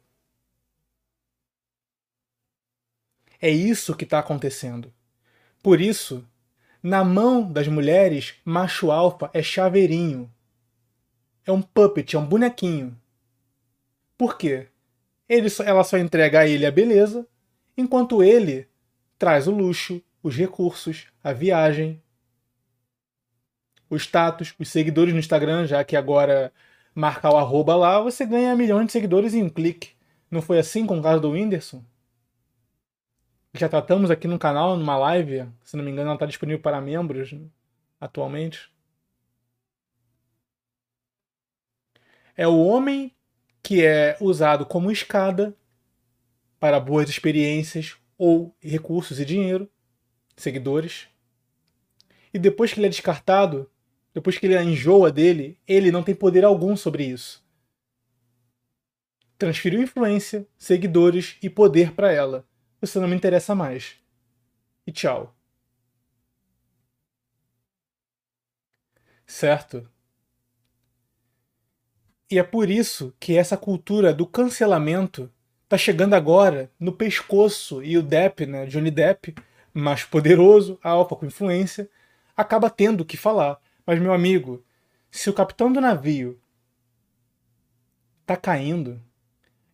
É 3.40 3.48
isso 3.48 3.96
que 3.96 4.04
está 4.04 4.18
acontecendo. 4.18 4.92
Por 5.62 5.80
isso, 5.80 6.26
na 6.82 7.04
mão 7.04 7.50
das 7.50 7.68
mulheres, 7.68 8.34
macho 8.44 8.90
alfa 8.90 9.30
é 9.32 9.42
chaveirinho. 9.42 10.30
É 11.46 11.52
um 11.52 11.60
puppet, 11.60 12.14
é 12.14 12.18
um 12.18 12.26
bonequinho. 12.26 12.96
Por 14.16 14.36
quê? 14.36 14.68
Ele 15.28 15.48
ela 15.64 15.84
só 15.84 15.98
entrega 15.98 16.40
a 16.40 16.46
ele 16.46 16.66
a 16.66 16.70
beleza, 16.70 17.26
enquanto 17.76 18.22
ele 18.22 18.68
traz 19.18 19.46
o 19.46 19.52
luxo, 19.52 20.02
os 20.22 20.36
recursos, 20.36 21.06
a 21.22 21.32
viagem, 21.32 22.02
o 23.88 23.96
status, 23.96 24.54
os 24.58 24.68
seguidores 24.68 25.12
no 25.12 25.18
Instagram, 25.18 25.66
já 25.66 25.82
que 25.84 25.96
agora 25.96 26.52
marcar 26.94 27.32
o 27.32 27.36
arroba 27.36 27.76
lá, 27.76 28.00
você 28.00 28.24
ganha 28.24 28.56
milhões 28.56 28.86
de 28.86 28.92
seguidores 28.92 29.34
em 29.34 29.42
um 29.42 29.48
clique. 29.48 29.90
Não 30.30 30.40
foi 30.40 30.58
assim 30.58 30.86
com 30.86 30.98
o 30.98 31.02
caso 31.02 31.20
do 31.20 31.30
Whindersson? 31.30 31.82
Já 33.52 33.68
tratamos 33.68 34.10
aqui 34.10 34.28
no 34.28 34.38
canal, 34.38 34.76
numa 34.76 34.96
live, 34.96 35.48
se 35.64 35.76
não 35.76 35.84
me 35.84 35.90
engano, 35.90 36.08
ela 36.08 36.14
está 36.14 36.26
disponível 36.26 36.62
para 36.62 36.80
membros 36.80 37.34
atualmente. 38.00 38.70
É 42.36 42.46
o 42.46 42.58
homem 42.64 43.14
que 43.62 43.84
é 43.84 44.16
usado 44.20 44.64
como 44.64 44.90
escada 44.90 45.54
para 46.60 46.78
boas 46.78 47.10
experiências 47.10 47.96
ou 48.16 48.54
recursos 48.60 49.18
e 49.18 49.24
dinheiro, 49.24 49.68
seguidores. 50.36 51.08
E 52.32 52.38
depois 52.38 52.72
que 52.72 52.78
ele 52.78 52.86
é 52.86 52.90
descartado, 52.90 53.68
depois 54.14 54.38
que 54.38 54.46
ele 54.46 54.60
enjoa 54.62 55.10
dele, 55.10 55.58
ele 55.66 55.90
não 55.90 56.02
tem 56.02 56.14
poder 56.14 56.44
algum 56.44 56.76
sobre 56.76 57.04
isso. 57.04 57.44
Transferiu 59.36 59.82
influência, 59.82 60.46
seguidores 60.56 61.36
e 61.42 61.50
poder 61.50 61.92
para 61.92 62.12
ela. 62.12 62.46
Você 62.80 62.98
não 62.98 63.08
me 63.08 63.16
interessa 63.16 63.54
mais. 63.54 63.96
E 64.86 64.92
tchau. 64.92 65.34
Certo? 69.26 69.88
E 72.30 72.38
é 72.38 72.42
por 72.42 72.70
isso 72.70 73.14
que 73.18 73.36
essa 73.36 73.56
cultura 73.56 74.14
do 74.14 74.26
cancelamento 74.26 75.30
tá 75.68 75.76
chegando 75.76 76.14
agora 76.14 76.70
no 76.78 76.92
pescoço 76.92 77.82
e 77.82 77.98
o 77.98 78.02
Depp, 78.02 78.46
né, 78.46 78.66
Johnny 78.66 78.90
Depp, 78.90 79.34
mais 79.74 80.04
poderoso, 80.04 80.78
alfa 80.82 81.16
com 81.16 81.26
influência, 81.26 81.88
acaba 82.36 82.70
tendo 82.70 83.04
que 83.04 83.16
falar. 83.16 83.60
Mas, 83.86 84.00
meu 84.00 84.12
amigo, 84.12 84.64
se 85.10 85.28
o 85.28 85.32
capitão 85.32 85.72
do 85.72 85.80
navio 85.80 86.40
tá 88.24 88.36
caindo, 88.36 89.02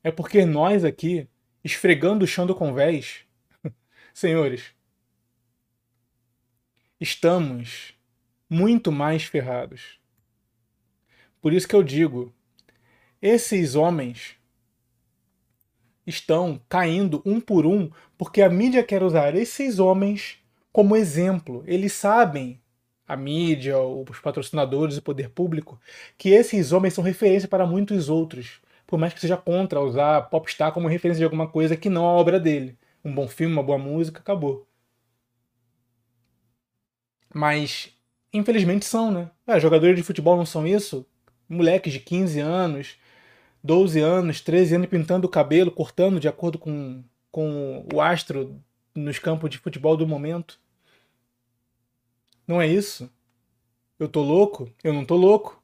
é 0.03 0.11
porque 0.11 0.45
nós 0.47 0.85
aqui, 0.85 1.29
esfregando 1.67 2.25
o 2.25 2.29
chão 2.29 2.47
do 2.47 2.55
convés, 2.55 3.23
senhores, 4.15 4.73
estamos 7.01 7.93
muito 8.49 8.93
mais 8.93 9.25
ferrados. 9.25 9.99
Por 11.43 11.53
isso 11.53 11.67
que 11.67 11.75
eu 11.75 11.83
digo, 11.83 12.33
esses 13.21 13.75
homens 13.75 14.37
estão 16.07 16.61
caindo 16.69 17.21
um 17.27 17.41
por 17.41 17.67
um 17.67 17.91
porque 18.17 18.43
a 18.43 18.49
mídia 18.49 18.85
quer 18.85 19.03
usar 19.03 19.35
esses 19.35 19.81
homens 19.81 20.39
como 20.73 20.95
exemplo. 20.95 21.65
Eles 21.67 21.93
sabem 21.93 22.61
a 23.09 23.17
mídia, 23.17 23.77
os 23.79 24.21
patrocinadores, 24.21 24.97
o 24.97 25.03
poder 25.03 25.31
público, 25.31 25.81
que 26.17 26.31
esses 26.31 26.71
homens 26.71 26.95
são 26.95 27.03
referência 27.03 27.49
para 27.49 27.67
muitos 27.67 28.09
outros, 28.09 28.61
por 28.87 28.99
mais 28.99 29.13
que 29.13 29.21
seja 29.21 29.37
contra 29.37 29.81
usar 29.81 30.23
Popstar 30.31 30.73
como 30.73 30.89
referência 30.89 31.19
de 31.19 31.25
alguma 31.25 31.49
coisa 31.49 31.77
que 31.77 31.91
não 31.91 32.07
a 32.07 32.13
obra 32.13 32.39
dele. 32.39 32.79
Um 33.05 33.15
bom 33.15 33.29
filme, 33.29 33.53
uma 33.53 33.63
boa 33.63 33.79
música, 33.79 34.21
acabou. 34.21 34.67
Mas, 37.35 37.93
infelizmente 38.33 38.85
são, 38.85 39.11
né? 39.11 39.31
Ah, 39.47 39.59
jogadores 39.59 39.97
de 39.97 40.03
futebol 40.03 40.37
não 40.37 40.47
são 40.47 40.67
isso? 40.67 41.05
Moleques 41.49 41.93
de 41.93 42.01
15 42.01 42.41
anos, 42.41 42.97
12 43.63 44.01
anos, 44.01 44.41
13 44.41 44.77
anos 44.77 44.89
pintando 44.89 45.27
o 45.27 45.31
cabelo, 45.31 45.71
cortando 45.71 46.21
de 46.21 46.29
acordo 46.29 46.59
com, 46.59 47.05
com 47.31 47.87
o 47.93 48.01
astro 48.01 48.61
nos 48.95 49.19
campos 49.19 49.51
de 49.51 49.59
futebol 49.59 49.97
do 49.97 50.07
momento. 50.07 50.59
Não 52.47 52.61
é 52.61 52.67
isso? 52.67 53.11
Eu 53.99 54.09
tô 54.09 54.23
louco? 54.23 54.71
Eu 54.83 54.93
não 54.93 55.05
tô 55.05 55.17
louco. 55.17 55.63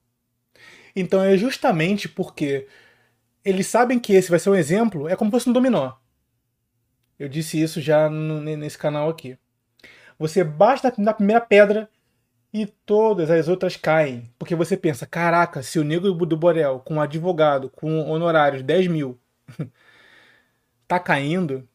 Então 0.95 1.23
é 1.23 1.37
justamente 1.37 2.09
porque 2.09 2.67
eles 3.45 3.67
sabem 3.67 3.99
que 3.99 4.13
esse 4.13 4.31
vai 4.31 4.39
ser 4.39 4.51
um 4.51 4.55
exemplo, 4.55 5.09
é 5.09 5.17
como 5.17 5.31
se 5.31 5.33
fosse 5.33 5.51
um 5.51 5.53
dominó. 5.53 5.93
Eu 7.19 7.29
disse 7.29 7.61
isso 7.61 7.81
já 7.81 8.09
no, 8.09 8.41
nesse 8.41 8.79
canal 8.79 9.09
aqui. 9.09 9.39
Você 10.19 10.45
basta 10.45 10.93
na 10.99 11.15
primeira 11.15 11.41
pedra 11.41 11.89
e 12.53 12.67
todas 12.67 13.31
as 13.31 13.49
outras 13.49 13.77
caem. 13.77 14.31
Porque 14.39 14.55
você 14.55 14.77
pensa, 14.77 15.07
caraca, 15.07 15.63
se 15.63 15.79
o 15.79 15.85
Negro 15.85 16.13
do 16.15 16.37
Borel, 16.37 16.81
com 16.81 16.95
um 16.95 17.01
advogado, 17.01 17.71
com 17.71 18.11
honorários 18.11 18.63
10 18.63 18.87
mil, 18.89 19.19
tá 20.87 21.01
caindo, 21.01 21.69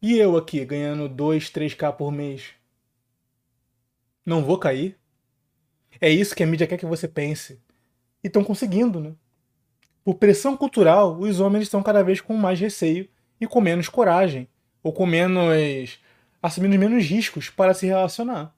e 0.00 0.18
eu 0.18 0.36
aqui 0.36 0.64
ganhando 0.64 1.08
2, 1.08 1.50
3k 1.50 1.92
por 1.96 2.10
mês, 2.10 2.54
não 4.24 4.44
vou 4.44 4.58
cair? 4.58 4.98
É 6.00 6.10
isso 6.10 6.34
que 6.34 6.42
a 6.42 6.46
mídia 6.46 6.66
quer 6.66 6.78
que 6.78 6.86
você 6.86 7.08
pense. 7.08 7.60
E 8.22 8.26
estão 8.26 8.44
conseguindo, 8.44 9.00
né? 9.00 9.14
Por 10.06 10.14
pressão 10.14 10.56
cultural, 10.56 11.18
os 11.18 11.40
homens 11.40 11.64
estão 11.64 11.82
cada 11.82 12.00
vez 12.00 12.20
com 12.20 12.36
mais 12.36 12.60
receio 12.60 13.08
e 13.40 13.46
com 13.48 13.60
menos 13.60 13.88
coragem, 13.88 14.46
ou 14.80 14.92
com 14.92 15.04
menos. 15.04 15.98
assumindo 16.40 16.78
menos 16.78 17.04
riscos 17.04 17.50
para 17.50 17.74
se 17.74 17.86
relacionar. 17.86 18.54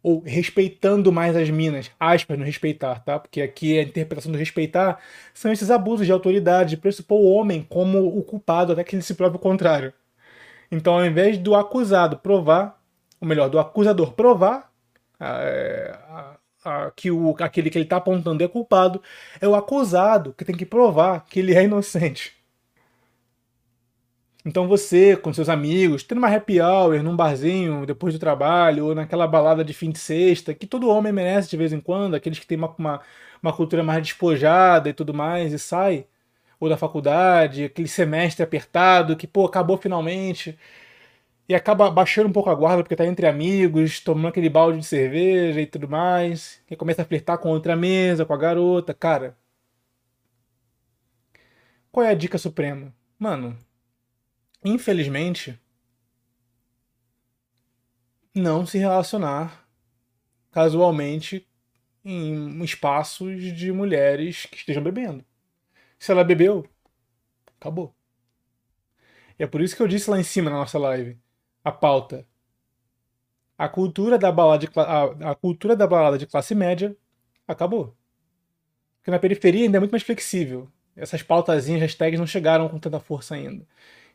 Ou 0.00 0.20
respeitando 0.20 1.10
mais 1.10 1.34
as 1.34 1.50
minas, 1.50 1.90
aspas 1.98 2.38
no 2.38 2.44
respeitar, 2.44 3.00
tá? 3.00 3.18
Porque 3.18 3.42
aqui 3.42 3.76
a 3.76 3.82
interpretação 3.82 4.30
do 4.30 4.38
respeitar 4.38 5.00
são 5.34 5.50
esses 5.50 5.72
abusos 5.72 6.06
de 6.06 6.12
autoridade, 6.12 6.70
de 6.70 6.76
pressupor 6.76 7.18
o 7.18 7.32
homem 7.32 7.66
como 7.68 7.98
o 8.16 8.22
culpado 8.22 8.74
até 8.74 8.84
que 8.84 8.94
ele 8.94 9.02
se 9.02 9.16
prove 9.16 9.34
o 9.34 9.40
contrário. 9.40 9.92
Então, 10.70 10.94
ao 10.94 11.04
invés 11.04 11.36
do 11.36 11.56
acusado 11.56 12.16
provar 12.16 12.80
ou 13.20 13.26
melhor, 13.26 13.48
do 13.48 13.58
acusador 13.58 14.12
provar 14.12 14.72
é, 15.18 15.98
a, 16.08 16.36
a, 16.64 16.90
que 16.90 17.10
o, 17.10 17.34
aquele 17.40 17.70
que 17.70 17.78
ele 17.78 17.84
está 17.84 17.96
apontando 17.96 18.42
é 18.42 18.48
culpado, 18.48 19.02
é 19.40 19.48
o 19.48 19.54
acusado 19.54 20.34
que 20.36 20.44
tem 20.44 20.56
que 20.56 20.66
provar 20.66 21.24
que 21.26 21.40
ele 21.40 21.54
é 21.54 21.64
inocente. 21.64 22.34
Então 24.44 24.66
você, 24.66 25.16
com 25.16 25.32
seus 25.32 25.48
amigos, 25.48 26.02
tendo 26.02 26.18
uma 26.18 26.34
happy 26.34 26.60
hour 26.60 27.00
num 27.02 27.14
barzinho 27.14 27.86
depois 27.86 28.12
do 28.12 28.18
trabalho, 28.18 28.86
ou 28.86 28.94
naquela 28.94 29.26
balada 29.26 29.64
de 29.64 29.72
fim 29.72 29.90
de 29.90 29.98
sexta, 30.00 30.52
que 30.52 30.66
todo 30.66 30.88
homem 30.88 31.12
merece 31.12 31.50
de 31.50 31.56
vez 31.56 31.72
em 31.72 31.80
quando, 31.80 32.14
aqueles 32.16 32.38
que 32.40 32.46
têm 32.46 32.58
uma, 32.58 32.74
uma, 32.76 33.00
uma 33.40 33.52
cultura 33.52 33.84
mais 33.84 34.02
despojada 34.02 34.88
e 34.88 34.92
tudo 34.92 35.14
mais, 35.14 35.52
e 35.52 35.58
sai, 35.58 36.06
ou 36.58 36.68
da 36.68 36.76
faculdade, 36.76 37.64
aquele 37.64 37.88
semestre 37.88 38.42
apertado, 38.42 39.16
que, 39.16 39.26
pô, 39.28 39.46
acabou 39.46 39.76
finalmente, 39.76 40.58
e 41.52 41.54
acaba 41.54 41.90
baixando 41.90 42.30
um 42.30 42.32
pouco 42.32 42.48
a 42.48 42.54
guarda 42.54 42.82
porque 42.82 42.96
tá 42.96 43.04
entre 43.04 43.26
amigos, 43.26 44.00
tomando 44.00 44.28
aquele 44.28 44.48
balde 44.48 44.78
de 44.78 44.86
cerveja 44.86 45.60
e 45.60 45.66
tudo 45.66 45.86
mais, 45.86 46.62
e 46.70 46.74
começa 46.74 47.02
a 47.02 47.04
flertar 47.04 47.36
com 47.36 47.50
outra 47.50 47.76
mesa, 47.76 48.24
com 48.24 48.32
a 48.32 48.38
garota, 48.38 48.94
cara. 48.94 49.36
Qual 51.90 52.06
é 52.06 52.08
a 52.08 52.14
dica 52.14 52.38
suprema? 52.38 52.94
Mano, 53.18 53.54
infelizmente, 54.64 55.60
não 58.34 58.64
se 58.64 58.78
relacionar 58.78 59.68
casualmente 60.50 61.46
em 62.02 62.64
espaços 62.64 63.42
de 63.54 63.70
mulheres 63.72 64.46
que 64.46 64.56
estejam 64.56 64.82
bebendo. 64.82 65.22
Se 65.98 66.10
ela 66.12 66.24
bebeu, 66.24 66.66
acabou. 67.60 67.94
E 69.38 69.42
é 69.42 69.46
por 69.46 69.60
isso 69.60 69.76
que 69.76 69.82
eu 69.82 69.88
disse 69.88 70.08
lá 70.08 70.18
em 70.18 70.22
cima 70.22 70.48
na 70.48 70.56
nossa 70.56 70.78
live, 70.78 71.20
a 71.64 71.70
pauta. 71.72 72.26
A 73.56 73.68
cultura 73.68 74.18
da 74.18 74.32
balada 74.32 74.66
de, 74.66 74.72
a, 74.78 75.30
a 75.30 75.34
cultura 75.34 75.76
da 75.76 75.86
balada 75.86 76.18
de 76.18 76.26
classe 76.26 76.54
média 76.54 76.96
acabou. 77.46 77.96
Porque 78.98 79.10
na 79.10 79.18
periferia 79.18 79.64
ainda 79.64 79.78
é 79.78 79.80
muito 79.80 79.92
mais 79.92 80.02
flexível. 80.02 80.68
Essas 80.96 81.22
pautazinhas, 81.22 81.80
hashtags 81.80 82.18
não 82.18 82.26
chegaram 82.26 82.68
com 82.68 82.78
tanta 82.78 83.00
força 83.00 83.34
ainda. 83.34 83.66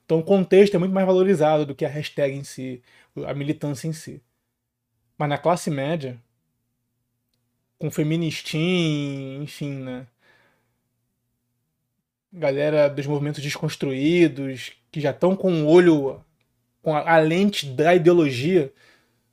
Então 0.05 0.19
o 0.19 0.23
contexto 0.23 0.75
é 0.75 0.77
muito 0.77 0.93
mais 0.93 1.05
valorizado 1.05 1.65
do 1.65 1.75
que 1.75 1.85
a 1.85 1.89
hashtag 1.89 2.35
em 2.35 2.43
si, 2.43 2.81
a 3.25 3.33
militância 3.33 3.87
em 3.87 3.93
si. 3.93 4.21
Mas 5.17 5.29
na 5.29 5.37
classe 5.37 5.69
média, 5.69 6.21
com 7.77 7.91
feministim, 7.91 9.41
enfim, 9.41 9.73
né? 9.73 10.07
Galera 12.31 12.89
dos 12.89 13.07
movimentos 13.07 13.41
desconstruídos, 13.41 14.73
que 14.91 15.01
já 15.01 15.11
estão 15.11 15.35
com 15.35 15.63
o 15.63 15.67
olho, 15.67 16.23
com 16.81 16.95
a, 16.95 17.15
a 17.15 17.19
lente 17.19 17.65
da 17.65 17.95
ideologia 17.95 18.71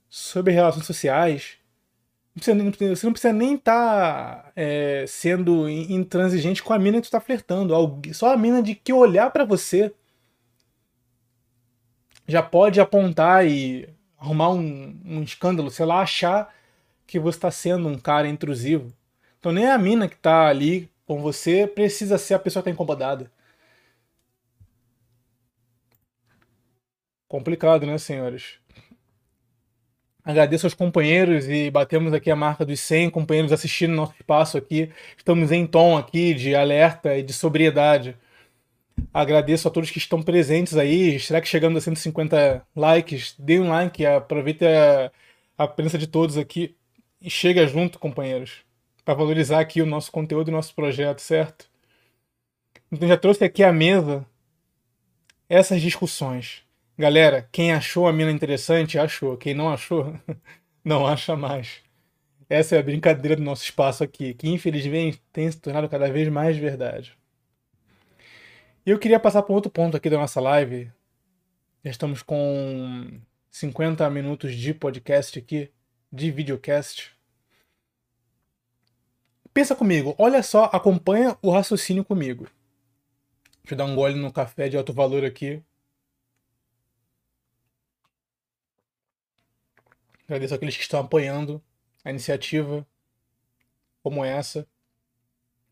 sobre 0.08 0.52
relações 0.52 0.86
sociais. 0.86 1.56
Você 2.36 2.52
não 2.52 2.70
precisa 2.70 3.32
nem 3.32 3.54
estar 3.54 4.42
tá, 4.42 4.52
é, 4.56 5.04
sendo 5.06 5.68
intransigente 5.68 6.62
com 6.62 6.72
a 6.72 6.78
mina 6.78 7.00
que 7.00 7.06
tu 7.06 7.10
tá 7.10 7.20
flertando. 7.20 7.74
Só 8.12 8.32
a 8.32 8.36
mina 8.36 8.62
de 8.62 8.74
que 8.74 8.92
olhar 8.92 9.30
para 9.30 9.44
você 9.44 9.92
já 12.26 12.42
pode 12.42 12.80
apontar 12.80 13.46
e 13.46 13.88
arrumar 14.18 14.50
um, 14.50 14.98
um 15.04 15.22
escândalo, 15.22 15.70
sei 15.70 15.86
lá, 15.86 16.00
achar 16.00 16.52
que 17.06 17.18
você 17.18 17.36
está 17.38 17.50
sendo 17.50 17.88
um 17.88 17.98
cara 17.98 18.26
intrusivo. 18.26 18.92
Então 19.38 19.52
nem 19.52 19.66
a 19.66 19.76
mina 19.78 20.08
que 20.08 20.14
está 20.14 20.46
ali 20.46 20.90
com 21.06 21.20
você 21.20 21.66
precisa 21.66 22.18
ser 22.18 22.34
a 22.34 22.38
pessoa 22.38 22.62
que 22.62 22.70
está 22.70 22.74
incomodada. 22.74 23.30
Complicado, 27.34 27.84
né, 27.84 27.98
senhores? 27.98 28.60
Agradeço 30.24 30.66
aos 30.66 30.72
companheiros 30.72 31.48
e 31.48 31.68
batemos 31.68 32.12
aqui 32.12 32.30
a 32.30 32.36
marca 32.36 32.64
dos 32.64 32.78
100 32.78 33.10
companheiros 33.10 33.50
assistindo 33.50 33.92
nosso 33.92 34.14
espaço 34.14 34.56
aqui. 34.56 34.92
Estamos 35.16 35.50
em 35.50 35.66
tom 35.66 35.98
aqui 35.98 36.32
de 36.32 36.54
alerta 36.54 37.18
e 37.18 37.24
de 37.24 37.32
sobriedade. 37.32 38.16
Agradeço 39.12 39.66
a 39.66 39.70
todos 39.72 39.90
que 39.90 39.98
estão 39.98 40.22
presentes 40.22 40.76
aí. 40.76 41.18
Será 41.18 41.40
que 41.40 41.48
chegando 41.48 41.76
a 41.76 41.80
150 41.80 42.64
likes? 42.76 43.34
Dê 43.36 43.58
um 43.58 43.68
like, 43.68 44.06
aproveite 44.06 44.64
a, 44.64 45.10
a 45.58 45.66
presença 45.66 45.98
de 45.98 46.06
todos 46.06 46.38
aqui 46.38 46.76
e 47.20 47.28
chega 47.28 47.66
junto, 47.66 47.98
companheiros, 47.98 48.58
para 49.04 49.14
valorizar 49.14 49.58
aqui 49.58 49.82
o 49.82 49.86
nosso 49.86 50.12
conteúdo 50.12 50.50
e 50.50 50.52
o 50.52 50.54
nosso 50.54 50.72
projeto, 50.72 51.18
certo? 51.18 51.68
Então 52.92 53.08
já 53.08 53.16
trouxe 53.16 53.42
aqui 53.42 53.64
à 53.64 53.72
mesa 53.72 54.24
essas 55.48 55.82
discussões. 55.82 56.63
Galera, 56.96 57.48
quem 57.50 57.72
achou 57.72 58.06
a 58.06 58.12
mina 58.12 58.30
interessante, 58.30 58.98
achou. 58.98 59.36
Quem 59.36 59.52
não 59.52 59.68
achou, 59.68 60.16
não 60.84 61.04
acha 61.04 61.36
mais. 61.36 61.82
Essa 62.48 62.76
é 62.76 62.78
a 62.78 62.82
brincadeira 62.82 63.34
do 63.34 63.42
nosso 63.42 63.64
espaço 63.64 64.04
aqui, 64.04 64.32
que 64.32 64.48
infelizmente 64.48 65.20
tem 65.32 65.50
se 65.50 65.58
tornado 65.58 65.88
cada 65.88 66.08
vez 66.10 66.28
mais 66.28 66.56
verdade. 66.56 67.18
E 68.86 68.90
eu 68.90 68.98
queria 68.98 69.18
passar 69.18 69.42
para 69.42 69.54
outro 69.54 69.70
ponto 69.72 69.96
aqui 69.96 70.08
da 70.08 70.18
nossa 70.18 70.40
live. 70.40 70.92
Já 71.84 71.90
estamos 71.90 72.22
com 72.22 73.20
50 73.50 74.08
minutos 74.10 74.54
de 74.54 74.72
podcast 74.72 75.36
aqui, 75.36 75.72
de 76.12 76.30
videocast. 76.30 77.12
Pensa 79.52 79.74
comigo, 79.74 80.14
olha 80.16 80.42
só, 80.44 80.64
acompanha 80.72 81.36
o 81.42 81.50
raciocínio 81.50 82.04
comigo. 82.04 82.46
Deixa 83.62 83.74
eu 83.74 83.78
dar 83.78 83.84
um 83.84 83.96
gole 83.96 84.14
no 84.14 84.32
café 84.32 84.68
de 84.68 84.76
alto 84.76 84.92
valor 84.92 85.24
aqui. 85.24 85.60
Agradeço 90.26 90.54
aqueles 90.54 90.76
que 90.76 90.82
estão 90.82 91.00
apoiando 91.00 91.62
a 92.04 92.10
iniciativa 92.10 92.86
como 94.02 94.24
essa, 94.24 94.66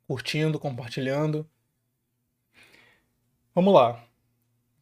curtindo, 0.06 0.58
compartilhando. 0.58 1.48
Vamos 3.54 3.74
lá. 3.74 4.02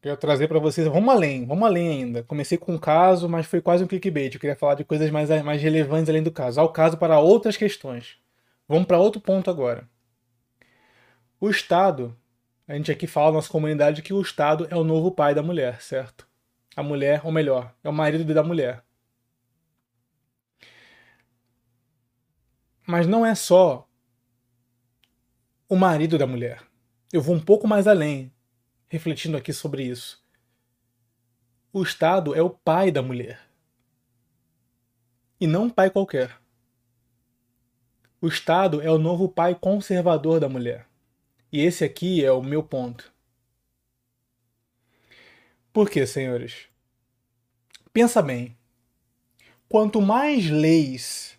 Quero 0.00 0.16
trazer 0.16 0.48
para 0.48 0.58
vocês. 0.58 0.86
Vamos 0.86 1.12
além, 1.12 1.44
vamos 1.44 1.64
além 1.64 1.88
ainda. 1.88 2.22
Comecei 2.22 2.56
com 2.56 2.74
um 2.74 2.78
caso, 2.78 3.28
mas 3.28 3.46
foi 3.46 3.60
quase 3.60 3.84
um 3.84 3.86
clickbait. 3.86 4.32
Eu 4.32 4.40
queria 4.40 4.56
falar 4.56 4.74
de 4.74 4.84
coisas 4.84 5.10
mais, 5.10 5.28
mais 5.42 5.60
relevantes 5.60 6.08
além 6.08 6.22
do 6.22 6.32
caso. 6.32 6.60
Ao 6.60 6.72
caso 6.72 6.96
para 6.96 7.20
outras 7.20 7.56
questões. 7.56 8.16
Vamos 8.68 8.86
para 8.86 8.98
outro 8.98 9.20
ponto 9.20 9.50
agora. 9.50 9.88
O 11.40 11.50
Estado. 11.50 12.16
A 12.66 12.74
gente 12.74 12.92
aqui 12.92 13.06
fala 13.06 13.26
na 13.26 13.32
nossa 13.34 13.50
comunidade 13.50 14.00
que 14.00 14.12
o 14.12 14.22
Estado 14.22 14.66
é 14.70 14.76
o 14.76 14.84
novo 14.84 15.10
pai 15.10 15.34
da 15.34 15.42
mulher, 15.42 15.82
certo? 15.82 16.26
A 16.76 16.82
mulher, 16.82 17.20
ou 17.24 17.32
melhor, 17.32 17.74
é 17.82 17.88
o 17.88 17.92
marido 17.92 18.32
da 18.32 18.44
mulher. 18.44 18.84
Mas 22.90 23.06
não 23.06 23.24
é 23.24 23.36
só 23.36 23.88
o 25.68 25.76
marido 25.76 26.18
da 26.18 26.26
mulher. 26.26 26.60
Eu 27.12 27.22
vou 27.22 27.36
um 27.36 27.40
pouco 27.40 27.68
mais 27.68 27.86
além 27.86 28.32
refletindo 28.88 29.36
aqui 29.36 29.52
sobre 29.52 29.84
isso. 29.84 30.20
O 31.72 31.84
Estado 31.84 32.34
é 32.34 32.42
o 32.42 32.50
pai 32.50 32.90
da 32.90 33.00
mulher. 33.00 33.40
E 35.40 35.46
não 35.46 35.66
um 35.66 35.70
pai 35.70 35.88
qualquer. 35.88 36.36
O 38.20 38.26
Estado 38.26 38.82
é 38.82 38.90
o 38.90 38.98
novo 38.98 39.28
pai 39.28 39.54
conservador 39.54 40.40
da 40.40 40.48
mulher. 40.48 40.84
E 41.52 41.60
esse 41.60 41.84
aqui 41.84 42.24
é 42.24 42.32
o 42.32 42.42
meu 42.42 42.60
ponto. 42.60 43.14
Por 45.72 45.88
quê, 45.88 46.04
senhores? 46.08 46.66
Pensa 47.92 48.20
bem. 48.20 48.58
Quanto 49.68 50.02
mais 50.02 50.50
leis 50.50 51.38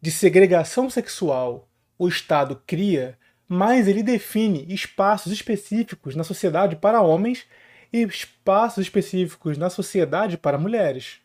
de 0.00 0.10
segregação 0.10 0.88
sexual 0.90 1.68
o 1.98 2.08
Estado 2.08 2.62
cria, 2.66 3.18
mas 3.48 3.88
ele 3.88 4.02
define 4.02 4.66
espaços 4.72 5.32
específicos 5.32 6.14
na 6.14 6.24
sociedade 6.24 6.76
para 6.76 7.00
homens 7.00 7.46
e 7.92 8.02
espaços 8.02 8.84
específicos 8.84 9.56
na 9.56 9.70
sociedade 9.70 10.36
para 10.36 10.58
mulheres. 10.58 11.20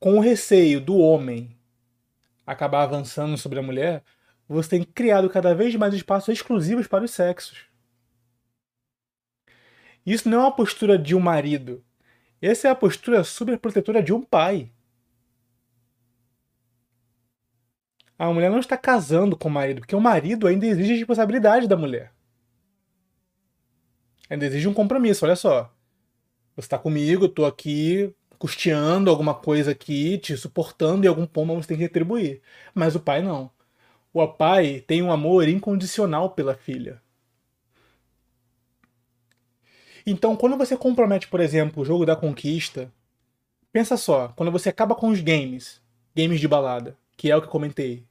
Com 0.00 0.16
o 0.16 0.20
receio 0.20 0.80
do 0.80 0.96
homem 0.96 1.56
acabar 2.46 2.84
avançando 2.84 3.36
sobre 3.36 3.58
a 3.58 3.62
mulher, 3.62 4.02
você 4.48 4.70
tem 4.70 4.82
criado 4.82 5.28
cada 5.28 5.54
vez 5.54 5.74
mais 5.74 5.92
espaços 5.92 6.32
exclusivos 6.32 6.86
para 6.86 7.04
os 7.04 7.10
sexos. 7.10 7.66
Isso 10.06 10.28
não 10.28 10.38
é 10.38 10.40
uma 10.44 10.56
postura 10.56 10.96
de 10.96 11.14
um 11.14 11.20
marido. 11.20 11.84
Essa 12.40 12.68
é 12.68 12.70
a 12.70 12.74
postura 12.74 13.22
superprotetora 13.24 14.02
de 14.02 14.12
um 14.12 14.22
pai. 14.22 14.70
A 18.18 18.32
mulher 18.32 18.50
não 18.50 18.58
está 18.58 18.76
casando 18.76 19.36
com 19.36 19.48
o 19.48 19.52
marido, 19.52 19.80
porque 19.80 19.94
o 19.94 20.00
marido 20.00 20.46
ainda 20.46 20.66
exige 20.66 20.92
a 20.92 20.96
responsabilidade 20.96 21.68
da 21.68 21.76
mulher. 21.76 22.12
Ainda 24.28 24.44
exige 24.44 24.68
um 24.68 24.74
compromisso, 24.74 25.24
olha 25.24 25.36
só. 25.36 25.72
Você 26.56 26.66
está 26.66 26.78
comigo, 26.78 27.32
eu 27.36 27.46
aqui 27.46 28.12
custeando 28.38 29.10
alguma 29.10 29.34
coisa 29.34 29.72
aqui, 29.72 30.18
te 30.18 30.36
suportando 30.36 31.04
e 31.04 31.08
algum 31.08 31.26
ponto 31.26 31.54
você 31.54 31.68
tem 31.68 31.76
que 31.76 31.82
retribuir. 31.82 32.40
Mas 32.74 32.94
o 32.94 33.00
pai 33.00 33.22
não. 33.22 33.50
O 34.12 34.26
pai 34.26 34.82
tem 34.86 35.02
um 35.02 35.12
amor 35.12 35.48
incondicional 35.48 36.30
pela 36.30 36.54
filha. 36.54 37.00
Então, 40.06 40.36
quando 40.36 40.56
você 40.56 40.76
compromete, 40.76 41.28
por 41.28 41.40
exemplo, 41.40 41.82
o 41.82 41.84
jogo 41.84 42.06
da 42.06 42.16
conquista, 42.16 42.90
pensa 43.70 43.96
só, 43.96 44.28
quando 44.28 44.50
você 44.50 44.70
acaba 44.70 44.94
com 44.94 45.08
os 45.08 45.20
games, 45.20 45.82
games 46.16 46.40
de 46.40 46.48
balada, 46.48 46.96
que 47.18 47.30
é 47.30 47.36
o 47.36 47.42
que 47.42 47.48
eu 47.48 47.52
comentei, 47.52 48.06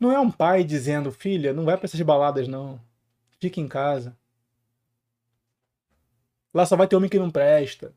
não 0.00 0.10
é 0.12 0.18
um 0.20 0.30
pai 0.30 0.64
dizendo, 0.64 1.12
filha, 1.12 1.52
não 1.52 1.64
vai 1.64 1.76
para 1.76 1.86
essas 1.86 2.00
baladas 2.00 2.48
não. 2.48 2.80
Fique 3.40 3.60
em 3.60 3.68
casa. 3.68 4.16
Lá 6.52 6.64
só 6.66 6.76
vai 6.76 6.88
ter 6.88 6.96
homem 6.96 7.08
que 7.10 7.18
não 7.18 7.30
presta. 7.30 7.94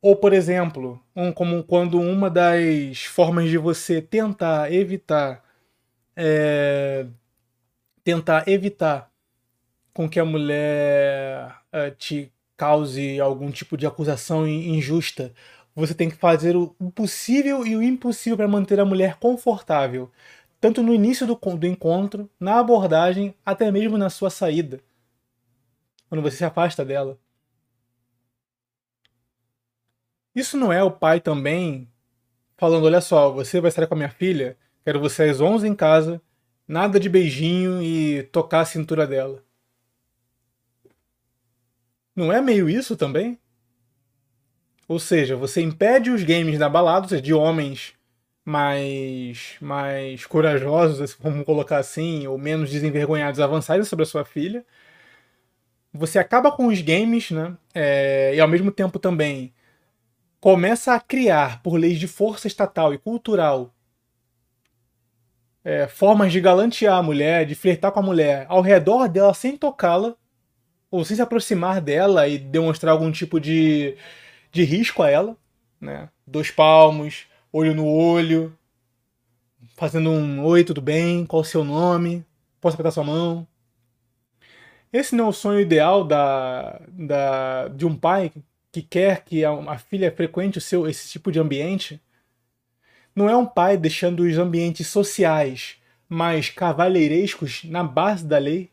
Ou, 0.00 0.16
por 0.16 0.32
exemplo, 0.32 1.00
um, 1.14 1.32
como 1.32 1.62
quando 1.64 2.00
uma 2.00 2.28
das 2.28 3.04
formas 3.04 3.48
de 3.48 3.56
você 3.58 4.02
tentar 4.02 4.72
evitar 4.72 5.44
é, 6.16 7.06
tentar 8.04 8.48
evitar 8.48 9.12
com 9.94 10.08
que 10.08 10.20
a 10.20 10.24
mulher 10.24 11.56
é, 11.72 11.90
te 11.90 12.32
cause 12.62 13.18
algum 13.18 13.50
tipo 13.50 13.76
de 13.76 13.88
acusação 13.88 14.46
injusta, 14.46 15.34
você 15.74 15.92
tem 15.92 16.08
que 16.08 16.14
fazer 16.14 16.54
o 16.56 16.68
possível 16.94 17.66
e 17.66 17.74
o 17.74 17.82
impossível 17.82 18.36
para 18.36 18.46
manter 18.46 18.78
a 18.78 18.84
mulher 18.84 19.16
confortável, 19.16 20.08
tanto 20.60 20.80
no 20.80 20.94
início 20.94 21.26
do, 21.26 21.34
do 21.34 21.66
encontro, 21.66 22.30
na 22.38 22.60
abordagem, 22.60 23.34
até 23.44 23.68
mesmo 23.72 23.98
na 23.98 24.08
sua 24.08 24.30
saída, 24.30 24.80
quando 26.08 26.22
você 26.22 26.36
se 26.36 26.44
afasta 26.44 26.84
dela. 26.84 27.18
Isso 30.32 30.56
não 30.56 30.72
é 30.72 30.84
o 30.84 30.90
pai 30.90 31.20
também 31.20 31.88
falando: 32.56 32.84
olha 32.86 33.00
só, 33.00 33.32
você 33.32 33.60
vai 33.60 33.70
estar 33.70 33.88
com 33.88 33.94
a 33.94 33.96
minha 33.96 34.08
filha, 34.08 34.56
quero 34.84 35.00
você 35.00 35.24
às 35.24 35.40
11 35.40 35.66
em 35.66 35.74
casa, 35.74 36.22
nada 36.68 37.00
de 37.00 37.08
beijinho 37.08 37.82
e 37.82 38.22
tocar 38.22 38.60
a 38.60 38.64
cintura 38.64 39.04
dela. 39.04 39.42
Não 42.14 42.32
é 42.32 42.40
meio 42.40 42.68
isso 42.68 42.96
também? 42.96 43.38
Ou 44.88 44.98
seja, 44.98 45.36
você 45.36 45.62
impede 45.62 46.10
os 46.10 46.22
games 46.22 46.58
da 46.58 46.68
balada, 46.68 47.06
ou 47.06 47.08
seja, 47.08 47.22
de 47.22 47.32
homens 47.32 47.94
mais, 48.44 49.56
mais 49.60 50.26
corajosos, 50.26 51.16
vamos 51.20 51.44
colocar 51.46 51.78
assim, 51.78 52.26
ou 52.26 52.36
menos 52.36 52.70
desenvergonhados 52.70 53.40
avançarem 53.40 53.84
sobre 53.84 54.02
a 54.02 54.06
sua 54.06 54.24
filha. 54.24 54.64
Você 55.92 56.18
acaba 56.18 56.50
com 56.50 56.66
os 56.66 56.80
games, 56.80 57.30
né? 57.30 57.56
É, 57.74 58.34
e 58.34 58.40
ao 58.40 58.48
mesmo 58.48 58.70
tempo 58.70 58.98
também 58.98 59.52
começa 60.40 60.94
a 60.94 61.00
criar, 61.00 61.62
por 61.62 61.76
leis 61.76 61.98
de 62.00 62.08
força 62.08 62.46
estatal 62.46 62.92
e 62.94 62.98
cultural, 62.98 63.72
é, 65.64 65.86
formas 65.86 66.32
de 66.32 66.40
galantear 66.40 66.96
a 66.98 67.02
mulher, 67.02 67.46
de 67.46 67.54
flertar 67.54 67.92
com 67.92 68.00
a 68.00 68.02
mulher 68.02 68.46
ao 68.48 68.60
redor 68.60 69.08
dela 69.08 69.32
sem 69.34 69.56
tocá-la, 69.56 70.16
ou 70.92 71.06
sem 71.06 71.16
se 71.16 71.22
aproximar 71.22 71.80
dela 71.80 72.28
e 72.28 72.38
demonstrar 72.38 72.92
algum 72.92 73.10
tipo 73.10 73.40
de, 73.40 73.96
de 74.52 74.62
risco 74.62 75.02
a 75.02 75.10
ela. 75.10 75.36
Né? 75.80 76.10
Dois 76.26 76.50
palmos, 76.50 77.24
olho 77.50 77.74
no 77.74 77.86
olho, 77.86 78.56
fazendo 79.74 80.10
um 80.10 80.44
oi, 80.44 80.62
tudo 80.62 80.82
bem? 80.82 81.24
Qual 81.24 81.40
o 81.40 81.44
seu 81.44 81.64
nome? 81.64 82.24
Posso 82.60 82.74
apertar 82.74 82.90
sua 82.90 83.04
mão? 83.04 83.48
Esse 84.92 85.16
não 85.16 85.24
é 85.24 85.28
o 85.28 85.32
sonho 85.32 85.60
ideal 85.60 86.04
da, 86.04 86.78
da, 86.88 87.68
de 87.68 87.86
um 87.86 87.96
pai 87.96 88.30
que 88.70 88.82
quer 88.82 89.24
que 89.24 89.46
a, 89.46 89.50
a 89.50 89.78
filha 89.78 90.12
frequente 90.12 90.58
o 90.58 90.60
seu 90.60 90.86
esse 90.86 91.08
tipo 91.08 91.32
de 91.32 91.40
ambiente, 91.40 92.02
não 93.16 93.30
é 93.30 93.36
um 93.36 93.46
pai 93.46 93.78
deixando 93.78 94.20
os 94.20 94.36
ambientes 94.36 94.88
sociais 94.88 95.76
mais 96.06 96.50
cavalheirescos 96.50 97.64
na 97.64 97.82
base 97.82 98.26
da 98.26 98.36
lei? 98.36 98.71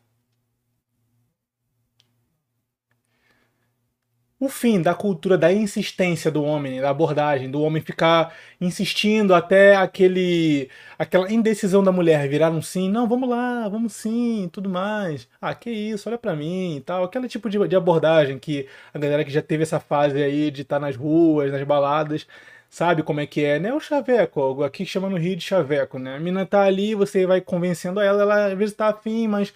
O 4.40 4.48
fim 4.48 4.82
da 4.82 4.94
cultura 4.96 5.38
da 5.38 5.52
insistência 5.52 6.32
do 6.32 6.44
homem, 6.44 6.80
da 6.80 6.90
abordagem, 6.90 7.52
do 7.52 7.62
homem 7.62 7.82
ficar 7.82 8.34
insistindo 8.62 9.36
até 9.36 9.76
aquele 9.76 10.70
aquela 10.98 11.32
indecisão 11.32 11.84
da 11.84 11.92
mulher 11.92 12.28
virar 12.30 12.50
um 12.52 12.62
sim, 12.62 12.90
não, 12.90 13.08
vamos 13.08 13.30
lá, 13.30 13.68
vamos 13.68 13.94
sim, 13.94 14.50
tudo 14.52 14.70
mais. 14.70 15.28
Ah, 15.42 15.54
que 15.54 15.70
isso, 15.70 16.08
olha 16.08 16.18
para 16.18 16.36
mim 16.36 16.78
e 16.78 16.82
tal. 16.82 17.04
Aquele 17.04 17.28
tipo 17.28 17.50
de, 17.50 17.68
de 17.68 17.76
abordagem 17.76 18.40
que 18.40 18.68
a 18.94 19.00
galera 19.00 19.26
que 19.26 19.32
já 19.32 19.42
teve 19.42 19.64
essa 19.64 19.80
fase 19.80 20.22
aí 20.24 20.50
de 20.52 20.62
estar 20.62 20.78
tá 20.78 20.80
nas 20.80 20.96
ruas, 20.96 21.52
nas 21.52 21.64
baladas, 21.64 22.26
sabe 22.70 23.04
como 23.04 23.20
é 23.20 23.26
que 23.28 23.44
é, 23.44 23.60
né? 23.60 23.74
O 23.74 23.80
chaveco, 23.80 24.64
aqui 24.64 24.86
chama 24.86 25.10
no 25.10 25.18
Rio 25.18 25.36
de 25.36 25.44
chaveco, 25.44 25.98
né? 26.00 26.16
A 26.16 26.20
mina 26.20 26.46
tá 26.46 26.62
ali, 26.64 26.96
você 26.96 27.26
vai 27.26 27.42
convencendo 27.42 28.00
ela, 28.00 28.22
ela 28.22 28.46
às 28.48 28.58
vezes 28.58 28.76
tá 28.76 28.90
afim, 28.90 29.28
mas 29.28 29.54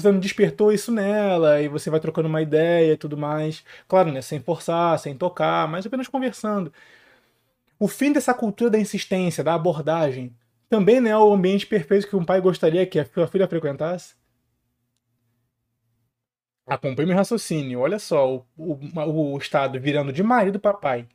você 0.00 0.10
não 0.12 0.20
despertou 0.20 0.72
isso 0.72 0.92
nela, 0.92 1.60
e 1.60 1.68
você 1.68 1.90
vai 1.90 2.00
trocando 2.00 2.28
uma 2.28 2.42
ideia 2.42 2.92
e 2.92 2.96
tudo 2.96 3.16
mais. 3.16 3.64
Claro, 3.88 4.12
né? 4.12 4.22
Sem 4.22 4.40
forçar, 4.40 4.98
sem 4.98 5.14
tocar, 5.16 5.68
mas 5.68 5.86
apenas 5.86 6.08
conversando. 6.08 6.72
O 7.80 7.88
fim 7.88 8.12
dessa 8.12 8.32
cultura 8.32 8.70
da 8.70 8.78
insistência, 8.78 9.42
da 9.42 9.54
abordagem, 9.54 10.32
também 10.68 11.00
não 11.00 11.10
é 11.10 11.18
o 11.18 11.32
ambiente 11.32 11.66
perfeito 11.66 12.06
que 12.08 12.14
um 12.14 12.24
pai 12.24 12.40
gostaria 12.40 12.86
que 12.86 12.98
a 12.98 13.04
sua 13.04 13.26
filha 13.26 13.48
frequentasse? 13.48 14.14
Acompanhe 16.66 17.08
meu 17.08 17.16
raciocínio. 17.16 17.80
Olha 17.80 17.98
só, 17.98 18.36
o, 18.36 18.46
o, 18.56 19.34
o 19.34 19.38
Estado 19.38 19.78
virando 19.78 20.10
de 20.12 20.22
marido 20.22 20.58
para 20.58 20.72
pai. 20.72 21.06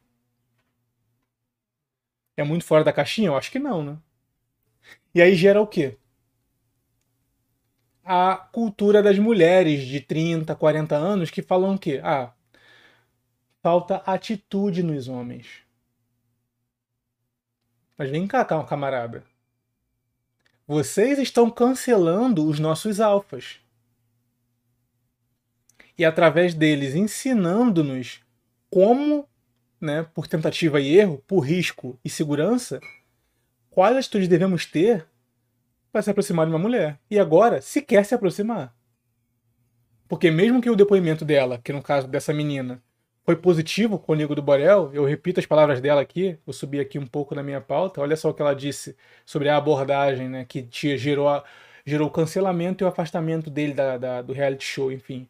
É 2.38 2.44
muito 2.46 2.64
fora 2.64 2.84
da 2.84 2.94
caixinha? 2.94 3.28
Eu 3.28 3.36
acho 3.36 3.52
que 3.52 3.60
não, 3.60 3.84
né? 3.84 3.98
E 5.16 5.22
aí 5.22 5.36
gera 5.36 5.62
o 5.62 5.68
quê? 5.68 5.98
A 8.06 8.38
cultura 8.38 9.02
das 9.02 9.18
mulheres 9.18 9.84
de 9.84 10.00
30, 10.00 10.56
40 10.56 10.96
anos 10.96 11.32
que 11.32 11.42
falam 11.42 11.76
que 11.76 12.00
ah, 12.04 12.32
falta 13.64 13.96
atitude 14.06 14.84
nos 14.84 15.08
homens. 15.08 15.64
Mas 17.98 18.12
vem 18.12 18.28
cá, 18.28 18.46
camarada. 18.46 19.24
Vocês 20.68 21.18
estão 21.18 21.50
cancelando 21.50 22.48
os 22.48 22.60
nossos 22.60 23.00
alfas. 23.00 23.60
E 25.98 26.06
através 26.06 26.54
deles 26.54 26.94
ensinando-nos 26.94 28.22
como, 28.70 29.28
né, 29.82 30.04
por 30.14 30.28
tentativa 30.28 30.80
e 30.80 30.96
erro, 30.96 31.24
por 31.26 31.40
risco 31.40 31.98
e 32.04 32.10
segurança, 32.10 32.80
quais 33.72 33.98
atitudes 33.98 34.28
devemos 34.28 34.66
ter 34.66 35.08
para 35.96 36.02
se 36.02 36.12
aproximar 36.12 36.46
de 36.46 36.52
uma 36.52 36.60
mulher. 36.60 37.00
E 37.10 37.18
agora, 37.18 37.62
se 37.62 37.82
quer 37.82 38.04
se 38.04 38.14
aproximar. 38.14 38.76
Porque 40.10 40.30
mesmo 40.30 40.62
que 40.62 40.70
o 40.70 40.76
depoimento 40.76 41.24
dela, 41.24 41.58
que 41.58 41.72
no 41.72 41.82
caso 41.82 42.06
dessa 42.06 42.34
menina, 42.34 42.84
foi 43.24 43.38
positivo 43.38 43.98
com 43.98 44.12
o 44.12 44.16
Nigo 44.16 44.36
do 44.36 44.42
Borel, 44.42 44.92
eu 44.94 45.06
repito 45.06 45.40
as 45.40 45.46
palavras 45.46 45.80
dela 45.80 46.02
aqui, 46.02 46.38
vou 46.46 46.52
subir 46.52 46.82
aqui 46.82 47.00
um 47.00 47.08
pouco 47.08 47.34
na 47.34 47.42
minha 47.42 47.62
pauta, 47.62 48.02
olha 48.02 48.18
só 48.18 48.30
o 48.30 48.34
que 48.34 48.42
ela 48.42 48.54
disse 48.54 48.94
sobre 49.26 49.48
a 49.48 49.56
abordagem, 49.56 50.28
né, 50.28 50.44
que 50.44 50.68
gerou, 50.98 51.42
gerou 51.86 52.10
o 52.10 52.12
cancelamento 52.12 52.84
e 52.84 52.86
o 52.86 52.90
afastamento 52.90 53.50
dele 53.50 53.74
da, 53.74 53.98
da, 53.98 54.22
do 54.22 54.34
reality 54.34 54.66
show, 54.66 54.92
enfim. 54.92 55.30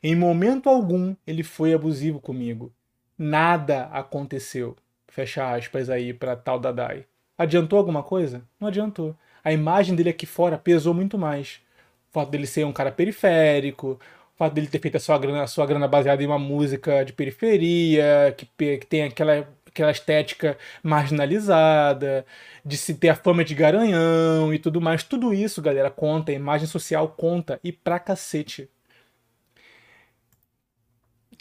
Em 0.00 0.14
momento 0.14 0.68
algum 0.68 1.16
ele 1.26 1.42
foi 1.42 1.74
abusivo 1.74 2.20
comigo. 2.20 2.72
Nada 3.18 3.86
aconteceu. 3.86 4.76
Fecha 5.08 5.52
aspas 5.52 5.90
aí 5.90 6.14
para 6.14 6.36
tal 6.36 6.60
Dadai. 6.60 7.04
Adiantou 7.36 7.80
alguma 7.80 8.04
coisa? 8.04 8.46
Não 8.60 8.68
adiantou 8.68 9.16
a 9.44 9.52
imagem 9.52 9.94
dele 9.94 10.10
aqui 10.10 10.26
fora 10.26 10.58
pesou 10.58 10.94
muito 10.94 11.18
mais. 11.18 11.60
O 12.10 12.12
fato 12.12 12.30
dele 12.30 12.46
ser 12.46 12.64
um 12.66 12.72
cara 12.72 12.90
periférico, 12.92 13.92
o 14.34 14.36
fato 14.36 14.54
dele 14.54 14.66
ter 14.66 14.80
feito 14.80 14.96
a 14.96 15.00
sua 15.00 15.18
grana, 15.18 15.42
a 15.42 15.46
sua 15.46 15.66
grana 15.66 15.86
baseada 15.88 16.22
em 16.22 16.26
uma 16.26 16.38
música 16.38 17.04
de 17.04 17.12
periferia, 17.12 18.34
que, 18.36 18.46
que 18.78 18.86
tem 18.86 19.04
aquela, 19.04 19.48
aquela 19.66 19.90
estética 19.90 20.58
marginalizada, 20.82 22.26
de 22.64 22.76
se 22.76 22.94
ter 22.94 23.10
a 23.10 23.14
fama 23.14 23.44
de 23.44 23.54
garanhão 23.54 24.52
e 24.52 24.58
tudo 24.58 24.80
mais. 24.80 25.02
Tudo 25.04 25.32
isso, 25.32 25.62
galera, 25.62 25.90
conta, 25.90 26.32
a 26.32 26.34
imagem 26.34 26.66
social 26.66 27.08
conta, 27.08 27.60
e 27.62 27.72
pra 27.72 27.98
cacete. 27.98 28.68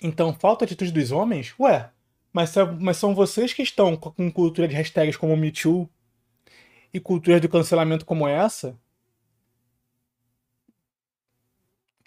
Então, 0.01 0.33
falta 0.33 0.65
atitude 0.65 0.91
dos 0.91 1.11
homens? 1.11 1.53
Ué, 1.59 1.89
mas, 2.31 2.53
mas 2.79 2.97
são 2.97 3.13
vocês 3.13 3.53
que 3.53 3.61
estão 3.61 3.97
com 3.97 4.31
cultura 4.31 4.67
de 4.67 4.75
hashtags 4.75 5.17
como 5.17 5.35
MeToo, 5.35 5.89
e 6.93 6.99
culturas 6.99 7.41
de 7.41 7.47
cancelamento 7.47 8.05
como 8.05 8.27
essa, 8.27 8.77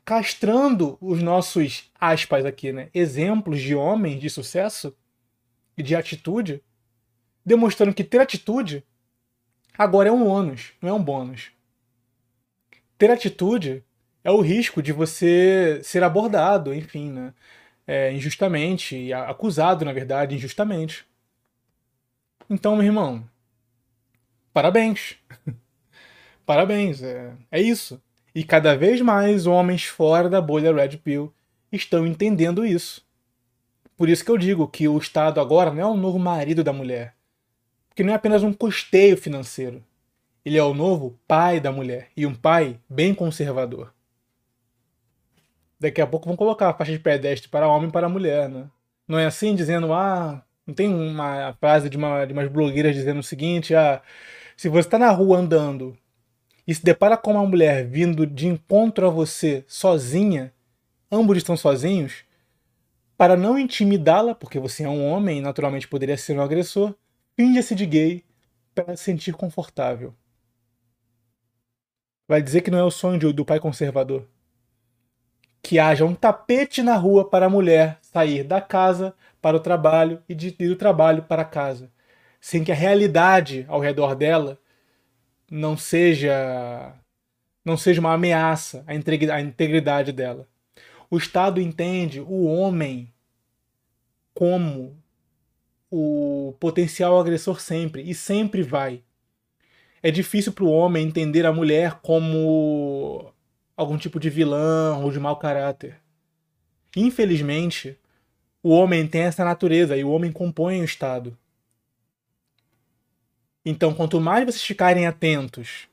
castrando 0.04 0.98
os 1.00 1.22
nossos, 1.22 1.90
aspas 1.98 2.44
aqui, 2.44 2.72
né, 2.72 2.90
exemplos 2.92 3.60
de 3.60 3.74
homens 3.74 4.20
de 4.20 4.28
sucesso 4.28 4.94
e 5.76 5.82
de 5.82 5.94
atitude, 5.94 6.62
demonstrando 7.44 7.94
que 7.94 8.04
ter 8.04 8.20
atitude 8.20 8.84
agora 9.76 10.08
é 10.08 10.12
um 10.12 10.26
ônus, 10.26 10.72
não 10.80 10.90
é 10.90 10.92
um 10.92 11.02
bônus. 11.02 11.50
Ter 12.98 13.10
atitude 13.10 13.84
é 14.24 14.30
o 14.30 14.40
risco 14.40 14.82
de 14.82 14.92
você 14.92 15.80
ser 15.82 16.02
abordado, 16.02 16.74
enfim, 16.74 17.10
né, 17.10 17.34
é, 17.86 18.12
injustamente, 18.12 19.12
acusado, 19.12 19.84
na 19.84 19.92
verdade, 19.92 20.34
injustamente. 20.34 21.06
Então, 22.50 22.76
meu 22.76 22.84
irmão, 22.84 23.24
parabéns. 24.52 25.16
parabéns, 26.46 27.02
é, 27.02 27.32
é 27.50 27.60
isso. 27.60 28.00
E 28.34 28.44
cada 28.44 28.76
vez 28.76 29.00
mais 29.00 29.46
homens 29.46 29.84
fora 29.84 30.28
da 30.28 30.40
bolha 30.40 30.74
Red 30.74 30.96
Pill 30.98 31.32
estão 31.70 32.06
entendendo 32.06 32.64
isso. 32.64 33.04
Por 33.96 34.08
isso 34.08 34.24
que 34.24 34.30
eu 34.30 34.38
digo 34.38 34.66
que 34.66 34.88
o 34.88 34.98
Estado 34.98 35.40
agora 35.40 35.70
não 35.70 35.80
é 35.80 35.86
o 35.86 35.96
novo 35.96 36.18
marido 36.18 36.64
da 36.64 36.72
mulher. 36.72 37.14
Porque 37.88 38.02
não 38.02 38.12
é 38.12 38.16
apenas 38.16 38.42
um 38.42 38.52
custeio 38.52 39.16
financeiro. 39.16 39.84
Ele 40.44 40.56
é 40.56 40.62
o 40.62 40.74
novo 40.74 41.18
pai 41.28 41.60
da 41.60 41.70
mulher. 41.70 42.08
E 42.16 42.26
um 42.26 42.34
pai 42.34 42.80
bem 42.88 43.14
conservador. 43.14 43.92
Daqui 45.78 46.00
a 46.00 46.06
pouco 46.06 46.26
vão 46.26 46.36
colocar 46.36 46.70
a 46.70 46.74
faixa 46.74 46.92
de 46.92 46.98
pedestre 46.98 47.48
para 47.48 47.68
homem 47.68 47.88
e 47.88 47.92
para 47.92 48.08
mulher, 48.08 48.48
né? 48.48 48.66
Não 49.06 49.18
é 49.18 49.26
assim, 49.26 49.54
dizendo, 49.54 49.92
ah, 49.92 50.42
não 50.66 50.74
tem 50.74 50.92
uma 50.92 51.52
frase 51.60 51.90
de, 51.90 51.96
uma, 51.96 52.24
de 52.24 52.32
umas 52.32 52.48
blogueiras 52.48 52.94
dizendo 52.94 53.20
o 53.20 53.22
seguinte, 53.22 53.74
ah, 53.74 54.00
se 54.62 54.68
você 54.68 54.86
está 54.86 54.96
na 54.96 55.10
rua 55.10 55.38
andando 55.38 55.98
e 56.64 56.72
se 56.72 56.84
depara 56.84 57.16
com 57.16 57.32
uma 57.32 57.44
mulher 57.44 57.84
vindo 57.84 58.24
de 58.24 58.46
encontro 58.46 59.04
a 59.04 59.10
você 59.10 59.64
sozinha, 59.66 60.54
ambos 61.10 61.36
estão 61.36 61.56
sozinhos, 61.56 62.22
para 63.16 63.36
não 63.36 63.58
intimidá-la, 63.58 64.36
porque 64.36 64.60
você 64.60 64.84
é 64.84 64.88
um 64.88 65.04
homem 65.04 65.38
e 65.38 65.40
naturalmente 65.40 65.88
poderia 65.88 66.16
ser 66.16 66.38
um 66.38 66.42
agressor, 66.42 66.94
finja-se 67.34 67.74
de 67.74 67.84
gay 67.84 68.24
para 68.72 68.96
se 68.96 69.02
sentir 69.02 69.34
confortável. 69.34 70.14
Vai 72.28 72.40
dizer 72.40 72.60
que 72.60 72.70
não 72.70 72.78
é 72.78 72.84
o 72.84 72.90
sonho 72.92 73.32
do 73.32 73.44
pai 73.44 73.58
conservador. 73.58 74.28
Que 75.60 75.80
haja 75.80 76.04
um 76.04 76.14
tapete 76.14 76.84
na 76.84 76.94
rua 76.94 77.28
para 77.28 77.46
a 77.46 77.50
mulher 77.50 77.98
sair 78.00 78.44
da 78.44 78.60
casa 78.60 79.12
para 79.40 79.56
o 79.56 79.60
trabalho 79.60 80.22
e 80.28 80.36
de, 80.36 80.52
do 80.52 80.76
trabalho 80.76 81.24
para 81.24 81.44
casa, 81.44 81.90
sem 82.42 82.64
que 82.64 82.72
a 82.72 82.74
realidade 82.74 83.64
ao 83.68 83.78
redor 83.78 84.16
dela 84.16 84.58
não 85.48 85.76
seja 85.76 86.92
não 87.64 87.76
seja 87.76 88.00
uma 88.00 88.12
ameaça 88.12 88.84
à 88.88 89.40
integridade 89.40 90.10
dela. 90.10 90.48
O 91.08 91.16
Estado 91.16 91.60
entende 91.60 92.20
o 92.20 92.46
homem 92.46 93.14
como 94.34 95.00
o 95.88 96.56
potencial 96.58 97.20
agressor 97.20 97.60
sempre 97.60 98.02
e 98.02 98.12
sempre 98.12 98.62
vai. 98.64 99.04
É 100.02 100.10
difícil 100.10 100.52
para 100.52 100.64
o 100.64 100.72
homem 100.72 101.06
entender 101.06 101.46
a 101.46 101.52
mulher 101.52 102.00
como 102.02 103.32
algum 103.76 103.96
tipo 103.96 104.18
de 104.18 104.28
vilã 104.28 104.98
ou 104.98 105.12
de 105.12 105.20
mau 105.20 105.36
caráter. 105.36 106.00
Infelizmente, 106.96 107.96
o 108.60 108.70
homem 108.70 109.06
tem 109.06 109.22
essa 109.22 109.44
natureza 109.44 109.96
e 109.96 110.02
o 110.02 110.10
homem 110.10 110.32
compõe 110.32 110.80
o 110.80 110.84
Estado. 110.84 111.38
Então, 113.64 113.94
quanto 113.94 114.20
mais 114.20 114.44
vocês 114.44 114.62
ficarem 114.62 115.06
atentos 115.06 115.88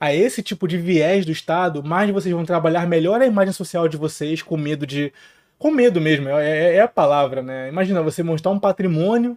a 0.00 0.14
esse 0.14 0.42
tipo 0.42 0.66
de 0.68 0.76
viés 0.78 1.24
do 1.24 1.32
Estado, 1.32 1.82
mais 1.82 2.10
vocês 2.10 2.34
vão 2.34 2.44
trabalhar 2.44 2.86
melhor 2.86 3.20
a 3.20 3.26
imagem 3.26 3.52
social 3.52 3.88
de 3.88 3.96
vocês, 3.96 4.42
com 4.42 4.56
medo 4.56 4.86
de. 4.86 5.12
Com 5.58 5.70
medo 5.72 6.00
mesmo, 6.00 6.28
é, 6.28 6.74
é, 6.74 6.74
é 6.76 6.80
a 6.80 6.88
palavra, 6.88 7.42
né? 7.42 7.68
Imagina 7.68 8.02
você 8.02 8.22
mostrar 8.22 8.52
um 8.52 8.60
patrimônio. 8.60 9.36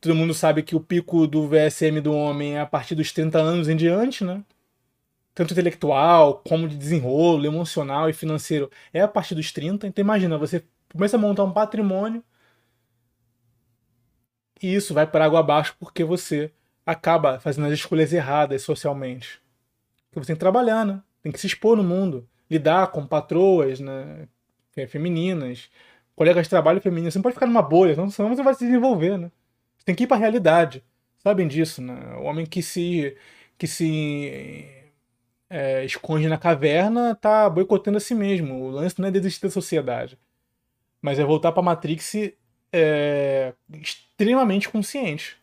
Todo 0.00 0.14
mundo 0.14 0.34
sabe 0.34 0.62
que 0.62 0.76
o 0.76 0.80
pico 0.80 1.26
do 1.26 1.48
VSM 1.48 2.00
do 2.00 2.12
homem 2.14 2.56
é 2.56 2.60
a 2.60 2.66
partir 2.66 2.94
dos 2.94 3.12
30 3.12 3.38
anos 3.38 3.68
em 3.68 3.76
diante, 3.76 4.24
né? 4.24 4.44
Tanto 5.34 5.52
intelectual, 5.52 6.42
como 6.46 6.68
de 6.68 6.76
desenrolo, 6.76 7.46
emocional 7.46 8.08
e 8.10 8.12
financeiro, 8.12 8.70
é 8.92 9.00
a 9.00 9.08
partir 9.08 9.34
dos 9.34 9.52
30. 9.52 9.86
Então 9.86 10.02
imagina, 10.02 10.38
você 10.38 10.64
começa 10.92 11.16
a 11.16 11.20
montar 11.20 11.44
um 11.44 11.52
patrimônio 11.52 12.22
e 14.62 14.74
isso 14.74 14.94
vai 14.94 15.06
para 15.06 15.24
água 15.24 15.40
abaixo 15.40 15.74
porque 15.78 16.04
você 16.04 16.52
acaba 16.84 17.38
fazendo 17.40 17.66
as 17.66 17.72
escolhas 17.74 18.12
erradas 18.12 18.62
socialmente. 18.62 19.40
Porque 20.10 20.24
você 20.24 20.28
tem 20.28 20.36
que 20.36 20.40
trabalhar, 20.40 20.84
né? 20.84 21.02
Tem 21.22 21.32
que 21.32 21.40
se 21.40 21.46
expor 21.46 21.76
no 21.76 21.84
mundo, 21.84 22.28
lidar 22.50 22.88
com 22.88 23.06
patroas, 23.06 23.80
né? 23.80 24.28
Femininas, 24.88 25.70
colegas 26.16 26.44
de 26.44 26.50
trabalho 26.50 26.80
femininos. 26.80 27.12
Você 27.12 27.18
não 27.18 27.22
pode 27.22 27.34
ficar 27.34 27.46
numa 27.46 27.62
bolha, 27.62 27.94
senão 27.94 28.34
você 28.34 28.42
vai 28.42 28.54
se 28.54 28.64
desenvolver, 28.64 29.18
né? 29.18 29.30
Você 29.76 29.84
tem 29.84 29.94
que 29.94 30.04
ir 30.04 30.06
para 30.06 30.16
a 30.16 30.20
realidade. 30.20 30.84
Sabem 31.18 31.46
disso, 31.46 31.80
né? 31.82 32.16
O 32.18 32.24
homem 32.24 32.46
que 32.46 32.62
se 32.62 33.16
que 33.58 33.66
se 33.66 34.68
é, 35.48 35.84
esconde 35.84 36.28
na 36.28 36.38
caverna 36.38 37.14
tá 37.14 37.48
boicotando 37.48 37.98
a 37.98 38.00
si 38.00 38.14
mesmo. 38.14 38.60
O 38.62 38.70
lance 38.70 38.98
não 38.98 39.08
é 39.08 39.10
desistir 39.10 39.42
da 39.42 39.50
sociedade, 39.50 40.18
mas 41.00 41.18
é 41.18 41.24
voltar 41.24 41.52
para 41.52 41.62
Matrix 41.62 42.14
é, 42.72 43.52
extremamente 43.72 44.68
consciente. 44.68 45.36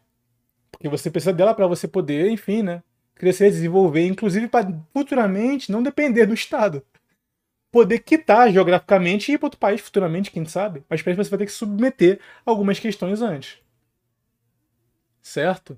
Porque 0.80 0.90
você 0.90 1.12
precisa 1.12 1.34
dela 1.34 1.54
para 1.54 1.68
você 1.68 1.90
poder, 1.90 2.32
enfim, 2.32 2.64
né? 2.64 2.82
Crescer, 3.14 3.52
desenvolver, 3.52 4.08
inclusive 4.08 4.48
para 4.48 4.74
futuramente 4.94 5.70
não 5.70 5.84
depender 5.84 6.26
do 6.26 6.34
Estado. 6.34 6.82
Poder 7.70 8.00
quitar 8.00 8.50
geograficamente 8.52 9.30
e 9.30 9.36
ir 9.36 9.38
para 9.38 9.48
outro 9.48 9.60
país 9.60 9.82
futuramente, 9.82 10.32
quem 10.32 10.46
sabe. 10.46 10.84
Mas 10.90 11.02
para 11.02 11.12
isso 11.12 11.24
você 11.24 11.30
vai 11.30 11.40
ter 11.40 11.46
que 11.48 11.52
submeter 11.52 12.22
algumas 12.46 12.80
questões 12.80 13.22
antes. 13.22 13.58
Certo? 15.22 15.78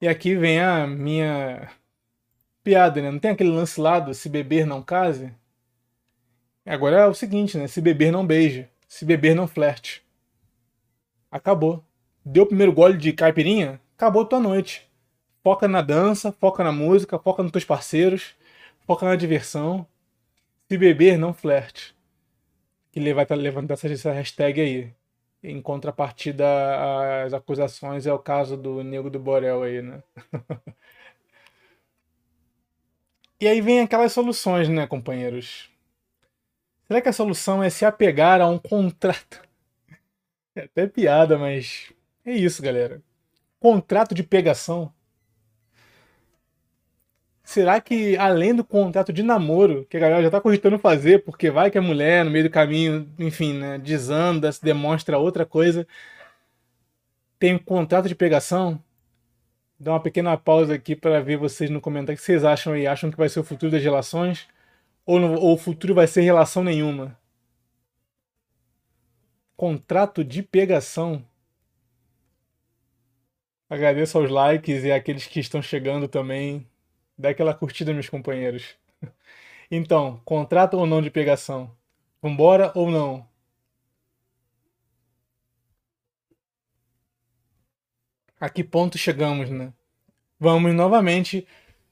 E 0.00 0.06
aqui 0.08 0.36
vem 0.36 0.60
a 0.60 0.86
minha 0.86 1.70
piada, 2.62 3.02
né? 3.02 3.10
Não 3.10 3.18
tem 3.18 3.32
aquele 3.32 3.50
lance 3.50 3.80
lá 3.80 3.98
do 3.98 4.14
se 4.14 4.28
beber 4.28 4.64
não 4.64 4.80
case? 4.82 5.34
Agora 6.64 7.00
é 7.00 7.06
o 7.06 7.14
seguinte, 7.14 7.58
né? 7.58 7.66
Se 7.66 7.80
beber 7.80 8.12
não 8.12 8.24
beija, 8.24 8.70
se 8.88 9.04
beber 9.04 9.34
não 9.34 9.48
flerte. 9.48 10.02
Acabou. 11.30 11.84
Deu 12.24 12.42
o 12.42 12.46
primeiro 12.46 12.72
gole 12.72 12.98
de 12.98 13.12
caipirinha? 13.12 13.80
Acabou 13.96 14.24
tua 14.24 14.40
noite. 14.40 14.90
Foca 15.42 15.68
na 15.68 15.80
dança, 15.80 16.32
foca 16.32 16.64
na 16.64 16.72
música, 16.72 17.18
foca 17.18 17.42
nos 17.42 17.52
teus 17.52 17.64
parceiros, 17.64 18.34
foca 18.86 19.06
na 19.06 19.16
diversão. 19.16 19.86
Se 20.68 20.76
beber, 20.76 21.18
não 21.18 21.32
flerte. 21.32 21.94
Que 22.92 23.14
vai 23.14 23.26
levantar 23.36 23.74
essa 23.74 24.12
hashtag 24.12 24.60
aí. 24.60 24.92
Em 25.42 25.62
contrapartida 25.62 26.44
às 27.24 27.32
acusações, 27.32 28.06
é 28.06 28.12
o 28.12 28.18
caso 28.18 28.56
do 28.56 28.82
Nego 28.84 29.08
do 29.08 29.18
Borel 29.18 29.62
aí, 29.62 29.80
né? 29.80 30.02
e 33.40 33.48
aí 33.48 33.60
vem 33.60 33.80
aquelas 33.80 34.12
soluções, 34.12 34.68
né, 34.68 34.86
companheiros? 34.86 35.70
Será 36.86 37.00
que 37.00 37.08
a 37.08 37.12
solução 37.12 37.62
é 37.62 37.70
se 37.70 37.84
apegar 37.86 38.40
a 38.40 38.48
um 38.48 38.58
contrato? 38.58 39.49
É 40.60 40.64
até 40.64 40.86
piada, 40.86 41.38
mas 41.38 41.90
é 42.24 42.32
isso, 42.32 42.62
galera. 42.62 43.02
Contrato 43.58 44.14
de 44.14 44.22
pegação. 44.22 44.92
Será 47.42 47.80
que, 47.80 48.16
além 48.16 48.54
do 48.54 48.62
contrato 48.62 49.12
de 49.12 49.22
namoro, 49.22 49.86
que 49.86 49.96
a 49.96 50.00
galera 50.00 50.22
já 50.22 50.30
tá 50.30 50.40
cogitando 50.40 50.78
fazer, 50.78 51.24
porque 51.24 51.50
vai 51.50 51.70
que 51.70 51.78
a 51.78 51.82
mulher, 51.82 52.24
no 52.24 52.30
meio 52.30 52.44
do 52.44 52.50
caminho, 52.50 53.10
enfim, 53.18 53.54
né, 53.54 53.78
desanda, 53.78 54.52
se 54.52 54.62
demonstra 54.62 55.18
outra 55.18 55.46
coisa, 55.46 55.86
tem 57.38 57.54
um 57.54 57.58
contrato 57.58 58.06
de 58.08 58.14
pegação? 58.14 58.82
Dá 59.78 59.92
uma 59.92 60.02
pequena 60.02 60.36
pausa 60.36 60.74
aqui 60.74 60.94
para 60.94 61.20
ver 61.20 61.38
vocês 61.38 61.70
no 61.70 61.80
comentário 61.80 62.16
o 62.16 62.20
que 62.20 62.24
vocês 62.24 62.44
acham 62.44 62.74
aí. 62.74 62.86
Acham 62.86 63.10
que 63.10 63.16
vai 63.16 63.28
ser 63.30 63.40
o 63.40 63.44
futuro 63.44 63.72
das 63.72 63.82
relações? 63.82 64.46
Ou, 65.06 65.18
no, 65.20 65.40
ou 65.40 65.54
o 65.54 65.58
futuro 65.58 65.94
vai 65.94 66.06
ser 66.06 66.22
relação 66.22 66.62
nenhuma? 66.64 67.18
Contrato 69.60 70.24
de 70.24 70.42
pegação. 70.42 71.22
Agradeço 73.68 74.16
aos 74.16 74.30
likes 74.30 74.84
e 74.84 74.90
àqueles 74.90 75.26
que 75.26 75.38
estão 75.38 75.60
chegando 75.60 76.08
também. 76.08 76.66
Dá 77.18 77.28
aquela 77.28 77.52
curtida, 77.52 77.92
meus 77.92 78.08
companheiros. 78.08 78.74
Então, 79.70 80.18
contrato 80.24 80.78
ou 80.78 80.86
não 80.86 81.02
de 81.02 81.10
pegação? 81.10 81.76
Vambora 82.22 82.72
ou 82.74 82.90
não? 82.90 83.28
A 88.40 88.48
que 88.48 88.64
ponto 88.64 88.96
chegamos, 88.96 89.50
né? 89.50 89.74
Vamos 90.38 90.74
novamente 90.74 91.46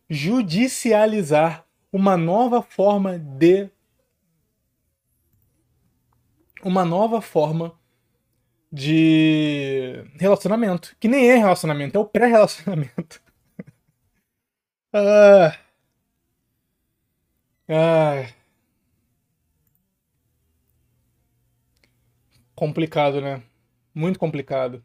judicializar 0.09 1.67
uma 1.93 2.17
nova 2.17 2.63
forma 2.63 3.19
de 3.19 3.69
uma 6.63 6.85
nova 6.85 7.21
forma 7.21 7.79
de 8.73 10.05
relacionamento. 10.19 10.97
Que 11.01 11.09
nem 11.09 11.31
é 11.31 11.37
relacionamento, 11.37 11.97
é 11.97 12.01
o 12.01 12.05
pré-relacionamento. 12.07 13.21
ah. 14.93 15.59
Ah. 17.69 18.27
Complicado, 22.55 23.21
né? 23.21 23.43
Muito 23.95 24.19
complicado. 24.19 24.85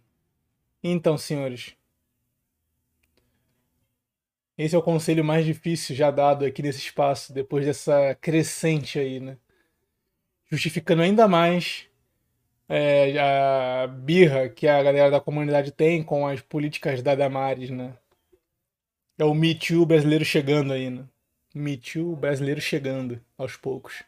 Então, 0.83 1.17
senhores. 1.17 1.75
Esse 4.57 4.75
é 4.75 4.77
o 4.77 4.83
conselho 4.83 5.23
mais 5.23 5.45
difícil 5.45 5.95
já 5.95 6.11
dado 6.11 6.45
aqui 6.45 6.61
nesse 6.61 6.79
espaço, 6.79 7.33
depois 7.33 7.65
dessa 7.65 8.15
crescente 8.15 8.99
aí, 8.99 9.19
né? 9.19 9.37
Justificando 10.53 11.01
ainda 11.01 11.27
mais 11.27 11.87
é, 12.69 13.17
a 13.17 13.87
birra 13.87 14.47
que 14.49 14.67
a 14.67 14.83
galera 14.83 15.09
da 15.09 15.19
comunidade 15.19 15.71
tem 15.71 16.03
com 16.03 16.27
as 16.27 16.41
políticas 16.41 17.01
da 17.01 17.15
Damares, 17.15 17.71
né? 17.71 17.97
É 19.17 19.25
o 19.25 19.33
Me 19.33 19.55
Too 19.55 19.83
brasileiro 19.83 20.23
chegando 20.23 20.71
aí, 20.71 20.91
né? 20.91 21.05
Me 21.55 21.75
Too 21.75 22.15
brasileiro 22.15 22.61
chegando 22.61 23.19
aos 23.35 23.55
poucos. 23.55 24.03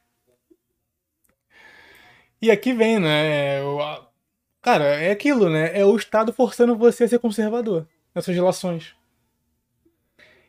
E 2.40 2.52
aqui 2.52 2.74
vem, 2.74 3.00
né? 3.00 3.62
Cara, 4.62 4.84
é 4.86 5.10
aquilo, 5.10 5.50
né? 5.50 5.76
É 5.76 5.84
o 5.84 5.96
Estado 5.96 6.32
forçando 6.32 6.78
você 6.78 7.06
a 7.06 7.08
ser 7.08 7.18
conservador 7.18 7.88
nessas 8.14 8.36
relações. 8.36 8.96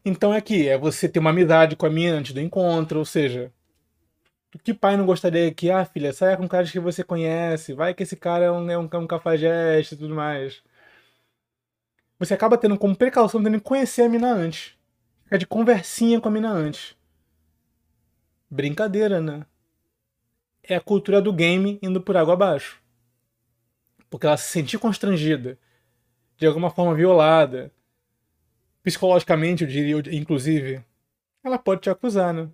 Então 0.05 0.33
é 0.35 0.43
que 0.43 0.69
é 0.69 0.77
você 0.77 1.09
ter 1.09 1.21
uma 1.21 1.31
amizade 1.31 1.75
com 1.75 1.87
a 1.87 1.91
minha 1.91 2.13
antes 2.13 2.35
do 2.35 2.41
encontro, 2.41 2.99
ou 2.99 3.05
seja, 3.07 3.51
que 4.63 4.75
pai 4.75 4.97
não 4.97 5.07
gostaria 5.07 5.53
que, 5.53 5.71
ah, 5.71 5.85
filha, 5.85 6.13
saia 6.13 6.37
com 6.37 6.49
caras 6.49 6.71
que 6.71 6.81
você 6.81 7.03
conhece, 7.03 7.73
vai 7.73 7.95
que 7.95 8.03
esse 8.03 8.17
cara 8.17 8.45
é 8.45 8.51
um, 8.51 8.71
é 8.71 8.79
um, 8.79 8.89
é 8.91 8.99
um 8.99 9.07
cafajeste 9.07 9.95
e 9.95 9.99
tudo 9.99 10.15
mais. 10.15 10.63
Você 12.19 12.35
acaba 12.35 12.57
tendo 12.57 12.79
como 12.79 12.97
precaução 12.97 13.43
tendo 13.43 13.59
que 13.59 13.65
conhecer 13.65 14.03
a 14.03 14.09
mina 14.09 14.33
antes. 14.33 14.75
Ficar 15.25 15.37
de 15.39 15.47
conversinha 15.47 16.21
com 16.21 16.29
a 16.29 16.31
mina 16.31 16.51
antes. 16.51 16.97
Brincadeira, 18.51 19.21
né? 19.21 19.45
É 20.63 20.77
a 20.77 20.81
cultura 20.81 21.21
do 21.21 21.33
game 21.33 21.79
indo 21.83 22.01
por 22.01 22.17
água 22.17 22.35
abaixo. 22.35 22.81
Porque 24.09 24.27
ela 24.27 24.37
se 24.37 24.51
sentir 24.51 24.79
constrangida, 24.79 25.59
de 26.39 26.47
alguma 26.47 26.71
forma 26.71 26.95
violada, 26.95 27.73
psicologicamente, 28.83 29.65
eu 29.65 29.69
diria, 29.69 30.17
inclusive, 30.17 30.83
ela 31.43 31.59
pode 31.59 31.83
te 31.83 31.91
acusar, 31.91 32.33
né? 32.33 32.49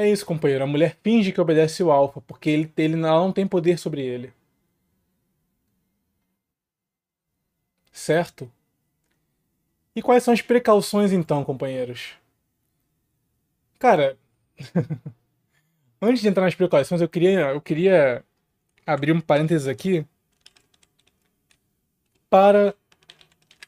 É 0.00 0.08
isso, 0.10 0.24
companheiro. 0.24 0.64
A 0.64 0.66
mulher 0.66 0.96
finge 1.02 1.30
que 1.30 1.40
obedece 1.40 1.82
o 1.82 1.90
alfa, 1.92 2.22
porque 2.22 2.48
ele, 2.48 2.72
ele 2.78 2.96
não 2.96 3.30
tem 3.30 3.46
poder 3.46 3.78
sobre 3.78 4.00
ele. 4.00 4.32
Certo? 7.92 8.50
E 9.94 10.00
quais 10.00 10.22
são 10.22 10.32
as 10.32 10.40
precauções 10.40 11.12
então, 11.12 11.44
companheiros? 11.44 12.14
Cara, 13.78 14.16
antes 16.00 16.22
de 16.22 16.28
entrar 16.28 16.44
nas 16.44 16.54
precauções, 16.54 17.02
eu 17.02 17.08
queria, 17.08 17.50
eu 17.50 17.60
queria 17.60 18.24
abrir 18.86 19.12
um 19.12 19.20
parênteses 19.20 19.68
aqui 19.68 20.06
para 22.30 22.74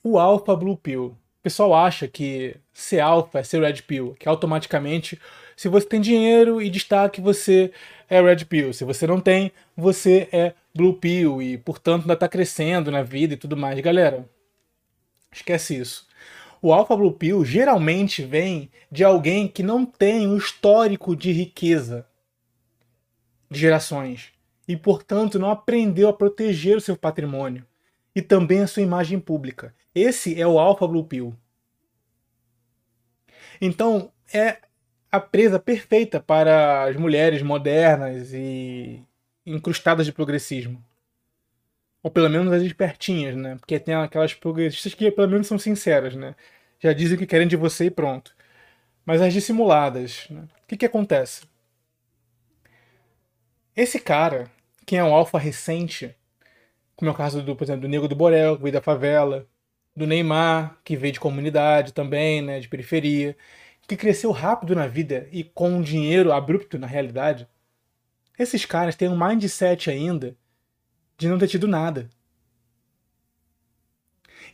o 0.02 0.18
Alpha 0.18 0.56
Blue 0.56 0.78
Pill. 0.78 1.08
O 1.08 1.42
pessoal 1.42 1.74
acha 1.74 2.08
que 2.08 2.56
ser 2.72 3.00
alfa 3.00 3.40
é 3.40 3.42
ser 3.42 3.60
red 3.60 3.82
pill, 3.82 4.14
que 4.18 4.26
automaticamente, 4.26 5.20
se 5.62 5.68
você 5.68 5.86
tem 5.86 6.00
dinheiro 6.00 6.60
e 6.60 6.68
destaque, 6.68 7.20
você 7.20 7.70
é 8.10 8.20
red 8.20 8.44
pill. 8.46 8.72
Se 8.72 8.84
você 8.84 9.06
não 9.06 9.20
tem, 9.20 9.52
você 9.76 10.28
é 10.32 10.54
blue 10.74 10.94
pill 10.94 11.40
e, 11.40 11.56
portanto, 11.56 12.00
ainda 12.00 12.14
está 12.14 12.28
crescendo 12.28 12.90
na 12.90 13.04
vida 13.04 13.34
e 13.34 13.36
tudo 13.36 13.56
mais. 13.56 13.78
Galera, 13.78 14.28
esquece 15.30 15.78
isso. 15.78 16.08
O 16.60 16.72
alpha 16.72 16.96
blue 16.96 17.12
pill 17.12 17.44
geralmente 17.44 18.24
vem 18.24 18.72
de 18.90 19.04
alguém 19.04 19.46
que 19.46 19.62
não 19.62 19.86
tem 19.86 20.26
um 20.26 20.36
histórico 20.36 21.14
de 21.14 21.30
riqueza 21.30 22.08
de 23.48 23.60
gerações 23.60 24.32
e, 24.66 24.76
portanto, 24.76 25.38
não 25.38 25.48
aprendeu 25.48 26.08
a 26.08 26.12
proteger 26.12 26.76
o 26.76 26.80
seu 26.80 26.96
patrimônio 26.96 27.64
e 28.16 28.20
também 28.20 28.62
a 28.62 28.66
sua 28.66 28.82
imagem 28.82 29.20
pública. 29.20 29.72
Esse 29.94 30.40
é 30.40 30.44
o 30.44 30.58
Alpha 30.58 30.88
Blue 30.88 31.04
Pill. 31.04 31.32
Então, 33.60 34.10
é 34.34 34.58
a 35.12 35.20
presa 35.20 35.60
perfeita 35.60 36.18
para 36.18 36.84
as 36.84 36.96
mulheres 36.96 37.42
modernas 37.42 38.32
e 38.32 39.04
incrustadas 39.44 40.06
de 40.06 40.12
progressismo. 40.12 40.82
Ou 42.02 42.10
pelo 42.10 42.30
menos 42.30 42.50
as 42.52 42.62
espertinhas, 42.62 43.36
né? 43.36 43.56
Porque 43.56 43.78
tem 43.78 43.94
aquelas 43.94 44.32
progressistas 44.32 44.94
que 44.94 45.10
pelo 45.10 45.28
menos 45.28 45.46
são 45.46 45.58
sinceras, 45.58 46.16
né? 46.16 46.34
Já 46.80 46.94
dizem 46.94 47.16
o 47.16 47.18
que 47.18 47.26
querem 47.26 47.46
de 47.46 47.56
você 47.56 47.84
e 47.84 47.90
pronto. 47.90 48.34
Mas 49.04 49.20
as 49.20 49.34
dissimuladas, 49.34 50.26
né? 50.30 50.44
O 50.64 50.66
que, 50.66 50.78
que 50.78 50.86
acontece? 50.86 51.42
Esse 53.76 54.00
cara, 54.00 54.50
quem 54.86 54.98
é 54.98 55.04
um 55.04 55.14
alfa 55.14 55.38
recente, 55.38 56.14
como 56.96 57.10
é 57.10 57.12
o 57.12 57.16
caso 57.16 57.42
do, 57.42 57.54
por 57.54 57.64
exemplo, 57.64 57.82
do 57.82 57.88
Nego 57.88 58.08
do 58.08 58.16
Borel, 58.16 58.56
que 58.56 58.62
veio 58.62 58.72
da 58.72 58.80
favela, 58.80 59.46
do 59.94 60.06
Neymar, 60.06 60.78
que 60.82 60.96
veio 60.96 61.12
de 61.12 61.20
comunidade 61.20 61.92
também, 61.92 62.40
né, 62.42 62.60
de 62.60 62.68
periferia, 62.68 63.36
que 63.92 63.96
cresceu 63.96 64.30
rápido 64.30 64.74
na 64.74 64.86
vida 64.86 65.28
e 65.30 65.44
com 65.44 65.70
um 65.70 65.82
dinheiro 65.82 66.32
abrupto 66.32 66.78
na 66.78 66.86
realidade. 66.86 67.46
Esses 68.38 68.64
caras 68.64 68.96
têm 68.96 69.08
um 69.08 69.18
mindset 69.18 69.90
ainda 69.90 70.34
de 71.18 71.28
não 71.28 71.38
ter 71.38 71.46
tido 71.46 71.68
nada. 71.68 72.08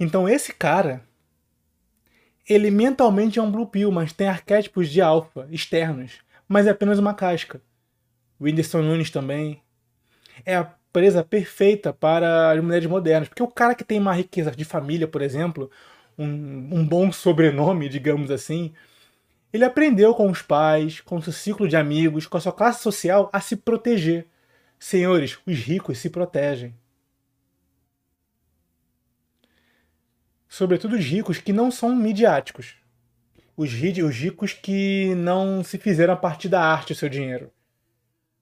Então 0.01 0.29
esse 0.29 0.53
cara, 0.53 1.05
ele 2.49 2.69
mentalmente 2.71 3.39
é 3.39 3.43
um 3.43 3.51
blue 3.51 3.67
pill, 3.67 3.93
mas 3.93 4.13
tem 4.13 4.29
arquétipos 4.29 4.89
de 4.89 5.01
alfa 5.01 5.47
externos, 5.51 6.19
mas 6.49 6.67
é 6.67 6.71
apenas 6.71 6.99
uma 6.99 7.15
casca. 7.15 7.63
Whindersson 8.41 8.83
Nunes 8.83 9.11
também. 9.11 9.63
É 10.45 10.57
a 10.57 10.65
presa 10.93 11.23
perfeita 11.23 11.93
para 11.93 12.53
as 12.53 12.63
mulheres 12.63 12.89
modernas. 12.89 13.29
Porque 13.29 13.43
o 13.43 13.49
cara 13.49 13.75
que 13.75 13.85
tem 13.85 14.01
uma 14.01 14.15
riqueza 14.15 14.51
de 14.51 14.65
família, 14.65 15.07
por 15.07 15.23
exemplo, 15.23 15.71
um, 16.17 16.27
um 16.79 16.87
bom 16.87 17.13
sobrenome, 17.13 17.89
digamos 17.89 18.31
assim, 18.31 18.73
ele 19.53 19.65
aprendeu 19.65 20.15
com 20.15 20.31
os 20.31 20.43
pais, 20.43 21.01
com 21.01 21.17
o 21.17 21.23
seu 21.23 21.33
ciclo 21.33 21.67
de 21.67 21.77
amigos, 21.77 22.27
com 22.27 22.37
a 22.37 22.41
sua 22.41 22.53
classe 22.53 22.83
social 22.83 23.31
a 23.33 23.41
se 23.41 23.57
proteger. 23.57 24.27
Senhores, 24.79 25.39
os 25.47 25.59
ricos 25.59 25.99
se 25.99 26.11
protegem. 26.11 26.75
Sobretudo 30.49 30.97
os 30.97 31.05
ricos 31.05 31.39
que 31.39 31.53
não 31.53 31.71
são 31.71 31.95
midiáticos. 31.95 32.77
Os, 33.57 33.73
ricos 33.73 34.53
que 34.53 35.15
não 35.17 35.65
se 35.65 35.79
fizeram 35.79 36.15
a 36.15 36.17
partir 36.17 36.49
da 36.49 36.63
arte 36.63 36.93
o 36.93 36.97
seu 36.97 37.09
dinheiro. 37.09 37.51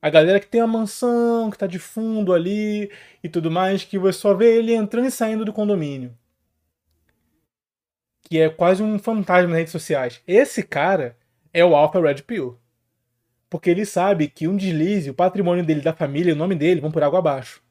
A 0.02 0.10
galera 0.10 0.38
que 0.38 0.46
tem 0.46 0.60
a 0.60 0.66
mansão, 0.66 1.50
que 1.50 1.58
tá 1.58 1.66
de 1.66 1.78
fundo 1.78 2.32
ali 2.34 2.90
e 3.24 3.28
tudo 3.28 3.50
mais, 3.50 3.82
que 3.82 3.98
você 3.98 4.18
só 4.18 4.34
vê 4.34 4.58
ele 4.58 4.74
entrando 4.74 5.06
e 5.06 5.10
saindo 5.10 5.44
do 5.44 5.52
condomínio. 5.52 6.16
Que 8.28 8.40
é 8.40 8.48
quase 8.48 8.82
um 8.82 8.98
fantasma 8.98 9.48
nas 9.50 9.58
redes 9.58 9.72
sociais. 9.72 10.20
Esse 10.26 10.62
cara 10.62 11.16
é 11.52 11.64
o 11.64 11.76
Alpha 11.76 12.00
Red 12.00 12.22
Pill. 12.22 12.58
Porque 13.48 13.70
ele 13.70 13.86
sabe 13.86 14.28
que 14.28 14.48
um 14.48 14.56
deslize, 14.56 15.08
o 15.08 15.14
patrimônio 15.14 15.64
dele, 15.64 15.80
da 15.80 15.94
família, 15.94 16.34
o 16.34 16.36
nome 16.36 16.56
dele 16.56 16.80
vão 16.80 16.90
por 16.90 17.04
água 17.04 17.20
abaixo. 17.20 17.62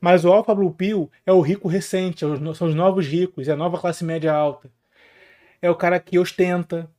Mas 0.00 0.22
o 0.22 0.30
Alpha 0.30 0.54
Blue 0.54 0.74
Pill 0.74 1.10
é 1.24 1.32
o 1.32 1.40
rico 1.40 1.66
recente, 1.66 2.26
é 2.26 2.54
são 2.54 2.68
os 2.68 2.74
novos 2.74 3.06
ricos, 3.06 3.48
é 3.48 3.52
a 3.52 3.56
nova 3.56 3.78
classe 3.80 4.04
média 4.04 4.34
alta. 4.34 4.70
É 5.62 5.70
o 5.70 5.74
cara 5.74 5.98
que 5.98 6.18
ostenta, 6.18 6.90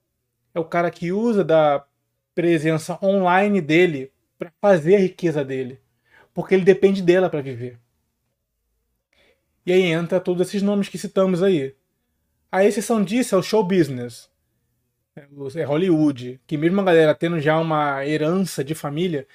é 0.55 0.59
o 0.59 0.66
cara 0.66 0.89
que 0.89 1.11
usa 1.11 1.43
da 1.43 1.86
presença 2.34 2.97
online 3.03 3.61
dele 3.61 4.11
para 4.39 4.51
fazer 4.59 4.95
a 4.95 4.99
riqueza 4.99 5.45
dele, 5.45 5.80
porque 6.34 6.55
ele 6.55 6.63
depende 6.66 7.03
dela 7.03 7.30
para 7.30 7.41
viver. 7.41 7.80
E 9.66 9.72
aí 9.72 9.84
entra 9.84 10.20
todos 10.20 10.47
esses 10.47 10.63
nomes 10.63 10.89
que 10.89 10.97
citamos 10.97 11.43
aí. 11.43 11.76
A 12.56 12.64
exceção 12.64 13.03
disso 13.03 13.36
é 13.36 13.38
o 13.38 13.43
show 13.43 13.62
business. 13.62 14.30
É 15.58 15.64
Hollywood, 15.66 16.39
que 16.47 16.58
mesmo 16.58 16.80
a 16.80 16.86
galera 16.86 17.14
tendo 17.14 17.38
já 17.38 17.60
uma 17.60 18.08
herança 18.08 18.64
de 18.64 18.74
família, 18.74 19.28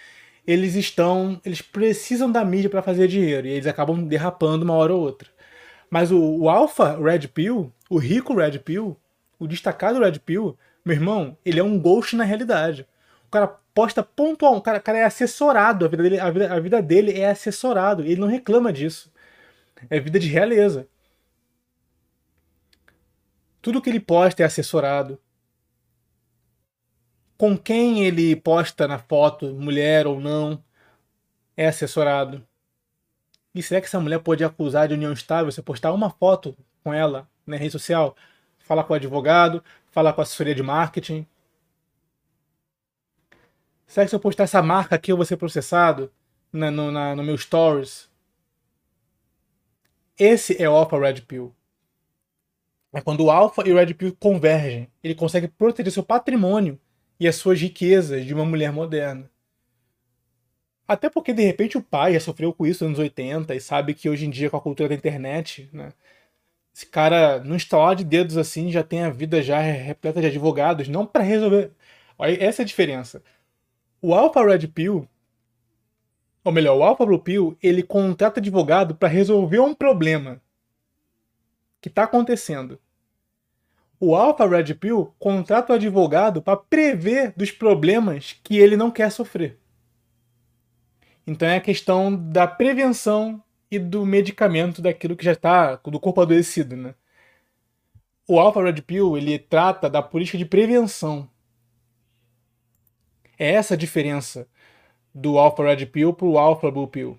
eles 0.47 0.75
estão, 0.75 1.39
eles 1.45 1.61
precisam 1.61 2.33
da 2.33 2.43
mídia 2.43 2.71
para 2.71 2.81
fazer 2.81 3.09
dinheiro 3.09 3.47
e 3.47 3.51
eles 3.51 3.67
acabam 3.67 4.03
derrapando 4.03 4.65
uma 4.65 4.73
hora 4.73 4.95
ou 4.95 5.03
outra. 5.03 5.29
Mas 5.91 6.11
o, 6.11 6.19
o 6.19 6.49
Alpha 6.49 6.97
Red 6.99 7.29
Pill, 7.29 7.71
o 7.91 7.99
rico 7.99 8.35
Red 8.35 8.59
Pill, 8.61 8.97
o 9.39 9.47
destacado 9.47 10.01
Red 10.01 10.19
Pill, 10.21 10.57
meu 10.83 10.97
irmão, 10.97 11.37
ele 11.45 11.61
é 11.61 11.63
um 11.63 11.79
ghost 11.79 12.17
na 12.17 12.25
realidade. 12.25 12.87
O 13.27 13.31
cara 13.31 13.55
posta 13.75 14.03
pontual, 14.03 14.57
o 14.57 14.63
cara, 14.63 14.81
cara 14.81 14.97
é 14.97 15.05
assessorado, 15.05 15.85
a 15.85 15.89
vida, 15.89 16.03
dele, 16.03 16.19
a, 16.19 16.31
vida, 16.31 16.55
a 16.55 16.59
vida 16.59 16.81
dele 16.81 17.21
é 17.21 17.29
assessorado, 17.29 18.03
ele 18.03 18.19
não 18.19 18.29
reclama 18.29 18.73
disso. 18.73 19.13
É 19.91 20.01
vida 20.01 20.19
de 20.19 20.29
realeza. 20.29 20.89
Tudo 23.63 23.81
que 23.81 23.91
ele 23.91 24.01
posta 24.01 24.43
é 24.43 24.47
assessorado. 24.47 25.21
Com 27.37 27.57
quem 27.57 28.05
ele 28.05 28.37
posta 28.37 28.87
na 28.87 28.99
foto, 28.99 29.55
mulher 29.55 30.07
ou 30.07 30.21
não, 30.21 30.63
é 31.57 31.67
assessorado. 31.67 32.47
E 33.55 33.63
será 33.63 33.81
que 33.81 33.87
essa 33.87 34.01
mulher 34.01 34.21
pode 34.21 34.45
acusar 34.45 34.89
de 34.89 34.95
união 34.95 35.13
estável 35.13 35.51
se 35.51 35.63
postar 35.63 35.93
uma 35.93 36.11
foto 36.11 36.57
com 36.85 36.93
ela 36.93 37.29
na 37.47 37.57
rede 37.57 37.73
social? 37.73 38.17
Falar 38.59 38.85
com 38.85 38.93
o 38.93 38.97
advogado, 38.97 39.65
falar 39.91 40.13
com 40.13 40.21
a 40.21 40.25
assessoria 40.25 40.55
de 40.55 40.63
marketing, 40.63 41.27
Será 43.91 44.07
que 44.07 44.11
se 44.11 44.15
eu 44.15 44.21
postar 44.21 44.45
essa 44.45 44.63
marca 44.63 44.95
aqui 44.95 45.11
eu 45.11 45.17
vou 45.17 45.27
ser 45.27 45.37
processado 45.37 46.13
na, 46.53 46.71
no, 46.71 46.93
na, 46.93 47.17
no 47.17 47.25
meu 47.25 47.37
stories? 47.37 48.09
Esse 50.17 50.63
é 50.63 50.71
o 50.71 50.77
Alpha 50.77 50.97
Red 50.97 51.23
Pill. 51.23 51.53
É 52.93 53.01
quando 53.01 53.25
o 53.25 53.31
Alpha 53.31 53.63
e 53.67 53.73
o 53.73 53.77
Red 53.77 53.95
Pill 53.95 54.17
convergem. 54.19 54.89
Ele 55.03 55.15
consegue 55.15 55.49
proteger 55.49 55.93
seu 55.93 56.03
patrimônio 56.03 56.79
e 57.19 57.29
as 57.29 57.37
suas 57.37 57.61
riquezas 57.61 58.25
de 58.27 58.35
uma 58.35 58.45
mulher 58.45 58.73
moderna. 58.73 59.31
Até 60.89 61.09
porque, 61.09 61.33
de 61.33 61.43
repente, 61.43 61.79
o 61.79 61.83
pai 61.83 62.15
já 62.15 62.21
sofreu 62.21 62.53
com 62.53 62.67
isso 62.67 62.85
nos 62.85 62.99
anos 62.99 62.99
80 62.99 63.55
e 63.55 63.61
sabe 63.61 63.95
que 63.95 64.09
hoje 64.11 64.27
em 64.27 64.31
dia, 64.31 64.51
com 64.51 64.57
a 64.57 64.61
cultura 64.61 64.89
da 64.89 64.95
internet, 64.95 65.69
né, 65.73 65.93
esse 66.75 66.87
cara, 66.87 67.41
num 67.41 67.57
instalar 67.57 67.95
de 67.97 68.05
dedos 68.05 68.37
assim, 68.37 68.71
já 68.73 68.83
tem 68.83 69.03
a 69.03 69.11
vida 69.11 69.43
já 69.43 69.61
repleta 69.61 70.21
de 70.21 70.27
advogados, 70.29 70.89
não 70.89 71.07
para 71.07 71.23
resolver. 71.23 71.73
Olha, 72.19 72.43
essa 72.45 72.63
é 72.63 72.65
a 72.65 72.67
diferença. 72.67 73.23
O 74.03 74.15
Alpha 74.15 74.45
Red 74.45 74.69
Pill, 74.69 75.09
Ou 76.45 76.53
melhor, 76.53 76.77
o 76.77 76.83
Alpha 76.83 77.05
Blue 77.07 77.19
Pill, 77.19 77.57
ele 77.63 77.83
contrata 77.83 78.41
advogado 78.41 78.95
para 78.95 79.09
resolver 79.09 79.61
um 79.61 79.75
problema 79.75 80.41
que 81.81 81.89
está 81.89 82.05
acontecendo. 82.05 82.79
O 83.99 84.15
Alpha 84.15 84.49
Red 84.49 84.75
Pill 84.75 85.15
contrata 85.19 85.73
o 85.73 85.77
advogado 85.77 86.41
para 86.41 86.57
prever 86.57 87.35
dos 87.37 87.51
problemas 87.51 88.39
que 88.43 88.57
ele 88.59 88.77
não 88.77 88.91
quer 88.91 89.11
sofrer. 89.11 89.59
Então 91.27 91.47
é 91.47 91.57
a 91.57 91.61
questão 91.61 92.15
da 92.15 92.47
prevenção 92.47 93.43
e 93.71 93.79
do 93.79 94.05
medicamento 94.05 94.83
daquilo 94.83 95.15
que 95.15 95.25
já 95.25 95.33
está 95.33 95.77
do 95.77 96.01
corpo 96.01 96.23
adoecido, 96.23 96.77
né? 96.77 96.95
O 98.27 98.39
Alpha 98.39 98.63
Red 98.63 98.83
Pill, 98.83 99.17
ele 99.17 99.39
trata 99.39 99.91
da 99.91 100.03
política 100.03 100.39
de 100.39 100.45
prevenção. 100.45 101.29
É 103.39 103.53
essa 103.53 103.75
a 103.75 103.77
diferença 103.77 104.49
do 105.15 105.39
Alpha 105.39 105.65
Red 105.65 105.87
Pill 105.87 106.13
para 106.13 106.27
o 106.27 106.39
Alpha 106.39 106.71
Blue 106.71 106.89
Pill. 106.89 107.19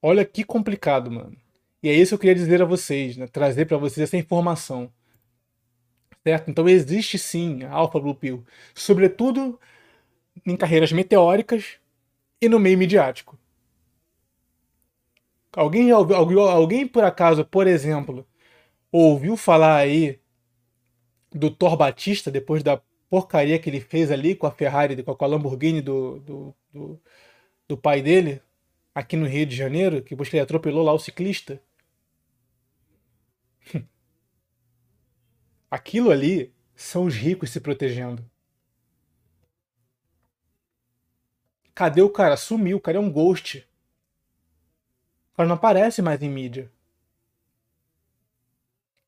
Olha 0.00 0.24
que 0.24 0.44
complicado, 0.44 1.10
mano. 1.10 1.36
E 1.82 1.88
é 1.88 1.92
isso 1.92 2.10
que 2.10 2.14
eu 2.14 2.18
queria 2.20 2.34
dizer 2.34 2.62
a 2.62 2.64
vocês, 2.64 3.16
né? 3.16 3.26
trazer 3.26 3.66
para 3.66 3.76
vocês 3.76 4.08
essa 4.08 4.16
informação. 4.16 4.92
Certo? 6.24 6.50
Então 6.50 6.68
existe 6.68 7.18
sim 7.18 7.64
a 7.64 7.72
Alpha 7.72 7.98
Blue 8.00 8.14
Pill, 8.14 8.44
sobretudo 8.74 9.58
em 10.46 10.56
carreiras 10.56 10.92
meteóricas 10.92 11.78
e 12.40 12.48
no 12.48 12.58
meio 12.58 12.78
midiático. 12.78 13.38
Alguém, 15.52 15.90
alguém, 15.90 16.86
por 16.86 17.04
acaso, 17.04 17.44
por 17.44 17.66
exemplo, 17.66 18.26
ouviu 18.92 19.36
falar 19.36 19.76
aí 19.76 20.20
do 21.32 21.50
Thor 21.50 21.76
Batista 21.76 22.30
depois 22.30 22.62
da 22.62 22.80
porcaria 23.10 23.58
que 23.58 23.70
ele 23.70 23.80
fez 23.80 24.10
ali 24.10 24.34
com 24.34 24.46
a 24.46 24.50
Ferrari, 24.50 25.02
com 25.02 25.24
a 25.24 25.26
Lamborghini 25.26 25.80
do, 25.80 26.20
do, 26.20 26.54
do, 26.72 27.00
do 27.68 27.76
pai 27.76 28.02
dele, 28.02 28.40
aqui 28.98 29.16
no 29.16 29.26
Rio 29.28 29.46
de 29.46 29.54
Janeiro, 29.54 30.02
que 30.02 30.10
depois 30.10 30.28
que 30.28 30.34
ele 30.34 30.42
atropelou 30.42 30.82
lá 30.82 30.92
o 30.92 30.98
ciclista? 30.98 31.62
Aquilo 35.70 36.10
ali 36.10 36.52
são 36.74 37.04
os 37.04 37.14
ricos 37.14 37.50
se 37.50 37.60
protegendo. 37.60 38.28
Cadê 41.76 42.02
o 42.02 42.10
cara? 42.10 42.36
Sumiu, 42.36 42.78
o 42.78 42.80
cara 42.80 42.96
é 42.96 43.00
um 43.00 43.12
ghost. 43.12 43.58
O 45.32 45.36
cara 45.36 45.48
não 45.48 45.54
aparece 45.54 46.02
mais 46.02 46.20
em 46.20 46.28
mídia. 46.28 46.68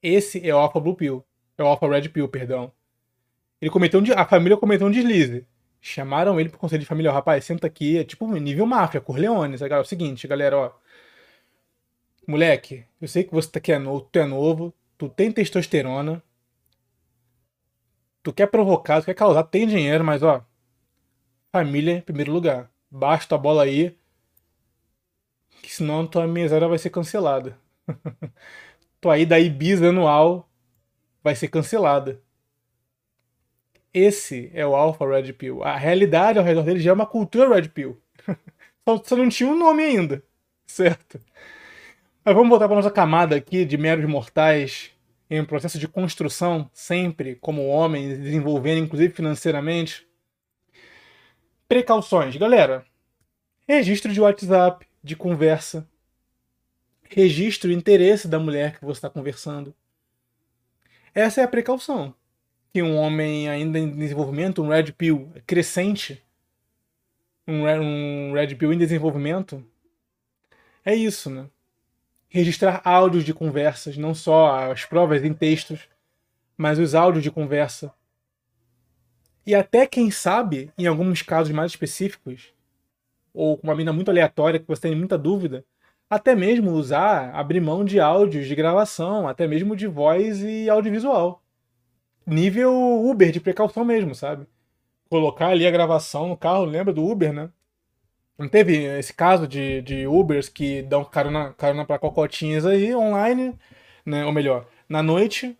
Esse 0.00 0.48
é 0.48 0.54
o 0.54 0.58
Alpha 0.58 0.78
Blue 0.78 0.94
Pill. 0.94 1.26
É 1.58 1.64
o 1.64 1.66
Alpha 1.66 1.88
Red 1.88 2.08
Pill, 2.10 2.28
perdão. 2.28 2.72
Ele 3.60 3.72
cometeu 3.72 4.00
um, 4.00 4.04
a 4.16 4.24
família 4.24 4.56
cometeu 4.56 4.86
um 4.86 4.90
deslize. 4.92 5.44
Chamaram 5.80 6.38
ele 6.38 6.48
pro 6.50 6.58
conselho 6.58 6.80
de 6.80 6.86
família, 6.86 7.12
rapaz, 7.12 7.44
senta 7.44 7.66
aqui, 7.66 7.98
é 7.98 8.04
tipo 8.04 8.26
nível 8.38 8.66
máfia, 8.66 9.00
Corleone. 9.00 9.56
Sabe? 9.58 9.74
É 9.74 9.78
o 9.78 9.84
seguinte, 9.84 10.28
galera, 10.28 10.56
ó. 10.56 10.72
Moleque, 12.26 12.84
eu 13.00 13.08
sei 13.08 13.24
que 13.24 13.32
você 13.32 13.50
tá 13.50 13.58
aqui 13.58 13.72
é 13.72 13.78
novo, 13.78 14.08
tu 14.12 14.18
é 14.18 14.24
novo, 14.26 14.74
tu 14.96 15.08
tem 15.08 15.32
testosterona, 15.32 16.22
tu 18.22 18.32
quer 18.32 18.46
provocar, 18.46 19.00
tu 19.00 19.06
quer 19.06 19.14
causar, 19.14 19.42
tem 19.44 19.66
dinheiro, 19.66 20.04
mas 20.04 20.22
ó, 20.22 20.44
família 21.52 21.98
em 21.98 22.00
primeiro 22.00 22.32
lugar. 22.32 22.70
Basta 22.90 23.34
a 23.34 23.38
bola 23.38 23.64
aí, 23.64 23.96
que 25.62 25.72
senão 25.72 26.06
tua 26.06 26.26
mesada 26.26 26.68
vai 26.68 26.78
ser 26.78 26.90
cancelada. 26.90 27.58
tua 29.00 29.18
ida 29.18 29.30
da 29.30 29.40
Ibiza 29.40 29.88
anual 29.88 30.48
vai 31.22 31.34
ser 31.34 31.48
cancelada. 31.48 32.22
Esse 33.92 34.50
é 34.54 34.64
o 34.64 34.76
Alpha 34.76 35.06
Red 35.06 35.32
Pill. 35.32 35.64
A 35.64 35.76
realidade 35.76 36.38
ao 36.38 36.44
redor 36.44 36.62
dele 36.62 36.80
já 36.80 36.90
é 36.90 36.94
uma 36.94 37.06
cultura 37.06 37.52
Red 37.52 37.68
Pill. 37.68 38.00
só, 38.86 39.02
só 39.02 39.16
não 39.16 39.28
tinha 39.28 39.48
um 39.48 39.58
nome 39.58 39.82
ainda, 39.82 40.22
certo? 40.64 41.20
Mas 42.24 42.34
vamos 42.34 42.48
voltar 42.50 42.68
para 42.68 42.76
nossa 42.76 42.90
camada 42.90 43.34
aqui 43.34 43.64
de 43.64 43.76
meros 43.76 44.08
mortais 44.08 44.92
em 45.28 45.44
processo 45.44 45.78
de 45.78 45.88
construção, 45.88 46.70
sempre 46.72 47.34
como 47.36 47.66
homens, 47.66 48.18
desenvolvendo 48.18 48.84
inclusive 48.84 49.12
financeiramente. 49.12 50.06
Precauções, 51.68 52.36
galera. 52.36 52.84
Registro 53.68 54.12
de 54.12 54.20
WhatsApp, 54.20 54.86
de 55.02 55.16
conversa. 55.16 55.88
Registro 57.08 57.70
o 57.70 57.72
interesse 57.72 58.28
da 58.28 58.38
mulher 58.38 58.78
que 58.78 58.84
você 58.84 58.98
está 58.98 59.10
conversando. 59.10 59.74
Essa 61.12 61.40
é 61.40 61.44
a 61.44 61.48
precaução 61.48 62.14
que 62.72 62.82
um 62.82 62.96
homem 62.96 63.48
ainda 63.48 63.78
em 63.78 63.90
desenvolvimento, 63.90 64.62
um 64.62 64.68
Red 64.68 64.92
Pill 64.92 65.32
crescente, 65.46 66.22
um, 67.46 67.64
um 67.64 68.32
Red 68.32 68.54
Pill 68.54 68.72
em 68.72 68.78
desenvolvimento, 68.78 69.64
é 70.84 70.94
isso, 70.94 71.28
né? 71.28 71.46
Registrar 72.28 72.80
áudios 72.84 73.24
de 73.24 73.34
conversas, 73.34 73.96
não 73.96 74.14
só 74.14 74.70
as 74.70 74.84
provas 74.84 75.24
em 75.24 75.34
textos, 75.34 75.88
mas 76.56 76.78
os 76.78 76.94
áudios 76.94 77.24
de 77.24 77.30
conversa. 77.30 77.92
E 79.44 79.54
até, 79.54 79.84
quem 79.86 80.10
sabe, 80.10 80.72
em 80.78 80.86
alguns 80.86 81.22
casos 81.22 81.52
mais 81.52 81.72
específicos, 81.72 82.54
ou 83.34 83.58
com 83.58 83.66
uma 83.66 83.74
mina 83.74 83.92
muito 83.92 84.10
aleatória 84.10 84.60
que 84.60 84.66
você 84.66 84.82
tem 84.82 84.94
muita 84.94 85.18
dúvida, 85.18 85.64
até 86.08 86.36
mesmo 86.36 86.70
usar, 86.70 87.34
abrir 87.34 87.60
mão 87.60 87.84
de 87.84 87.98
áudios 87.98 88.46
de 88.46 88.54
gravação, 88.54 89.26
até 89.26 89.48
mesmo 89.48 89.74
de 89.74 89.88
voz 89.88 90.40
e 90.42 90.70
audiovisual 90.70 91.42
nível 92.26 92.72
Uber 93.04 93.30
de 93.32 93.40
precaução 93.40 93.84
mesmo, 93.84 94.14
sabe? 94.14 94.46
Colocar 95.08 95.48
ali 95.48 95.66
a 95.66 95.70
gravação 95.70 96.28
no 96.28 96.36
carro, 96.36 96.64
lembra 96.64 96.92
do 96.92 97.04
Uber, 97.04 97.32
né? 97.32 97.50
Não 98.38 98.48
teve 98.48 98.84
esse 98.98 99.12
caso 99.12 99.46
de, 99.46 99.82
de 99.82 100.06
Ubers 100.06 100.48
que 100.48 100.82
dão 100.82 101.04
carona, 101.04 101.52
carona 101.54 101.84
pra 101.84 101.98
cocotinhas 101.98 102.64
aí 102.64 102.94
online, 102.94 103.54
né? 104.04 104.24
Ou 104.24 104.32
melhor, 104.32 104.66
na 104.88 105.02
noite, 105.02 105.58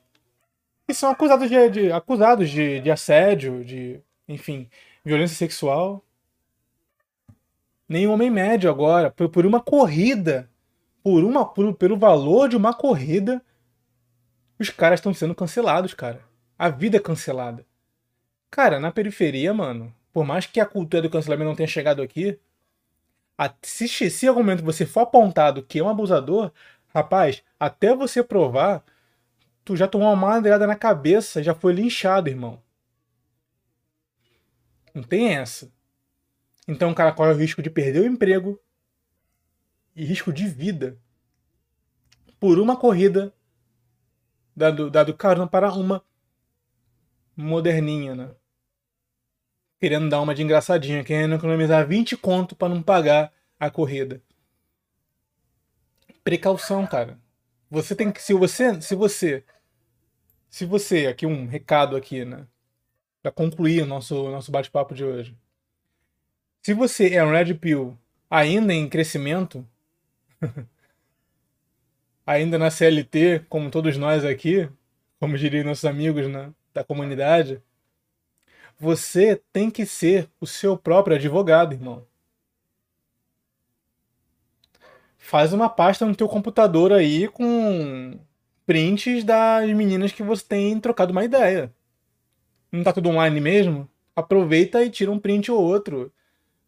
e 0.89 0.95
são 0.95 1.11
acusados 1.11 1.49
de, 1.49 1.71
de 1.71 1.93
acusados 1.93 2.49
de, 2.49 2.81
de 2.81 2.91
assédio, 2.91 3.65
de, 3.65 4.01
enfim, 4.29 4.69
violência 5.05 5.37
sexual. 5.37 6.05
Nem 7.89 8.07
um 8.07 8.13
homem 8.13 8.31
médio 8.31 8.71
agora, 8.71 9.11
por, 9.11 9.29
por 9.29 9.45
uma 9.45 9.61
corrida, 9.61 10.49
por 11.03 11.25
uma 11.25 11.45
por, 11.45 11.75
pelo 11.75 11.99
valor 11.99 12.49
de 12.49 12.57
uma 12.57 12.73
corrida, 12.73 13.43
os 14.59 14.71
caras 14.71 15.01
estão 15.01 15.13
sendo 15.13 15.35
cancelados, 15.35 15.93
cara 15.95 16.30
a 16.61 16.69
vida 16.69 17.01
cancelada. 17.01 17.65
Cara, 18.51 18.79
na 18.79 18.93
periferia, 18.93 19.55
mano, 19.55 19.97
por 20.13 20.27
mais 20.27 20.45
que 20.45 20.61
a 20.61 20.67
cultura 20.67 21.01
do 21.01 21.09
cancelamento 21.09 21.49
não 21.49 21.57
tenha 21.57 21.67
chegado 21.67 22.03
aqui, 22.03 22.39
se, 23.63 23.89
se 23.89 24.27
em 24.27 24.29
algum 24.29 24.43
momento 24.43 24.63
você 24.63 24.85
for 24.85 25.01
apontado 25.01 25.63
que 25.63 25.79
é 25.79 25.83
um 25.83 25.89
abusador, 25.89 26.53
rapaz, 26.89 27.43
até 27.59 27.97
você 27.97 28.23
provar, 28.23 28.85
tu 29.65 29.75
já 29.75 29.89
tomou 29.89 30.09
uma 30.09 30.17
madeirada 30.17 30.67
na 30.67 30.77
cabeça, 30.77 31.43
já 31.43 31.55
foi 31.55 31.73
linchado, 31.73 32.29
irmão. 32.29 32.63
Não 34.95 35.03
tem 35.03 35.35
essa. 35.35 35.73
Então 36.69 36.91
o 36.91 36.95
cara 36.95 37.13
corre 37.13 37.33
o 37.33 37.39
risco 37.39 37.63
de 37.63 37.71
perder 37.71 38.03
o 38.03 38.07
emprego 38.07 38.61
e 39.97 40.05
risco 40.05 40.31
de 40.31 40.47
vida 40.47 40.99
por 42.39 42.59
uma 42.59 42.77
corrida 42.77 43.33
dado, 44.55 44.91
dado 44.91 45.15
carona 45.15 45.47
para 45.47 45.73
uma 45.73 46.05
moderninha, 47.41 48.15
né? 48.15 48.31
Querendo 49.79 50.09
dar 50.09 50.21
uma 50.21 50.35
de 50.35 50.43
engraçadinha, 50.43 51.03
querendo 51.03 51.35
economizar 51.35 51.87
20 51.87 52.17
conto 52.17 52.55
para 52.55 52.69
não 52.69 52.83
pagar 52.83 53.33
a 53.59 53.71
corrida. 53.71 54.23
Precaução, 56.23 56.87
cara. 56.87 57.19
Você 57.71 57.95
tem 57.95 58.13
que 58.13 58.21
se 58.23 58.35
você, 58.35 58.81
se 58.83 58.95
você 58.95 59.45
se 60.51 60.67
você, 60.67 61.07
aqui 61.07 61.25
um 61.27 61.47
recado 61.47 61.97
aqui, 61.97 62.25
né, 62.25 62.47
para 63.23 63.31
concluir 63.33 63.83
o 63.83 63.87
nosso 63.87 64.31
nosso 64.31 64.51
bate-papo 64.51 64.95
de 64.95 65.05
hoje. 65.05 65.37
Se 66.63 66.75
você 66.75 67.15
é 67.15 67.25
um 67.25 67.31
red 67.31 67.55
pill 67.55 67.99
ainda 68.29 68.75
em 68.75 68.89
crescimento, 68.89 69.67
ainda 72.27 72.59
na 72.59 72.71
CLT, 72.71 73.47
como 73.49 73.71
todos 73.71 73.97
nós 73.97 74.25
aqui, 74.25 74.69
como 75.19 75.39
diriam 75.39 75.65
nossos 75.65 75.85
amigos, 75.85 76.29
né? 76.29 76.53
Da 76.73 76.85
comunidade, 76.85 77.63
você 78.79 79.41
tem 79.53 79.71
que 79.71 79.85
ser 79.85 80.29
o 80.41 80.47
seu 80.47 80.77
próprio 80.77 81.17
advogado, 81.17 81.75
irmão. 81.75 82.07
Faz 85.19 85.53
uma 85.53 85.69
pasta 85.69 86.07
no 86.07 86.17
teu 86.17 86.29
computador 86.29 86.93
aí 86.93 87.29
com 87.29 88.19
prints 88.65 89.23
das 89.23 89.71
meninas 89.71 90.13
que 90.13 90.23
você 90.23 90.45
tem 90.45 90.81
trocado 90.81 91.13
uma 91.13 91.25
ideia. 91.25 91.73
Não 92.73 92.83
tá 92.83 92.93
tudo 92.93 93.11
online 93.11 93.41
mesmo? 93.41 93.89
Aproveita 94.17 94.83
e 94.83 94.91
tira 94.91 95.11
um 95.11 95.19
print 95.19 95.51
ou 95.51 95.61
outro. 95.61 96.13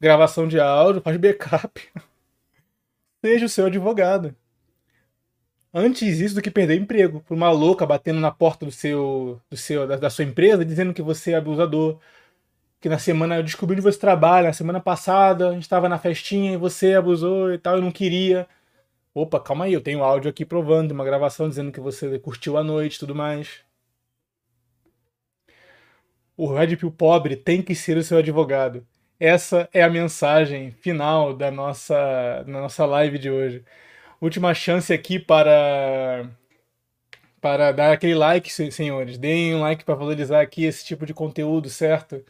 Gravação 0.00 0.46
de 0.46 0.60
áudio, 0.60 1.00
faz 1.00 1.16
backup. 1.16 1.88
Seja 3.24 3.46
o 3.46 3.48
seu 3.48 3.66
advogado 3.66 4.36
antes 5.72 6.20
isso 6.20 6.34
do 6.34 6.42
que 6.42 6.50
perder 6.50 6.78
o 6.78 6.82
emprego 6.82 7.20
por 7.20 7.34
uma 7.34 7.50
louca 7.50 7.86
batendo 7.86 8.20
na 8.20 8.30
porta 8.30 8.66
do 8.66 8.72
seu, 8.72 9.40
do 9.50 9.56
seu 9.56 9.86
da, 9.86 9.96
da, 9.96 10.10
sua 10.10 10.24
empresa 10.24 10.64
dizendo 10.64 10.94
que 10.94 11.02
você 11.02 11.32
é 11.32 11.36
abusador, 11.36 11.98
que 12.80 12.88
na 12.88 12.98
semana 12.98 13.36
eu 13.36 13.42
descobri 13.42 13.74
onde 13.74 13.82
você 13.82 13.98
trabalha, 13.98 14.48
na 14.48 14.52
semana 14.52 14.80
passada 14.80 15.50
a 15.50 15.52
gente 15.52 15.62
estava 15.62 15.88
na 15.88 15.98
festinha 15.98 16.52
e 16.54 16.56
você 16.56 16.94
abusou 16.94 17.52
e 17.54 17.58
tal, 17.58 17.76
eu 17.76 17.82
não 17.82 17.92
queria. 17.92 18.48
Opa, 19.14 19.40
calma 19.40 19.66
aí, 19.66 19.72
eu 19.74 19.80
tenho 19.82 20.02
áudio 20.04 20.30
aqui 20.30 20.44
provando, 20.44 20.92
uma 20.92 21.04
gravação 21.04 21.48
dizendo 21.48 21.72
que 21.72 21.80
você 21.80 22.18
curtiu 22.18 22.56
a 22.58 22.64
noite 22.64 22.96
e 22.96 22.98
tudo 23.00 23.14
mais. 23.14 23.60
O 26.36 26.52
Red 26.52 26.76
Pill 26.76 26.90
pobre 26.90 27.36
tem 27.36 27.62
que 27.62 27.74
ser 27.74 27.96
o 27.96 28.02
seu 28.02 28.18
advogado. 28.18 28.86
Essa 29.20 29.68
é 29.72 29.82
a 29.82 29.90
mensagem 29.90 30.72
final 30.72 31.34
da 31.34 31.50
nossa, 31.50 32.42
da 32.44 32.52
nossa 32.60 32.84
live 32.86 33.18
de 33.18 33.30
hoje. 33.30 33.64
Última 34.22 34.54
chance 34.54 34.92
aqui 34.92 35.18
para 35.18 36.30
para 37.40 37.72
dar 37.72 37.92
aquele 37.92 38.14
like, 38.14 38.48
senhores. 38.70 39.18
Deem 39.18 39.52
um 39.56 39.60
like 39.60 39.84
para 39.84 39.96
valorizar 39.96 40.40
aqui 40.40 40.64
esse 40.64 40.84
tipo 40.84 41.04
de 41.04 41.12
conteúdo, 41.12 41.68
certo? 41.68 42.24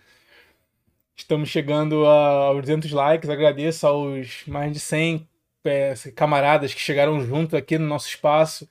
Estamos 1.14 1.50
chegando 1.50 2.06
aos 2.06 2.62
200 2.62 2.90
likes. 2.92 3.28
Agradeço 3.28 3.86
aos 3.86 4.42
mais 4.46 4.72
de 4.72 4.80
100 4.80 5.28
é, 5.66 5.92
camaradas 6.16 6.72
que 6.72 6.80
chegaram 6.80 7.20
junto 7.26 7.58
aqui 7.58 7.76
no 7.76 7.86
nosso 7.86 8.08
espaço. 8.08 8.66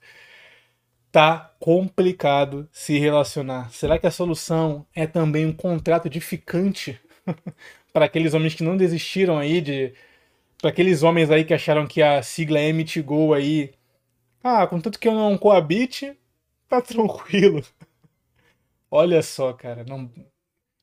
Tá 1.12 1.54
complicado 1.60 2.68
se 2.72 2.98
relacionar. 2.98 3.70
Será 3.70 4.00
que 4.00 4.06
a 4.08 4.10
solução 4.10 4.84
é 4.92 5.06
também 5.06 5.46
um 5.46 5.52
contrato 5.52 6.06
edificante 6.06 7.00
para 7.92 8.06
aqueles 8.06 8.34
homens 8.34 8.54
que 8.56 8.64
não 8.64 8.76
desistiram 8.76 9.38
aí 9.38 9.60
de 9.60 9.94
para 10.62 10.70
aqueles 10.70 11.02
homens 11.02 11.30
aí 11.30 11.44
que 11.44 11.52
acharam 11.54 11.86
que 11.86 12.00
a 12.02 12.22
sigla 12.22 12.60
MTGO 12.60 13.34
aí 13.34 13.74
ah, 14.42 14.66
contanto 14.66 14.98
que 14.98 15.08
eu 15.08 15.14
não 15.14 15.38
coabite, 15.38 16.18
tá 16.68 16.80
tranquilo. 16.82 17.62
Olha 18.90 19.22
só, 19.22 19.52
cara, 19.52 19.84
não 19.84 20.10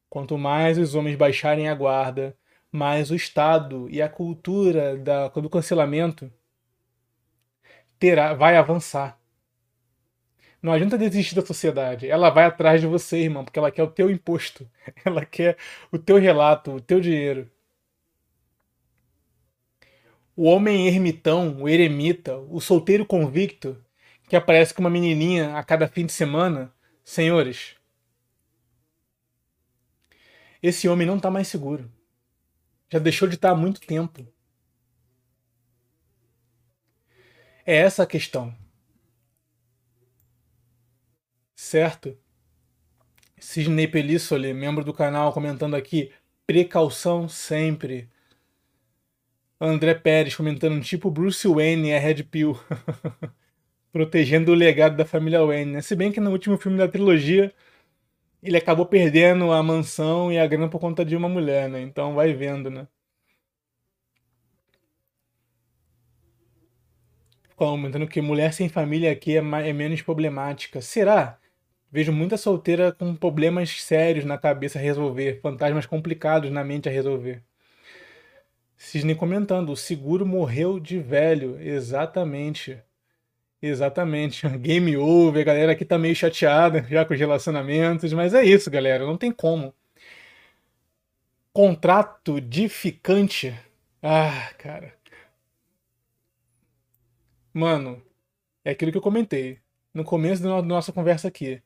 Quanto 0.10 0.38
mais 0.38 0.78
os 0.78 0.96
homens 0.96 1.16
baixarem 1.16 1.70
a 1.70 1.76
guarda, 1.76 2.36
mais 2.72 3.12
o 3.12 3.16
Estado 3.16 3.88
e 3.92 4.02
a 4.02 4.10
cultura 4.10 4.98
da, 4.98 5.28
do 5.30 5.50
cancelamento 5.50 6.32
terá, 8.00 8.34
vai 8.34 8.58
avançar. 8.58 9.20
Não 10.62 10.74
adianta 10.74 10.98
desistir 10.98 11.36
da 11.36 11.46
sociedade. 11.46 12.10
Ela 12.10 12.30
vai 12.30 12.46
atrás 12.46 12.82
de 12.82 12.88
você, 12.88 13.20
irmão, 13.20 13.46
porque 13.46 13.60
ela 13.60 13.72
quer 13.72 13.84
o 13.84 13.92
teu 13.92 14.10
imposto. 14.10 14.70
Ela 15.06 15.26
quer 15.26 15.58
o 15.92 15.98
teu 15.98 16.18
relato, 16.18 16.72
o 16.72 16.82
teu 16.82 17.00
dinheiro. 17.00 17.50
O 20.42 20.46
homem 20.46 20.88
ermitão, 20.88 21.62
o 21.62 21.68
eremita, 21.68 22.38
o 22.38 22.62
solteiro 22.62 23.06
convicto, 23.06 23.76
que 24.30 24.38
aparece 24.38 24.74
com 24.74 24.80
uma 24.80 24.90
menininha 24.90 25.58
a 25.58 25.64
cada 25.66 25.86
fim 25.86 26.06
de 26.06 26.14
semana, 26.14 26.74
senhores, 27.04 27.76
esse 30.64 30.88
homem 30.88 31.06
não 31.06 31.18
está 31.18 31.30
mais 31.30 31.50
seguro. 31.50 31.92
Já 32.90 33.00
deixou 33.00 33.28
de 33.28 33.36
estar 33.36 33.50
tá 33.50 33.54
há 33.54 33.58
muito 33.58 33.82
tempo. 33.82 34.26
É 37.66 37.76
essa 37.76 38.04
a 38.04 38.08
questão. 38.08 38.56
Certo? 41.54 42.18
Sidney 43.38 43.90
Pelissoli, 43.90 44.54
membro 44.54 44.86
do 44.86 44.94
canal, 44.94 45.34
comentando 45.34 45.76
aqui: 45.76 46.14
precaução 46.48 47.28
sempre. 47.28 48.10
André 49.60 49.94
Pérez 49.96 50.36
comentando, 50.36 50.82
tipo 50.82 51.12
Bruce 51.12 51.48
Wayne 51.48 51.90
é 51.92 52.00
Red 52.00 52.24
Pill. 52.24 52.58
Protegendo 53.92 54.52
o 54.52 54.56
legado 54.56 54.96
da 54.96 55.06
família 55.06 55.44
Wayne. 55.44 55.74
Né? 55.74 55.82
Se 55.82 55.96
bem 55.96 56.12
que 56.12 56.20
no 56.20 56.32
último 56.32 56.58
filme 56.58 56.78
da 56.78 56.88
trilogia 56.88 57.54
ele 58.42 58.58
acabou 58.58 58.86
perdendo 58.86 59.52
a 59.52 59.62
mansão 59.64 60.32
e 60.32 60.40
a 60.40 60.48
grana 60.48 60.70
por 60.70 60.80
conta 60.80 61.04
de 61.06 61.16
uma 61.16 61.28
mulher, 61.30 61.70
né? 61.70 61.82
Então 61.82 62.16
vai 62.16 62.34
vendo, 62.34 62.70
né? 62.70 62.88
Comentando 67.56 68.08
que 68.08 68.22
mulher 68.22 68.54
sem 68.54 68.70
família 68.70 69.12
aqui 69.12 69.36
é, 69.36 69.42
mais, 69.42 69.68
é 69.68 69.74
menos 69.74 70.02
problemática. 70.02 70.82
Será? 70.82 71.38
Vejo 71.92 72.14
muita 72.14 72.38
solteira 72.38 72.94
com 72.94 73.16
problemas 73.16 73.82
sérios 73.82 74.24
na 74.26 74.38
cabeça 74.38 74.80
a 74.80 74.82
resolver, 74.82 75.42
fantasmas 75.42 75.86
complicados 75.86 76.52
na 76.52 76.64
mente 76.64 76.88
a 76.88 76.92
resolver. 76.92 77.44
Cisne 78.80 79.14
comentando, 79.14 79.72
o 79.72 79.76
seguro 79.76 80.26
morreu 80.26 80.80
de 80.80 81.00
velho. 81.00 81.60
Exatamente. 81.62 82.82
Exatamente. 83.62 84.48
Game 84.58 84.96
over, 84.96 85.42
a 85.42 85.46
galera 85.46 85.74
aqui 85.74 85.84
tá 85.84 86.00
meio 86.00 86.16
chateada 86.16 86.82
já 86.90 87.04
com 87.04 87.14
os 87.14 87.20
relacionamentos, 87.20 88.14
mas 88.14 88.34
é 88.34 88.42
isso, 88.44 88.72
galera, 88.72 89.06
não 89.06 89.18
tem 89.18 89.34
como. 89.34 89.76
Contrato 91.52 92.38
edificante. 92.38 93.54
Ah, 94.02 94.50
cara. 94.58 94.94
Mano, 97.54 98.02
é 98.64 98.72
aquilo 98.72 98.94
que 98.94 98.98
eu 98.98 99.02
comentei 99.02 99.60
no 99.94 100.06
começo 100.06 100.42
da 100.42 100.62
nossa 100.62 100.94
conversa 100.94 101.28
aqui. 101.28 101.62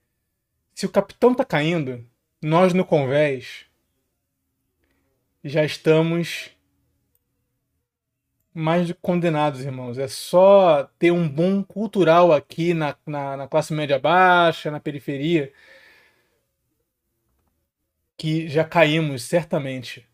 Se 0.73 0.87
o 0.87 0.91
capitão 0.91 1.35
tá 1.35 1.45
caindo, 1.45 2.03
nós 2.41 2.73
no 2.73 2.83
convés 2.83 3.67
já 5.43 5.63
estamos 5.63 6.52
mais 8.53 8.87
de 8.87 8.93
condenados, 8.93 9.61
irmãos. 9.61 9.97
É 9.97 10.07
só 10.07 10.83
ter 10.99 11.11
um 11.11 11.27
boom 11.27 11.63
cultural 11.63 12.31
aqui 12.31 12.73
na, 12.73 12.95
na, 13.05 13.37
na 13.37 13.47
classe 13.47 13.73
média 13.73 13.99
baixa, 13.99 14.69
na 14.71 14.79
periferia, 14.79 15.51
que 18.17 18.47
já 18.47 18.63
caímos, 18.63 19.23
certamente. 19.23 20.07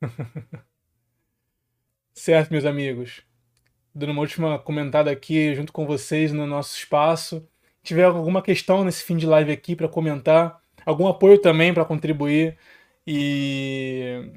certo, 2.14 2.50
meus 2.50 2.64
amigos. 2.64 3.22
Dando 3.94 4.12
uma 4.12 4.20
última 4.22 4.58
comentada 4.58 5.10
aqui 5.10 5.54
junto 5.54 5.72
com 5.72 5.86
vocês 5.86 6.32
no 6.32 6.46
nosso 6.46 6.76
espaço. 6.76 7.46
Se 7.78 7.84
tiver 7.84 8.04
alguma 8.04 8.42
questão 8.42 8.84
nesse 8.84 9.04
fim 9.04 9.16
de 9.16 9.26
live 9.26 9.52
aqui 9.52 9.76
para 9.76 9.88
comentar, 9.88 10.60
algum 10.84 11.06
apoio 11.08 11.38
também 11.40 11.74
para 11.74 11.84
contribuir 11.84 12.56
e 13.06 14.32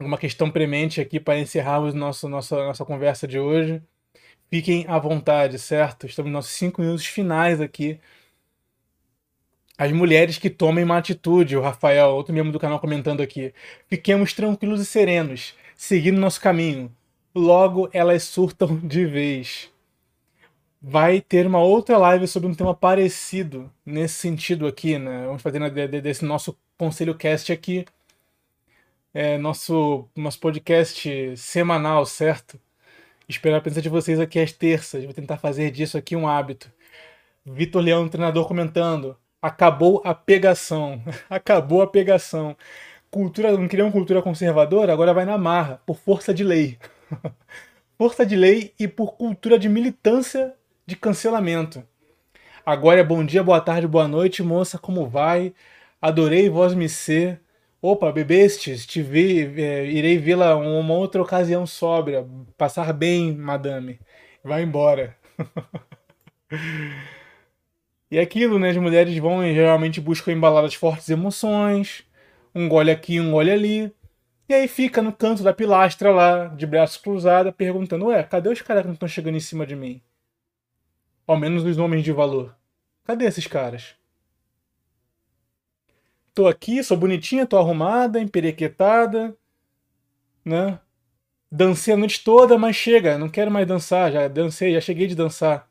uma 0.00 0.18
questão 0.18 0.50
premente 0.50 1.00
aqui 1.00 1.18
para 1.18 1.38
encerrarmos 1.38 1.92
nosso, 1.92 2.28
nossa, 2.28 2.56
nossa 2.56 2.84
conversa 2.84 3.26
de 3.26 3.38
hoje. 3.38 3.82
Fiquem 4.50 4.84
à 4.88 4.98
vontade, 4.98 5.58
certo? 5.58 6.06
Estamos 6.06 6.30
nos 6.30 6.38
nossos 6.38 6.52
cinco 6.52 6.80
minutos 6.80 7.04
finais 7.06 7.60
aqui. 7.60 7.98
As 9.76 9.92
mulheres 9.92 10.38
que 10.38 10.50
tomem 10.50 10.84
uma 10.84 10.98
atitude, 10.98 11.56
o 11.56 11.60
Rafael, 11.60 12.10
outro 12.10 12.34
membro 12.34 12.52
do 12.52 12.58
canal, 12.58 12.80
comentando 12.80 13.22
aqui. 13.22 13.52
Fiquemos 13.88 14.32
tranquilos 14.32 14.80
e 14.80 14.86
serenos, 14.86 15.54
seguindo 15.76 16.18
nosso 16.18 16.40
caminho. 16.40 16.92
Logo 17.34 17.88
elas 17.92 18.22
surtam 18.24 18.76
de 18.82 19.04
vez. 19.04 19.70
Vai 20.80 21.20
ter 21.20 21.46
uma 21.46 21.60
outra 21.60 21.98
live 21.98 22.26
sobre 22.28 22.48
um 22.48 22.54
tema 22.54 22.74
parecido 22.74 23.70
nesse 23.84 24.14
sentido 24.14 24.66
aqui, 24.66 24.96
né? 24.96 25.26
Vamos 25.26 25.42
fazer 25.42 25.60
desse 26.00 26.24
nosso 26.24 26.56
conselho 26.76 27.16
cast 27.16 27.52
aqui 27.52 27.84
é, 29.12 29.38
nosso, 29.38 30.08
nosso 30.16 30.38
podcast 30.40 31.36
semanal, 31.36 32.04
certo? 32.06 32.58
Esperar 33.28 33.58
a 33.58 33.60
presença 33.60 33.82
de 33.82 33.88
vocês 33.88 34.20
aqui 34.20 34.38
às 34.38 34.52
terças. 34.52 35.04
Vou 35.04 35.14
tentar 35.14 35.38
fazer 35.38 35.70
disso 35.70 35.98
aqui 35.98 36.16
um 36.16 36.26
hábito. 36.28 36.70
Vitor 37.44 37.82
Leão, 37.82 38.08
treinador, 38.08 38.46
comentando. 38.46 39.16
Acabou 39.40 40.02
a 40.04 40.14
pegação. 40.14 41.02
Acabou 41.28 41.82
a 41.82 41.86
pegação. 41.86 42.56
Cultura, 43.10 43.52
não 43.56 43.68
queria 43.68 43.84
uma 43.84 43.92
cultura 43.92 44.20
conservadora, 44.20 44.92
agora 44.92 45.14
vai 45.14 45.24
na 45.24 45.38
marra, 45.38 45.80
por 45.86 45.96
força 45.98 46.34
de 46.34 46.44
lei. 46.44 46.78
força 47.96 48.24
de 48.26 48.36
lei 48.36 48.74
e 48.78 48.86
por 48.86 49.16
cultura 49.16 49.58
de 49.58 49.68
militância 49.68 50.54
de 50.86 50.94
cancelamento. 50.94 51.82
Agora 52.64 53.00
é 53.00 53.04
bom 53.04 53.24
dia, 53.24 53.42
boa 53.42 53.60
tarde, 53.62 53.86
boa 53.86 54.06
noite, 54.06 54.42
moça, 54.42 54.78
como 54.78 55.08
vai? 55.08 55.54
Adorei 56.02 56.50
voz 56.50 56.74
me 56.74 56.88
ser. 56.88 57.40
Opa, 57.80 58.10
bebestes, 58.10 58.84
te 58.84 59.00
vi, 59.00 59.40
é, 59.62 59.86
irei 59.86 60.18
vê-la 60.18 60.56
uma 60.56 60.94
outra 60.94 61.22
ocasião 61.22 61.64
sóbria. 61.64 62.26
Passar 62.56 62.92
bem, 62.92 63.32
madame. 63.36 64.00
Vai 64.42 64.64
embora. 64.64 65.16
e 68.10 68.18
é 68.18 68.20
aquilo, 68.20 68.58
né? 68.58 68.70
As 68.70 68.76
mulheres 68.76 69.16
vão 69.18 69.46
e 69.46 69.54
geralmente 69.54 70.00
buscam 70.00 70.32
embaladas 70.32 70.74
fortes 70.74 71.08
emoções. 71.08 72.04
Um 72.52 72.68
gole 72.68 72.90
aqui, 72.90 73.20
um 73.20 73.30
gole 73.30 73.52
ali. 73.52 73.94
E 74.48 74.54
aí 74.54 74.66
fica 74.66 75.00
no 75.00 75.12
canto 75.12 75.44
da 75.44 75.54
pilastra 75.54 76.10
lá, 76.10 76.46
de 76.46 76.66
braços 76.66 76.96
cruzados, 76.96 77.54
perguntando: 77.56 78.06
Ué, 78.06 78.24
cadê 78.24 78.48
os 78.48 78.60
caras 78.60 78.82
que 78.82 78.88
não 78.88 78.94
estão 78.94 79.08
chegando 79.08 79.36
em 79.36 79.40
cima 79.40 79.64
de 79.64 79.76
mim? 79.76 80.02
Ao 81.26 81.36
menos 81.36 81.64
os 81.64 81.78
homens 81.78 82.02
de 82.02 82.10
valor. 82.10 82.56
Cadê 83.04 83.26
esses 83.26 83.46
caras? 83.46 83.94
Tô 86.38 86.46
aqui, 86.46 86.84
sou 86.84 86.96
bonitinha, 86.96 87.44
tô 87.46 87.58
arrumada, 87.58 88.20
emperequetada, 88.20 89.36
né? 90.44 90.80
Dancei 91.50 91.94
a 91.94 91.96
noite 91.96 92.24
toda, 92.24 92.58
mas 92.58 92.76
chega, 92.76 93.18
não 93.18 93.28
quero 93.30 93.50
mais 93.50 93.66
dançar, 93.68 94.12
já 94.12 94.28
dancei, 94.28 94.74
já 94.74 94.80
cheguei 94.80 95.06
de 95.06 95.14
dançar. 95.16 95.70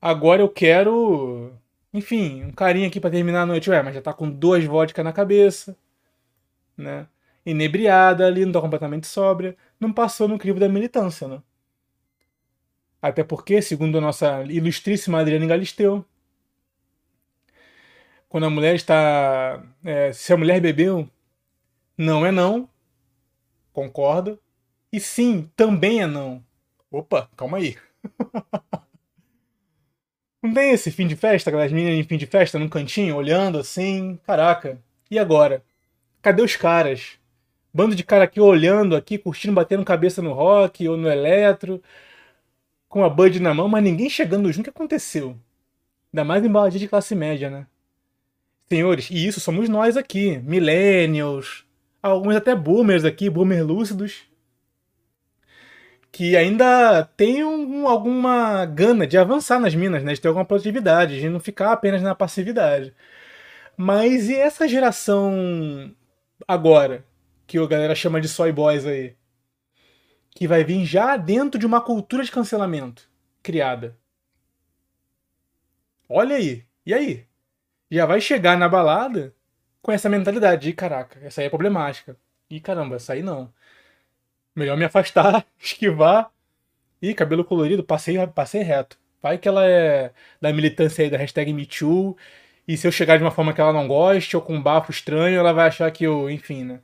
Agora 0.00 0.42
eu 0.42 0.48
quero 0.48 1.52
Enfim, 1.92 2.44
um 2.44 2.52
carinha 2.52 2.88
aqui 2.88 3.00
para 3.00 3.10
terminar 3.10 3.42
a 3.42 3.46
noite, 3.46 3.70
ué, 3.70 3.82
mas 3.82 3.94
já 3.94 4.02
tá 4.02 4.12
com 4.14 4.30
duas 4.30 4.64
vodka 4.64 5.02
na 5.04 5.12
cabeça, 5.12 5.76
né? 6.76 7.08
Inebriada 7.46 8.26
ali, 8.26 8.44
não 8.44 8.52
tá 8.52 8.60
completamente 8.60 9.06
sóbria. 9.06 9.56
Não 9.80 9.92
passou 9.92 10.28
no 10.28 10.38
crivo 10.38 10.60
da 10.60 10.68
militância, 10.68 11.28
né? 11.28 11.42
Até 13.02 13.22
porque, 13.24 13.60
segundo 13.62 13.98
a 13.98 14.00
nossa 14.00 14.42
ilustríssima 14.44 15.20
Adriana 15.20 15.46
Galisteu, 15.46 16.04
quando 18.28 18.44
a 18.44 18.50
mulher 18.50 18.74
está. 18.74 19.62
É, 19.84 20.12
se 20.12 20.32
a 20.32 20.36
mulher 20.36 20.60
bebeu, 20.60 21.08
não 21.96 22.24
é 22.26 22.30
não, 22.30 22.68
concorda. 23.72 24.38
E 24.92 25.00
sim, 25.00 25.50
também 25.56 26.02
é 26.02 26.06
não. 26.06 26.44
Opa, 26.90 27.28
calma 27.36 27.58
aí. 27.58 27.76
não 30.42 30.52
tem 30.54 30.70
esse 30.70 30.90
fim 30.90 31.06
de 31.06 31.16
festa, 31.16 31.50
aquelas 31.50 31.72
meninas 31.72 31.98
em 31.98 32.04
fim 32.04 32.16
de 32.16 32.26
festa 32.26 32.58
num 32.58 32.68
cantinho, 32.68 33.16
olhando 33.16 33.58
assim, 33.58 34.18
caraca. 34.24 34.80
E 35.10 35.18
agora? 35.18 35.62
Cadê 36.22 36.42
os 36.42 36.56
caras? 36.56 37.18
Bando 37.72 37.94
de 37.94 38.02
cara 38.04 38.24
aqui 38.24 38.40
olhando 38.40 38.96
aqui, 38.96 39.18
curtindo, 39.18 39.54
batendo 39.54 39.84
cabeça 39.84 40.22
no 40.22 40.32
rock 40.32 40.88
ou 40.88 40.96
no 40.96 41.08
eletro, 41.08 41.82
com 42.88 43.04
a 43.04 43.10
Bud 43.10 43.40
na 43.40 43.54
mão, 43.54 43.68
mas 43.68 43.84
ninguém 43.84 44.08
chegando 44.10 44.50
junto. 44.52 44.60
O 44.60 44.64
que 44.64 44.70
aconteceu? 44.70 45.36
Ainda 46.12 46.24
mais 46.24 46.44
em 46.44 46.50
baladinha 46.50 46.80
de 46.80 46.88
classe 46.88 47.14
média, 47.14 47.50
né? 47.50 47.66
Senhores, 48.70 49.10
e 49.10 49.26
isso 49.26 49.40
somos 49.40 49.68
nós 49.68 49.96
aqui, 49.96 50.38
millennials, 50.38 51.64
alguns 52.02 52.36
até 52.36 52.54
boomers 52.54 53.04
aqui, 53.04 53.30
boomer 53.30 53.64
lúcidos, 53.64 54.24
que 56.12 56.36
ainda 56.36 57.04
tem 57.16 57.44
um, 57.44 57.86
alguma 57.86 58.66
gana 58.66 59.06
de 59.06 59.16
avançar 59.16 59.60
nas 59.60 59.74
minas, 59.74 60.02
né? 60.02 60.12
De 60.14 60.20
ter 60.20 60.28
alguma 60.28 60.44
produtividade, 60.44 61.20
de 61.20 61.28
não 61.28 61.40
ficar 61.40 61.72
apenas 61.72 62.02
na 62.02 62.14
passividade. 62.14 62.94
Mas 63.76 64.28
e 64.28 64.34
essa 64.34 64.66
geração 64.68 65.94
agora, 66.46 67.04
que 67.46 67.58
a 67.58 67.66
galera 67.66 67.94
chama 67.94 68.20
de 68.20 68.28
soy 68.28 68.52
boys 68.52 68.84
aí? 68.84 69.16
Que 70.34 70.46
vai 70.48 70.64
vir 70.64 70.84
já 70.84 71.16
dentro 71.16 71.58
de 71.58 71.66
uma 71.66 71.80
cultura 71.80 72.24
de 72.24 72.30
cancelamento 72.30 73.08
criada. 73.42 73.96
Olha 76.08 76.36
aí. 76.36 76.64
E 76.84 76.92
aí? 76.94 77.27
Já 77.90 78.06
vai 78.06 78.20
chegar 78.20 78.56
na 78.58 78.68
balada 78.68 79.34
com 79.82 79.92
essa 79.92 80.08
mentalidade 80.08 80.62
de 80.62 80.72
caraca, 80.74 81.18
essa 81.22 81.40
aí 81.40 81.46
é 81.46 81.50
problemática. 81.50 82.16
E 82.50 82.60
caramba, 82.60 82.96
essa 82.96 83.14
aí 83.14 83.22
não. 83.22 83.52
Melhor 84.54 84.76
me 84.76 84.84
afastar, 84.84 85.46
esquivar. 85.58 86.30
Ih, 87.02 87.14
cabelo 87.14 87.44
colorido, 87.44 87.84
passei, 87.84 88.14
passei 88.28 88.62
reto. 88.62 88.98
Vai 89.22 89.38
que 89.38 89.48
ela 89.48 89.66
é 89.66 90.12
da 90.40 90.52
militância 90.52 91.04
aí 91.04 91.10
da 91.10 91.18
hashtag 91.18 91.52
MeToo. 91.52 92.16
E 92.66 92.76
se 92.76 92.86
eu 92.86 92.92
chegar 92.92 93.16
de 93.16 93.24
uma 93.24 93.30
forma 93.30 93.52
que 93.54 93.60
ela 93.60 93.72
não 93.72 93.88
goste, 93.88 94.36
ou 94.36 94.42
com 94.42 94.54
um 94.56 94.62
bafo 94.62 94.90
estranho, 94.90 95.38
ela 95.38 95.52
vai 95.52 95.68
achar 95.68 95.90
que 95.90 96.04
eu, 96.04 96.30
enfim, 96.30 96.64
né? 96.64 96.80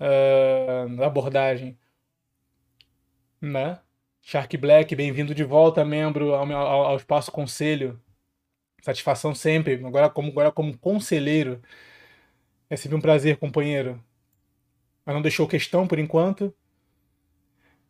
Uh, 0.00 1.02
abordagem. 1.02 1.78
Né? 3.40 3.78
Shark 4.22 4.56
Black, 4.56 4.94
bem-vindo 4.96 5.34
de 5.34 5.44
volta, 5.44 5.84
membro 5.84 6.34
ao, 6.34 6.50
ao, 6.52 6.84
ao 6.86 6.96
Espaço 6.96 7.30
Conselho. 7.30 8.00
Satisfação 8.84 9.34
sempre. 9.34 9.74
Agora 9.86 10.10
como, 10.10 10.28
agora 10.28 10.52
como 10.52 10.76
conselheiro. 10.76 11.58
É 12.68 12.76
sempre 12.76 12.98
um 12.98 13.00
prazer, 13.00 13.38
companheiro. 13.38 13.98
Mas 15.06 15.14
não 15.14 15.22
deixou 15.22 15.48
questão 15.48 15.86
por 15.86 15.98
enquanto. 15.98 16.54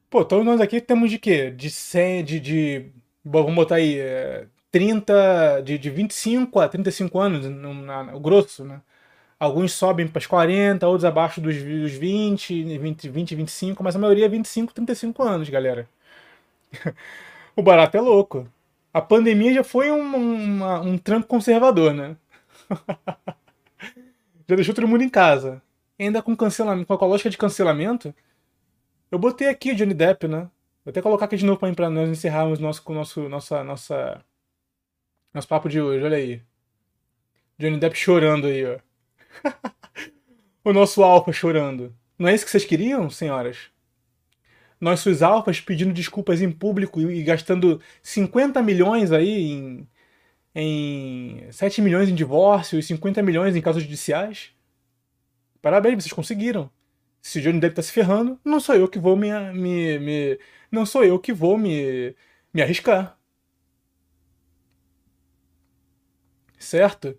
Pô, 0.08 0.24
todos 0.24 0.44
nós 0.46 0.60
aqui 0.60 0.80
temos 0.80 1.10
de 1.10 1.18
quê? 1.18 1.50
De 1.50 1.68
100, 1.68 2.24
de... 2.24 2.40
de 2.40 2.86
vamos 3.24 3.54
botar 3.54 3.76
aí... 3.76 3.98
É, 3.98 4.46
30, 4.70 5.62
de, 5.62 5.78
de 5.78 5.90
25 5.90 6.60
a 6.60 6.68
35 6.68 7.20
anos, 7.20 7.46
no, 7.46 7.74
na, 7.74 8.02
no 8.04 8.20
grosso, 8.20 8.64
né? 8.64 8.80
Alguns 9.38 9.72
sobem 9.72 10.08
para 10.08 10.18
os 10.20 10.26
40, 10.26 10.86
outros 10.88 11.04
abaixo 11.04 11.40
dos, 11.40 11.56
dos 11.56 11.92
20, 11.92 12.78
20, 12.78 13.08
20, 13.08 13.34
25, 13.36 13.84
mas 13.84 13.96
a 13.96 13.98
maioria 14.00 14.26
é 14.26 14.28
25, 14.28 14.74
35 14.74 15.22
anos, 15.22 15.48
galera. 15.48 15.88
o 17.56 17.62
barato 17.62 17.96
é 17.96 18.00
louco. 18.00 18.48
A 18.94 19.02
pandemia 19.02 19.52
já 19.52 19.64
foi 19.64 19.90
um, 19.90 20.14
uma, 20.14 20.80
um 20.80 20.96
tranco 20.96 21.26
conservador, 21.26 21.92
né? 21.92 22.16
já 24.48 24.54
deixou 24.54 24.72
todo 24.72 24.86
mundo 24.86 25.02
em 25.02 25.08
casa. 25.08 25.60
E 25.98 26.04
ainda 26.04 26.22
com 26.22 26.36
cancelamento, 26.36 26.86
com 26.86 27.04
a 27.04 27.08
lógica 27.08 27.28
de 27.28 27.36
cancelamento, 27.36 28.14
eu 29.10 29.18
botei 29.18 29.48
aqui 29.48 29.72
o 29.72 29.74
Johnny 29.74 29.94
Depp, 29.94 30.28
né? 30.28 30.48
Vou 30.84 30.90
até 30.90 31.02
colocar 31.02 31.24
aqui 31.24 31.36
de 31.36 31.44
novo 31.44 31.58
para 31.74 31.90
nós 31.90 32.08
encerrarmos 32.08 32.60
nosso, 32.60 32.84
nosso, 32.92 33.28
nossa, 33.28 33.64
nossa, 33.64 34.24
nosso 35.32 35.48
papo 35.48 35.68
de 35.68 35.80
hoje. 35.80 36.04
Olha 36.04 36.16
aí. 36.16 36.40
Johnny 37.58 37.78
Depp 37.78 37.96
chorando 37.96 38.46
aí, 38.46 38.64
ó. 38.64 38.78
o 40.64 40.72
nosso 40.72 41.02
alfa 41.02 41.32
chorando. 41.32 41.92
Não 42.16 42.28
é 42.28 42.34
isso 42.34 42.44
que 42.44 42.50
vocês 42.52 42.64
queriam, 42.64 43.10
senhoras? 43.10 43.73
Nossos 44.84 45.22
alfas 45.22 45.60
pedindo 45.60 45.92
desculpas 45.92 46.42
em 46.42 46.52
público 46.52 47.00
e 47.00 47.22
gastando 47.22 47.80
50 48.02 48.62
milhões 48.62 49.10
aí 49.12 49.52
em, 49.52 49.88
em 50.54 51.50
7 51.50 51.80
milhões 51.80 52.08
em 52.08 52.14
divórcio 52.14 52.78
e 52.78 52.82
50 52.82 53.22
milhões 53.22 53.56
em 53.56 53.62
casos 53.62 53.82
judiciais. 53.82 54.50
Parabéns, 55.62 56.02
vocês 56.04 56.12
conseguiram. 56.12 56.70
Se 57.22 57.38
o 57.38 57.42
Johnny 57.42 57.58
Depp 57.58 57.76
tá 57.76 57.82
se 57.82 57.92
ferrando, 57.92 58.38
não 58.44 58.60
sou 58.60 58.74
eu 58.74 58.86
que 58.86 58.98
vou 58.98 59.16
me, 59.16 59.30
me, 59.54 59.98
me 59.98 60.38
não 60.70 60.84
sou 60.84 61.02
eu 61.02 61.18
que 61.18 61.32
vou 61.32 61.56
me, 61.56 62.14
me 62.52 62.60
arriscar. 62.62 63.18
Certo? 66.58 67.18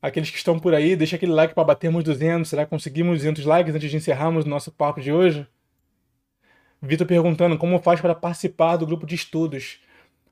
Aqueles 0.00 0.30
que 0.30 0.36
estão 0.38 0.58
por 0.58 0.74
aí, 0.74 0.96
deixa 0.96 1.16
aquele 1.16 1.32
like 1.32 1.54
para 1.54 1.64
batermos 1.64 2.04
200. 2.04 2.48
Será 2.48 2.64
que 2.64 2.70
conseguimos 2.70 3.18
200 3.18 3.44
likes 3.44 3.74
antes 3.74 3.90
de 3.90 3.96
encerrarmos 3.96 4.46
o 4.46 4.48
nosso 4.48 4.72
papo 4.72 5.00
de 5.00 5.12
hoje? 5.12 5.46
Vitor 6.80 7.06
perguntando 7.06 7.56
como 7.58 7.78
faz 7.80 8.00
para 8.00 8.14
participar 8.14 8.76
do 8.76 8.86
grupo 8.86 9.06
de 9.06 9.14
estudos. 9.14 9.80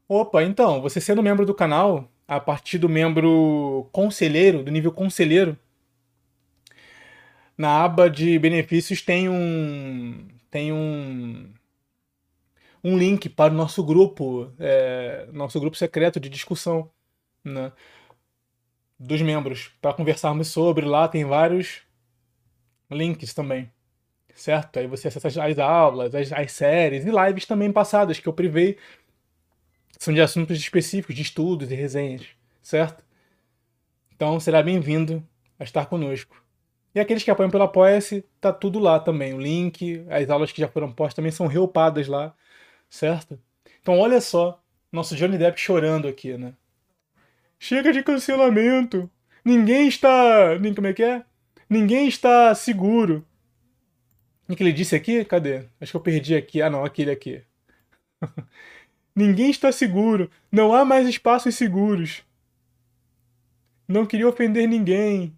Opa, 0.08 0.42
então, 0.42 0.80
você 0.82 1.00
sendo 1.00 1.22
membro 1.22 1.46
do 1.46 1.54
canal, 1.54 2.08
a 2.28 2.38
partir 2.40 2.78
do 2.78 2.88
membro 2.88 3.88
conselheiro, 3.92 4.62
do 4.62 4.70
nível 4.70 4.92
conselheiro, 4.92 5.58
na 7.56 7.84
aba 7.84 8.10
de 8.10 8.38
benefícios 8.38 9.00
tem 9.02 9.28
um 9.28 10.28
tem 10.50 10.72
um 10.72 11.52
um 12.82 12.98
link 12.98 13.28
para 13.30 13.52
o 13.52 13.56
nosso 13.56 13.82
grupo, 13.82 14.52
é, 14.58 15.26
nosso 15.32 15.58
grupo 15.58 15.76
secreto 15.76 16.20
de 16.20 16.28
discussão, 16.28 16.90
né, 17.42 17.72
dos 18.98 19.22
membros, 19.22 19.70
para 19.80 19.94
conversarmos 19.94 20.48
sobre. 20.48 20.84
Lá 20.84 21.08
tem 21.08 21.24
vários 21.24 21.82
links 22.90 23.32
também 23.34 23.70
certo? 24.35 24.78
Aí 24.78 24.86
você 24.86 25.09
acessa 25.09 25.28
as 25.28 25.59
aulas, 25.59 26.15
as, 26.15 26.32
as 26.32 26.52
séries 26.52 27.05
e 27.05 27.11
lives 27.11 27.47
também 27.47 27.73
passadas 27.73 28.19
que 28.19 28.28
eu 28.28 28.32
privei. 28.32 28.77
São 29.98 30.12
de 30.12 30.20
assuntos 30.20 30.59
específicos, 30.59 31.15
de 31.15 31.23
estudos 31.23 31.70
e 31.70 31.74
resenhas, 31.74 32.27
certo? 32.62 33.05
Então 34.15 34.39
será 34.40 34.62
bem-vindo 34.62 35.27
a 35.59 35.65
estar 35.65 35.86
conosco. 35.86 36.43
E 36.94 37.01
aqueles 37.01 37.23
que 37.23 37.31
apoiam 37.31 37.51
pelo 37.51 37.65
Apoia-se, 37.65 38.24
tá 38.40 38.52
tudo 38.52 38.78
lá 38.78 39.01
também. 39.01 39.35
O 39.35 39.40
link, 39.40 40.05
as 40.09 40.31
aulas 40.31 40.52
que 40.52 40.61
já 40.61 40.69
foram 40.69 40.93
postas 40.93 41.15
também 41.15 41.32
são 41.32 41.47
reupadas 41.47 42.06
lá, 42.06 42.35
certo? 42.89 43.39
Então 43.81 43.98
olha 43.98 44.20
só, 44.20 44.62
nosso 44.93 45.16
Johnny 45.16 45.36
Depp 45.36 45.61
chorando 45.61 46.06
aqui, 46.06 46.36
né? 46.39 46.55
Chega 47.59 47.93
de 47.93 48.02
cancelamento. 48.02 49.11
Ninguém 49.44 49.89
está. 49.89 50.56
Como 50.74 50.86
é 50.86 50.93
que 50.93 51.02
é? 51.02 51.24
Ninguém 51.69 52.06
está 52.06 52.55
seguro. 52.55 53.27
O 54.48 54.54
que 54.54 54.62
ele 54.62 54.72
disse 54.72 54.94
aqui? 54.94 55.24
Cadê? 55.24 55.64
Acho 55.80 55.92
que 55.92 55.96
eu 55.96 56.00
perdi 56.00 56.34
aqui. 56.34 56.60
Ah, 56.60 56.68
não, 56.68 56.84
aquele 56.84 57.10
aqui. 57.10 57.42
Ninguém 59.16 59.50
está 59.50 59.72
seguro. 59.72 60.30
Não 60.52 60.74
há 60.74 60.84
mais 60.84 61.08
espaços 61.08 61.54
seguros. 61.54 62.22
Não 63.88 64.06
queria 64.06 64.28
ofender 64.28 64.66
ninguém. 64.66 65.36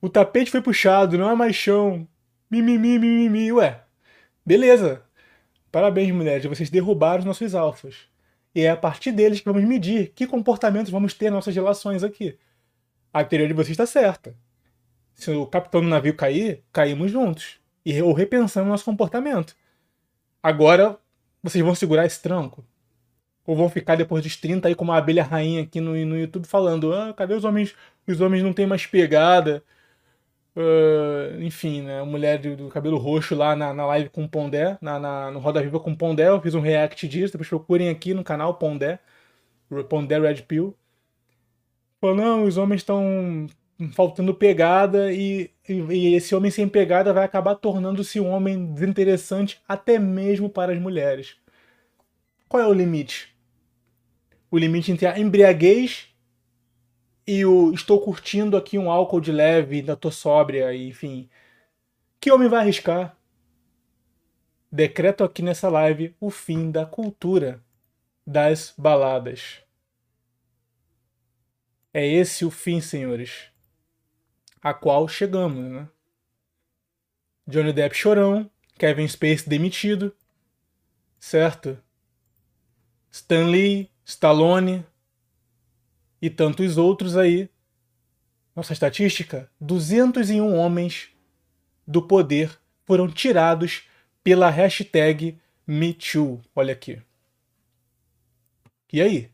O 0.00 0.08
tapete 0.08 0.50
foi 0.50 0.62
puxado, 0.62 1.18
não 1.18 1.28
há 1.28 1.34
mais 1.36 1.56
chão. 1.56 2.06
Mimimi, 2.50 2.98
mimimi. 2.98 3.52
Ué, 3.52 3.82
beleza. 4.46 5.02
Parabéns, 5.72 6.12
mulheres. 6.14 6.46
Vocês 6.46 6.70
derrubaram 6.70 7.18
os 7.20 7.24
nossos 7.24 7.54
alfas. 7.54 8.08
E 8.54 8.62
é 8.62 8.70
a 8.70 8.76
partir 8.76 9.12
deles 9.12 9.40
que 9.40 9.46
vamos 9.46 9.64
medir 9.64 10.12
que 10.14 10.26
comportamentos 10.26 10.90
vamos 10.90 11.14
ter 11.14 11.26
nas 11.26 11.34
nossas 11.34 11.54
relações 11.54 12.04
aqui. 12.04 12.38
A 13.12 13.24
teoria 13.24 13.48
de 13.48 13.54
vocês 13.54 13.70
está 13.70 13.86
certa 13.86 14.34
se 15.18 15.32
o 15.32 15.46
capitão 15.46 15.80
do 15.82 15.88
navio 15.88 16.14
cair, 16.14 16.62
caímos 16.72 17.10
juntos. 17.10 17.58
E, 17.84 18.00
ou 18.00 18.12
repensando 18.12 18.68
nosso 18.68 18.84
comportamento. 18.84 19.56
Agora, 20.40 20.96
vocês 21.42 21.62
vão 21.64 21.74
segurar 21.74 22.06
esse 22.06 22.22
tranco? 22.22 22.64
Ou 23.44 23.56
vão 23.56 23.68
ficar 23.68 23.96
depois 23.96 24.22
dos 24.22 24.36
30 24.36 24.68
aí 24.68 24.74
como 24.74 24.92
uma 24.92 24.98
abelha 24.98 25.24
rainha 25.24 25.62
aqui 25.62 25.80
no, 25.80 25.92
no 26.06 26.16
YouTube 26.16 26.46
falando: 26.46 26.94
ah, 26.94 27.12
cadê 27.14 27.34
os 27.34 27.44
homens? 27.44 27.74
Os 28.06 28.20
homens 28.20 28.42
não 28.42 28.52
têm 28.52 28.66
mais 28.66 28.86
pegada. 28.86 29.62
Uh, 30.54 31.40
enfim, 31.42 31.82
né? 31.82 32.02
Mulher 32.02 32.38
do, 32.38 32.68
cabelo 32.68 32.98
roxo 32.98 33.34
lá 33.34 33.56
na, 33.56 33.74
na 33.74 33.86
live 33.86 34.08
com 34.10 34.24
o 34.24 34.28
Pondé, 34.28 34.78
na, 34.80 34.98
na, 34.98 35.30
no 35.30 35.38
Roda 35.40 35.62
Viva 35.62 35.80
com 35.80 35.92
o 35.92 35.96
Pondé. 35.96 36.28
Eu 36.28 36.40
fiz 36.40 36.54
um 36.54 36.60
react 36.60 37.08
disso. 37.08 37.32
Depois 37.32 37.48
procurem 37.48 37.88
aqui 37.88 38.14
no 38.14 38.22
canal 38.22 38.54
Pondé. 38.54 39.00
The 40.08 40.18
Red 40.20 40.42
Pill. 40.42 40.76
Falou, 42.00 42.16
não, 42.16 42.44
os 42.44 42.56
homens 42.56 42.82
estão 42.82 43.48
faltando 43.92 44.34
pegada 44.34 45.12
e, 45.12 45.50
e, 45.68 45.74
e, 45.74 46.14
esse 46.14 46.34
homem 46.34 46.50
sem 46.50 46.68
pegada 46.68 47.12
vai 47.12 47.24
acabar 47.24 47.54
tornando-se 47.54 48.18
um 48.18 48.28
homem 48.28 48.72
desinteressante 48.72 49.60
até 49.68 49.98
mesmo 49.98 50.50
para 50.50 50.72
as 50.72 50.80
mulheres. 50.80 51.36
Qual 52.48 52.62
é 52.62 52.66
o 52.66 52.72
limite? 52.72 53.36
O 54.50 54.58
limite 54.58 54.90
entre 54.90 55.06
a 55.06 55.18
embriaguez 55.18 56.08
e 57.26 57.44
o 57.44 57.72
estou 57.72 58.00
curtindo 58.00 58.56
aqui 58.56 58.78
um 58.78 58.90
álcool 58.90 59.20
de 59.20 59.30
leve, 59.30 59.76
ainda 59.76 59.96
tô 59.96 60.10
sóbria, 60.10 60.74
enfim. 60.74 61.28
Que 62.18 62.32
homem 62.32 62.48
vai 62.48 62.60
arriscar? 62.60 63.16
Decreto 64.72 65.22
aqui 65.22 65.42
nessa 65.42 65.68
live 65.68 66.14
o 66.20 66.30
fim 66.30 66.70
da 66.70 66.84
cultura 66.84 67.62
das 68.26 68.74
baladas. 68.76 69.62
É 71.92 72.06
esse 72.06 72.44
o 72.44 72.50
fim, 72.50 72.80
senhores, 72.80 73.50
a 74.62 74.74
qual 74.74 75.08
chegamos, 75.08 75.64
né? 75.70 75.88
Johnny 77.46 77.72
Depp 77.72 77.96
chorão, 77.96 78.50
Kevin 78.78 79.08
Spacey 79.08 79.48
demitido, 79.48 80.14
certo? 81.18 81.78
Stan 83.10 83.46
Lee, 83.46 83.90
Stallone, 84.04 84.84
e 86.20 86.28
tantos 86.28 86.76
outros 86.76 87.16
aí. 87.16 87.48
Nossa 88.54 88.72
estatística: 88.72 89.50
201 89.60 90.54
homens 90.54 91.08
do 91.86 92.02
poder 92.02 92.58
foram 92.84 93.08
tirados 93.08 93.84
pela 94.22 94.50
hashtag 94.50 95.38
MeToo. 95.66 96.40
Olha 96.54 96.72
aqui. 96.72 97.00
E 98.92 99.00
aí? 99.00 99.30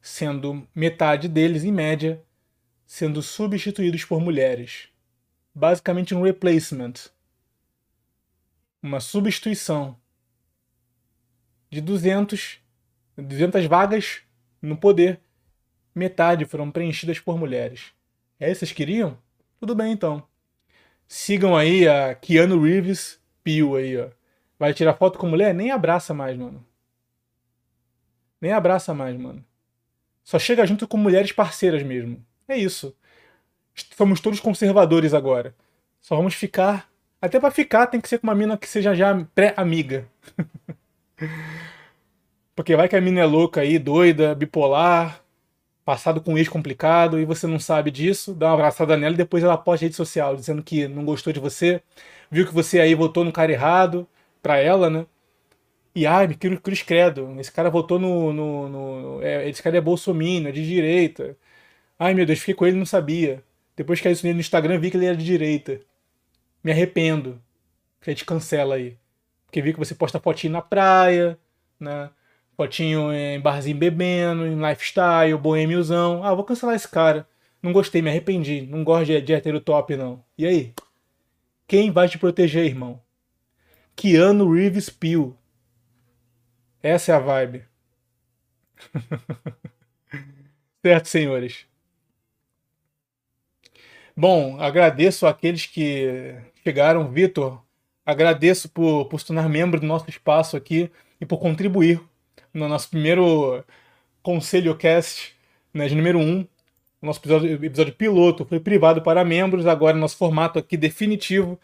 Sendo 0.00 0.66
metade 0.74 1.28
deles, 1.28 1.64
em 1.64 1.70
média, 1.70 2.22
sendo 2.92 3.22
substituídos 3.22 4.04
por 4.04 4.20
mulheres. 4.20 4.90
Basicamente 5.54 6.14
um 6.14 6.20
replacement. 6.20 6.92
Uma 8.82 9.00
substituição 9.00 9.96
de 11.70 11.80
200, 11.80 12.58
200 13.16 13.64
vagas 13.64 14.20
no 14.60 14.76
poder 14.76 15.18
metade 15.94 16.44
foram 16.44 16.70
preenchidas 16.70 17.18
por 17.18 17.38
mulheres. 17.38 17.94
É 18.38 18.52
vocês 18.52 18.72
queriam? 18.72 19.16
Tudo 19.58 19.74
bem 19.74 19.92
então. 19.92 20.22
Sigam 21.08 21.56
aí 21.56 21.88
a 21.88 22.14
Keanu 22.14 22.62
Reeves 22.62 23.18
Pio 23.42 23.74
aí, 23.74 23.96
ó. 23.96 24.10
Vai 24.58 24.74
tirar 24.74 24.98
foto 24.98 25.18
com 25.18 25.26
mulher? 25.26 25.54
Nem 25.54 25.70
abraça 25.70 26.12
mais, 26.12 26.36
mano. 26.36 26.62
Nem 28.38 28.52
abraça 28.52 28.92
mais, 28.92 29.18
mano. 29.18 29.42
Só 30.22 30.38
chega 30.38 30.66
junto 30.66 30.86
com 30.86 30.98
mulheres 30.98 31.32
parceiras 31.32 31.82
mesmo. 31.82 32.22
É 32.52 32.58
isso. 32.58 32.94
Somos 33.96 34.20
todos 34.20 34.40
conservadores 34.40 35.14
agora. 35.14 35.54
Só 36.00 36.16
vamos 36.16 36.34
ficar. 36.34 36.90
Até 37.20 37.40
para 37.40 37.50
ficar 37.50 37.86
tem 37.86 38.00
que 38.00 38.08
ser 38.08 38.18
com 38.18 38.26
uma 38.26 38.34
mina 38.34 38.58
que 38.58 38.68
seja 38.68 38.94
já 38.94 39.14
pré-amiga. 39.34 40.06
Porque 42.54 42.76
vai 42.76 42.88
que 42.88 42.96
a 42.96 43.00
mina 43.00 43.20
é 43.20 43.24
louca 43.24 43.62
aí, 43.62 43.78
doida, 43.78 44.34
bipolar, 44.34 45.24
passado 45.84 46.20
com 46.20 46.34
um 46.34 46.38
ex 46.38 46.48
complicado 46.48 47.18
e 47.18 47.24
você 47.24 47.46
não 47.46 47.58
sabe 47.58 47.90
disso, 47.90 48.34
dá 48.34 48.48
uma 48.48 48.54
abraçada 48.54 48.96
nela 48.98 49.14
e 49.14 49.16
depois 49.16 49.42
ela 49.42 49.56
posta 49.56 49.86
rede 49.86 49.96
social 49.96 50.36
dizendo 50.36 50.62
que 50.62 50.86
não 50.86 51.04
gostou 51.06 51.32
de 51.32 51.40
você, 51.40 51.82
viu 52.30 52.46
que 52.46 52.52
você 52.52 52.80
aí 52.80 52.94
votou 52.94 53.24
no 53.24 53.32
cara 53.32 53.50
errado 53.52 54.06
pra 54.42 54.58
ela, 54.58 54.90
né? 54.90 55.06
E 55.94 56.06
ai, 56.06 56.26
me 56.26 56.34
cruz, 56.36 56.82
credo, 56.82 57.34
esse 57.38 57.52
cara 57.52 57.68
votou 57.70 57.98
no. 57.98 58.32
no, 58.32 58.68
no 58.68 59.22
é, 59.22 59.48
esse 59.48 59.62
cara 59.62 59.76
é 59.76 59.80
bolsominion, 59.80 60.48
é 60.48 60.52
de 60.52 60.66
direita. 60.66 61.36
Ai 62.02 62.14
meu 62.14 62.26
Deus, 62.26 62.40
fiquei 62.40 62.52
com 62.52 62.66
ele 62.66 62.76
não 62.76 62.84
sabia. 62.84 63.44
Depois 63.76 64.00
que 64.00 64.08
eu 64.08 64.12
nele 64.24 64.34
no 64.34 64.40
Instagram, 64.40 64.76
vi 64.80 64.90
que 64.90 64.96
ele 64.96 65.06
era 65.06 65.16
de 65.16 65.24
direita. 65.24 65.78
Me 66.62 66.72
arrependo. 66.72 67.40
Que 68.00 68.10
a 68.10 68.12
gente 68.12 68.24
cancela 68.24 68.74
aí. 68.74 68.98
Porque 69.46 69.62
vi 69.62 69.72
que 69.72 69.78
você 69.78 69.94
posta 69.94 70.18
fotinho 70.18 70.52
na 70.52 70.60
praia, 70.60 71.38
né? 71.78 72.10
Fotinho 72.56 73.12
em 73.12 73.40
barzinho 73.40 73.76
bebendo, 73.76 74.44
em 74.48 74.56
lifestyle, 74.56 75.38
boêmiozão. 75.38 76.24
Ah, 76.24 76.34
vou 76.34 76.42
cancelar 76.42 76.74
esse 76.74 76.88
cara. 76.88 77.24
Não 77.62 77.72
gostei, 77.72 78.02
me 78.02 78.10
arrependi. 78.10 78.62
Não 78.62 78.82
gosto 78.82 79.06
de, 79.06 79.20
de 79.20 79.32
hétero 79.32 79.60
top, 79.60 79.96
não. 79.96 80.24
E 80.36 80.44
aí? 80.44 80.74
Quem 81.68 81.92
vai 81.92 82.08
te 82.08 82.18
proteger, 82.18 82.64
irmão? 82.64 83.00
Keanu 83.94 84.52
Reeves 84.52 84.90
Peel. 84.90 85.38
Essa 86.82 87.12
é 87.12 87.14
a 87.14 87.20
vibe. 87.20 87.64
certo, 90.82 91.06
senhores? 91.06 91.70
Bom, 94.16 94.60
agradeço 94.60 95.26
àqueles 95.26 95.66
que 95.66 96.34
chegaram. 96.62 97.10
Vitor, 97.10 97.62
agradeço 98.04 98.68
por, 98.68 99.06
por 99.06 99.18
se 99.20 99.26
tornar 99.26 99.48
membro 99.48 99.80
do 99.80 99.86
nosso 99.86 100.08
espaço 100.10 100.56
aqui 100.56 100.90
e 101.20 101.26
por 101.26 101.38
contribuir 101.38 102.00
no 102.52 102.68
nosso 102.68 102.90
primeiro 102.90 103.64
Conselho 104.22 104.76
Cast, 104.76 105.34
né, 105.72 105.88
de 105.88 105.94
número 105.94 106.18
1. 106.18 106.46
O 107.00 107.06
nosso 107.06 107.20
episódio, 107.20 107.64
episódio 107.64 107.94
piloto 107.94 108.44
foi 108.44 108.60
privado 108.60 109.02
para 109.02 109.24
membros, 109.24 109.66
agora 109.66 109.96
nosso 109.96 110.16
formato 110.16 110.58
aqui 110.58 110.76
definitivo. 110.76 111.58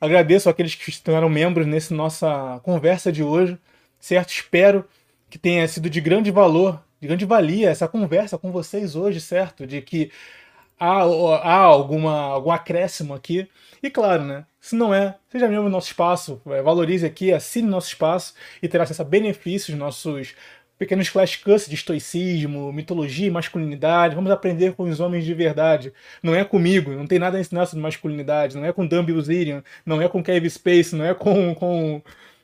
Agradeço 0.00 0.50
àqueles 0.50 0.74
que 0.74 0.92
se 0.92 1.02
tornaram 1.02 1.28
membros 1.28 1.66
nessa 1.66 1.94
nossa 1.94 2.60
conversa 2.62 3.10
de 3.10 3.22
hoje, 3.22 3.56
certo? 3.98 4.30
Espero 4.30 4.84
que 5.30 5.38
tenha 5.38 5.66
sido 5.68 5.88
de 5.88 6.00
grande 6.00 6.30
valor, 6.30 6.82
de 7.00 7.08
grande 7.08 7.24
valia 7.24 7.70
essa 7.70 7.88
conversa 7.88 8.36
com 8.36 8.52
vocês 8.52 8.94
hoje, 8.94 9.20
certo? 9.20 9.66
De 9.66 9.80
que 9.80 10.10
há, 10.78 11.02
há 11.02 11.54
alguma, 11.54 12.12
algum 12.12 12.50
acréscimo 12.50 13.14
aqui. 13.14 13.48
E 13.82 13.90
claro, 13.90 14.24
né? 14.24 14.44
Se 14.60 14.74
não 14.74 14.92
é, 14.92 15.16
seja 15.30 15.48
membro 15.48 15.64
do 15.64 15.70
nosso 15.70 15.88
espaço, 15.88 16.40
é, 16.46 16.60
valorize 16.62 17.06
aqui, 17.06 17.32
assine 17.32 17.68
nosso 17.68 17.88
espaço 17.88 18.34
e 18.62 18.68
terá 18.68 18.84
acesso 18.84 19.02
a 19.02 19.04
benefícios, 19.04 19.78
nossos 19.78 20.34
pequenos 20.78 21.08
flashcards 21.08 21.68
de 21.68 21.74
estoicismo, 21.74 22.72
mitologia 22.72 23.28
e 23.28 23.30
masculinidade. 23.30 24.14
Vamos 24.14 24.30
aprender 24.30 24.74
com 24.74 24.84
os 24.84 25.00
homens 25.00 25.24
de 25.24 25.34
verdade. 25.34 25.92
Não 26.22 26.34
é 26.34 26.44
comigo, 26.44 26.90
não 26.92 27.06
tem 27.06 27.18
nada 27.18 27.38
a 27.38 27.40
ensinar 27.40 27.66
sobre 27.66 27.82
masculinidade. 27.82 28.56
Não 28.56 28.64
é 28.64 28.72
com 28.72 28.86
Dan 28.86 29.04
Bilzerian, 29.04 29.62
não 29.84 30.00
é 30.02 30.08
com 30.08 30.22
Kevin 30.22 30.48
Space, 30.48 30.94
não 30.94 31.04
é 31.04 31.14
com, 31.14 31.54
com, 31.54 32.02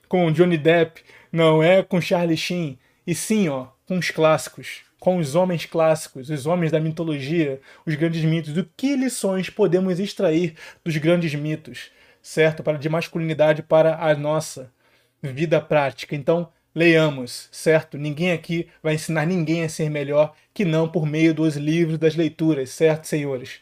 com 0.09 0.33
Johnny 0.33 0.57
Depp, 0.57 1.03
não 1.31 1.63
é 1.63 1.83
com 1.83 2.01
Charlie 2.01 2.37
Sheen. 2.37 2.79
E 3.07 3.15
sim, 3.15 3.49
ó, 3.49 3.67
com 3.87 3.99
os 3.99 4.11
clássicos 4.11 4.83
com 5.03 5.17
os 5.17 5.35
homens 5.35 5.67
clássicos, 5.67 6.31
os 6.31 6.47
homens 6.47 6.71
da 6.71 6.79
mitologia, 6.79 7.61
os 7.85 7.97
grandes 7.97 8.23
mitos, 8.23 8.53
do 8.53 8.65
que 8.77 8.95
lições 8.95 9.51
podemos 9.51 9.99
extrair 9.99 10.55
dos 10.85 10.97
grandes 10.97 11.35
mitos, 11.35 11.91
certo? 12.23 12.63
Para 12.63 12.79
de 12.79 12.89
masculinidade 12.89 13.65
para 13.65 13.97
a 13.97 14.15
nossa 14.15 14.73
vida 15.21 15.61
prática. 15.61 16.15
Então, 16.15 16.49
leiamos, 16.73 17.49
certo? 17.51 17.99
Ninguém 17.99 18.31
aqui 18.31 18.69
vai 18.81 18.95
ensinar 18.95 19.27
ninguém 19.27 19.65
a 19.65 19.69
ser 19.69 19.91
melhor 19.91 20.37
que 20.55 20.65
não 20.65 20.89
por 20.89 21.05
meio 21.05 21.35
dos 21.35 21.57
livros 21.57 21.99
das 21.99 22.15
leituras, 22.15 22.71
certo, 22.71 23.09
senhores? 23.09 23.61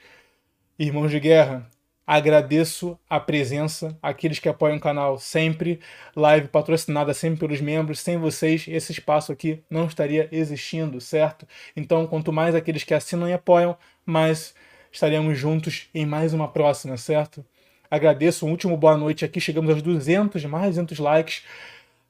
Irmãos 0.79 1.11
de 1.11 1.19
guerra, 1.19 1.67
Agradeço 2.12 2.99
a 3.09 3.20
presença, 3.20 3.97
aqueles 4.03 4.41
que 4.41 4.49
apoiam 4.49 4.78
o 4.78 4.81
canal 4.81 5.16
sempre, 5.16 5.78
live 6.16 6.49
patrocinada 6.49 7.15
sempre 7.15 7.39
pelos 7.39 7.61
membros. 7.61 8.01
Sem 8.01 8.19
vocês, 8.19 8.66
esse 8.66 8.91
espaço 8.91 9.31
aqui 9.31 9.62
não 9.70 9.87
estaria 9.87 10.28
existindo, 10.32 11.01
certo? 11.01 11.47
Então, 11.77 12.09
quanto 12.09 12.32
mais 12.32 12.53
aqueles 12.57 12.82
que 12.82 12.95
assinam 12.95 13.28
e 13.28 13.32
apoiam, 13.32 13.78
mais 14.05 14.57
estaremos 14.91 15.39
juntos 15.39 15.89
em 15.95 16.05
mais 16.05 16.35
uma 16.35 16.49
próxima, 16.49 16.97
certo? 16.97 17.47
Agradeço 17.89 18.45
um 18.45 18.51
último 18.51 18.77
boa 18.77 18.97
noite 18.97 19.24
aqui, 19.24 19.41
chegamos 19.41 19.70
aos 19.70 19.81
200, 19.81 20.45
mais 20.47 20.70
200 20.70 20.99
likes. 20.99 21.45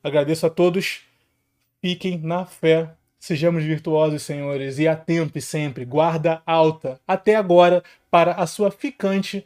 Agradeço 0.03 0.47
a 0.47 0.51
todos. 0.51 1.03
Fiquem 1.83 2.17
na 2.17 2.47
fé. 2.47 2.89
Sejamos 3.19 3.65
virtuosos, 3.65 4.23
senhores, 4.23 4.79
e 4.79 4.89
atentos 4.89 5.45
sempre. 5.45 5.85
Guarda 5.85 6.41
alta. 6.47 6.99
Até 7.07 7.37
agora, 7.37 7.85
para 8.11 8.33
a 8.33 8.47
sua 8.47 8.71
ficante 8.71 9.45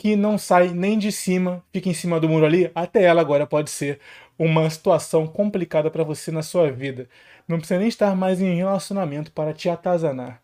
que 0.00 0.16
não 0.16 0.38
sai 0.38 0.68
nem 0.70 0.98
de 0.98 1.12
cima, 1.12 1.62
fica 1.70 1.90
em 1.90 1.92
cima 1.92 2.18
do 2.18 2.26
muro 2.26 2.46
ali, 2.46 2.70
até 2.74 3.02
ela 3.02 3.20
agora 3.20 3.46
pode 3.46 3.68
ser 3.68 4.00
uma 4.38 4.68
situação 4.70 5.26
complicada 5.26 5.90
para 5.90 6.02
você 6.02 6.30
na 6.30 6.40
sua 6.40 6.72
vida. 6.72 7.06
Não 7.46 7.58
precisa 7.58 7.78
nem 7.78 7.88
estar 7.88 8.16
mais 8.16 8.40
em 8.40 8.54
relacionamento 8.54 9.30
para 9.30 9.52
te 9.52 9.68
atazanar. 9.68 10.40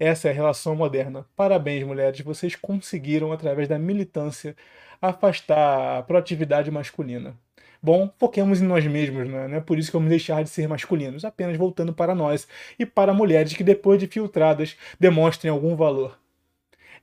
Essa 0.00 0.26
é 0.26 0.32
a 0.32 0.34
relação 0.34 0.74
moderna. 0.74 1.24
Parabéns, 1.36 1.86
mulheres, 1.86 2.20
vocês 2.22 2.56
conseguiram, 2.56 3.32
através 3.32 3.68
da 3.68 3.78
militância, 3.78 4.56
afastar 5.00 5.98
a 5.98 6.02
proatividade 6.02 6.68
masculina. 6.68 7.36
Bom, 7.80 8.12
foquemos 8.18 8.60
em 8.60 8.66
nós 8.66 8.84
mesmos, 8.84 9.28
né? 9.28 9.46
não 9.46 9.58
é 9.58 9.60
por 9.60 9.78
isso 9.78 9.92
que 9.92 9.96
vamos 9.96 10.10
deixar 10.10 10.42
de 10.42 10.50
ser 10.50 10.66
masculinos, 10.66 11.24
apenas 11.24 11.56
voltando 11.56 11.92
para 11.92 12.16
nós 12.16 12.48
e 12.76 12.84
para 12.84 13.14
mulheres 13.14 13.52
que, 13.52 13.62
depois 13.62 14.00
de 14.00 14.08
filtradas, 14.08 14.76
demonstrem 14.98 15.52
algum 15.52 15.76
valor. 15.76 16.18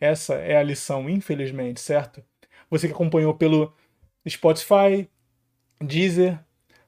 Essa 0.06 0.36
é 0.36 0.56
a 0.56 0.64
lição, 0.64 1.10
infelizmente, 1.10 1.82
certo? 1.82 2.24
Você 2.70 2.88
que 2.88 2.94
acompanhou 2.94 3.34
pelo 3.34 3.74
Spotify, 4.28 5.10
Deezer, 5.82 6.40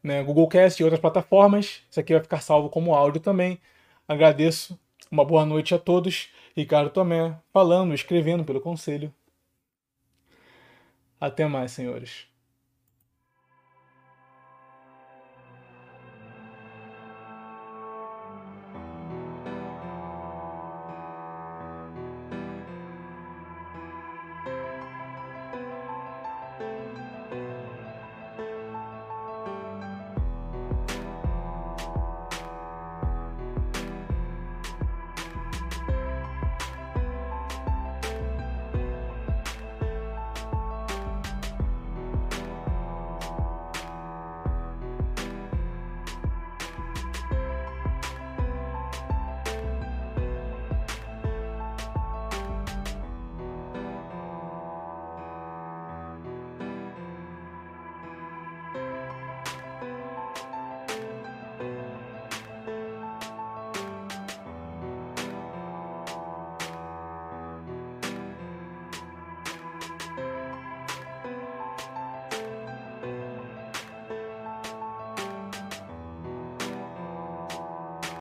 né, 0.03 0.23
Google 0.23 0.48
Cast 0.48 0.80
e 0.80 0.84
outras 0.84 1.02
plataformas. 1.02 1.81
Isso 1.89 1.99
aqui 1.99 2.14
vai 2.14 2.22
ficar 2.22 2.41
salvo 2.41 2.69
como 2.69 2.94
áudio 2.94 3.19
também. 3.19 3.60
Agradeço. 4.07 4.80
Uma 5.10 5.26
boa 5.26 5.45
noite 5.45 5.73
a 5.73 5.80
todos. 5.80 6.30
Ricardo 6.56 6.91
Tomé, 6.91 7.35
falando, 7.52 7.94
escrevendo 7.94 8.44
pelo 8.44 8.61
conselho. 8.61 9.11
Até 11.19 11.48
mais, 11.48 11.72
senhores. 11.72 12.27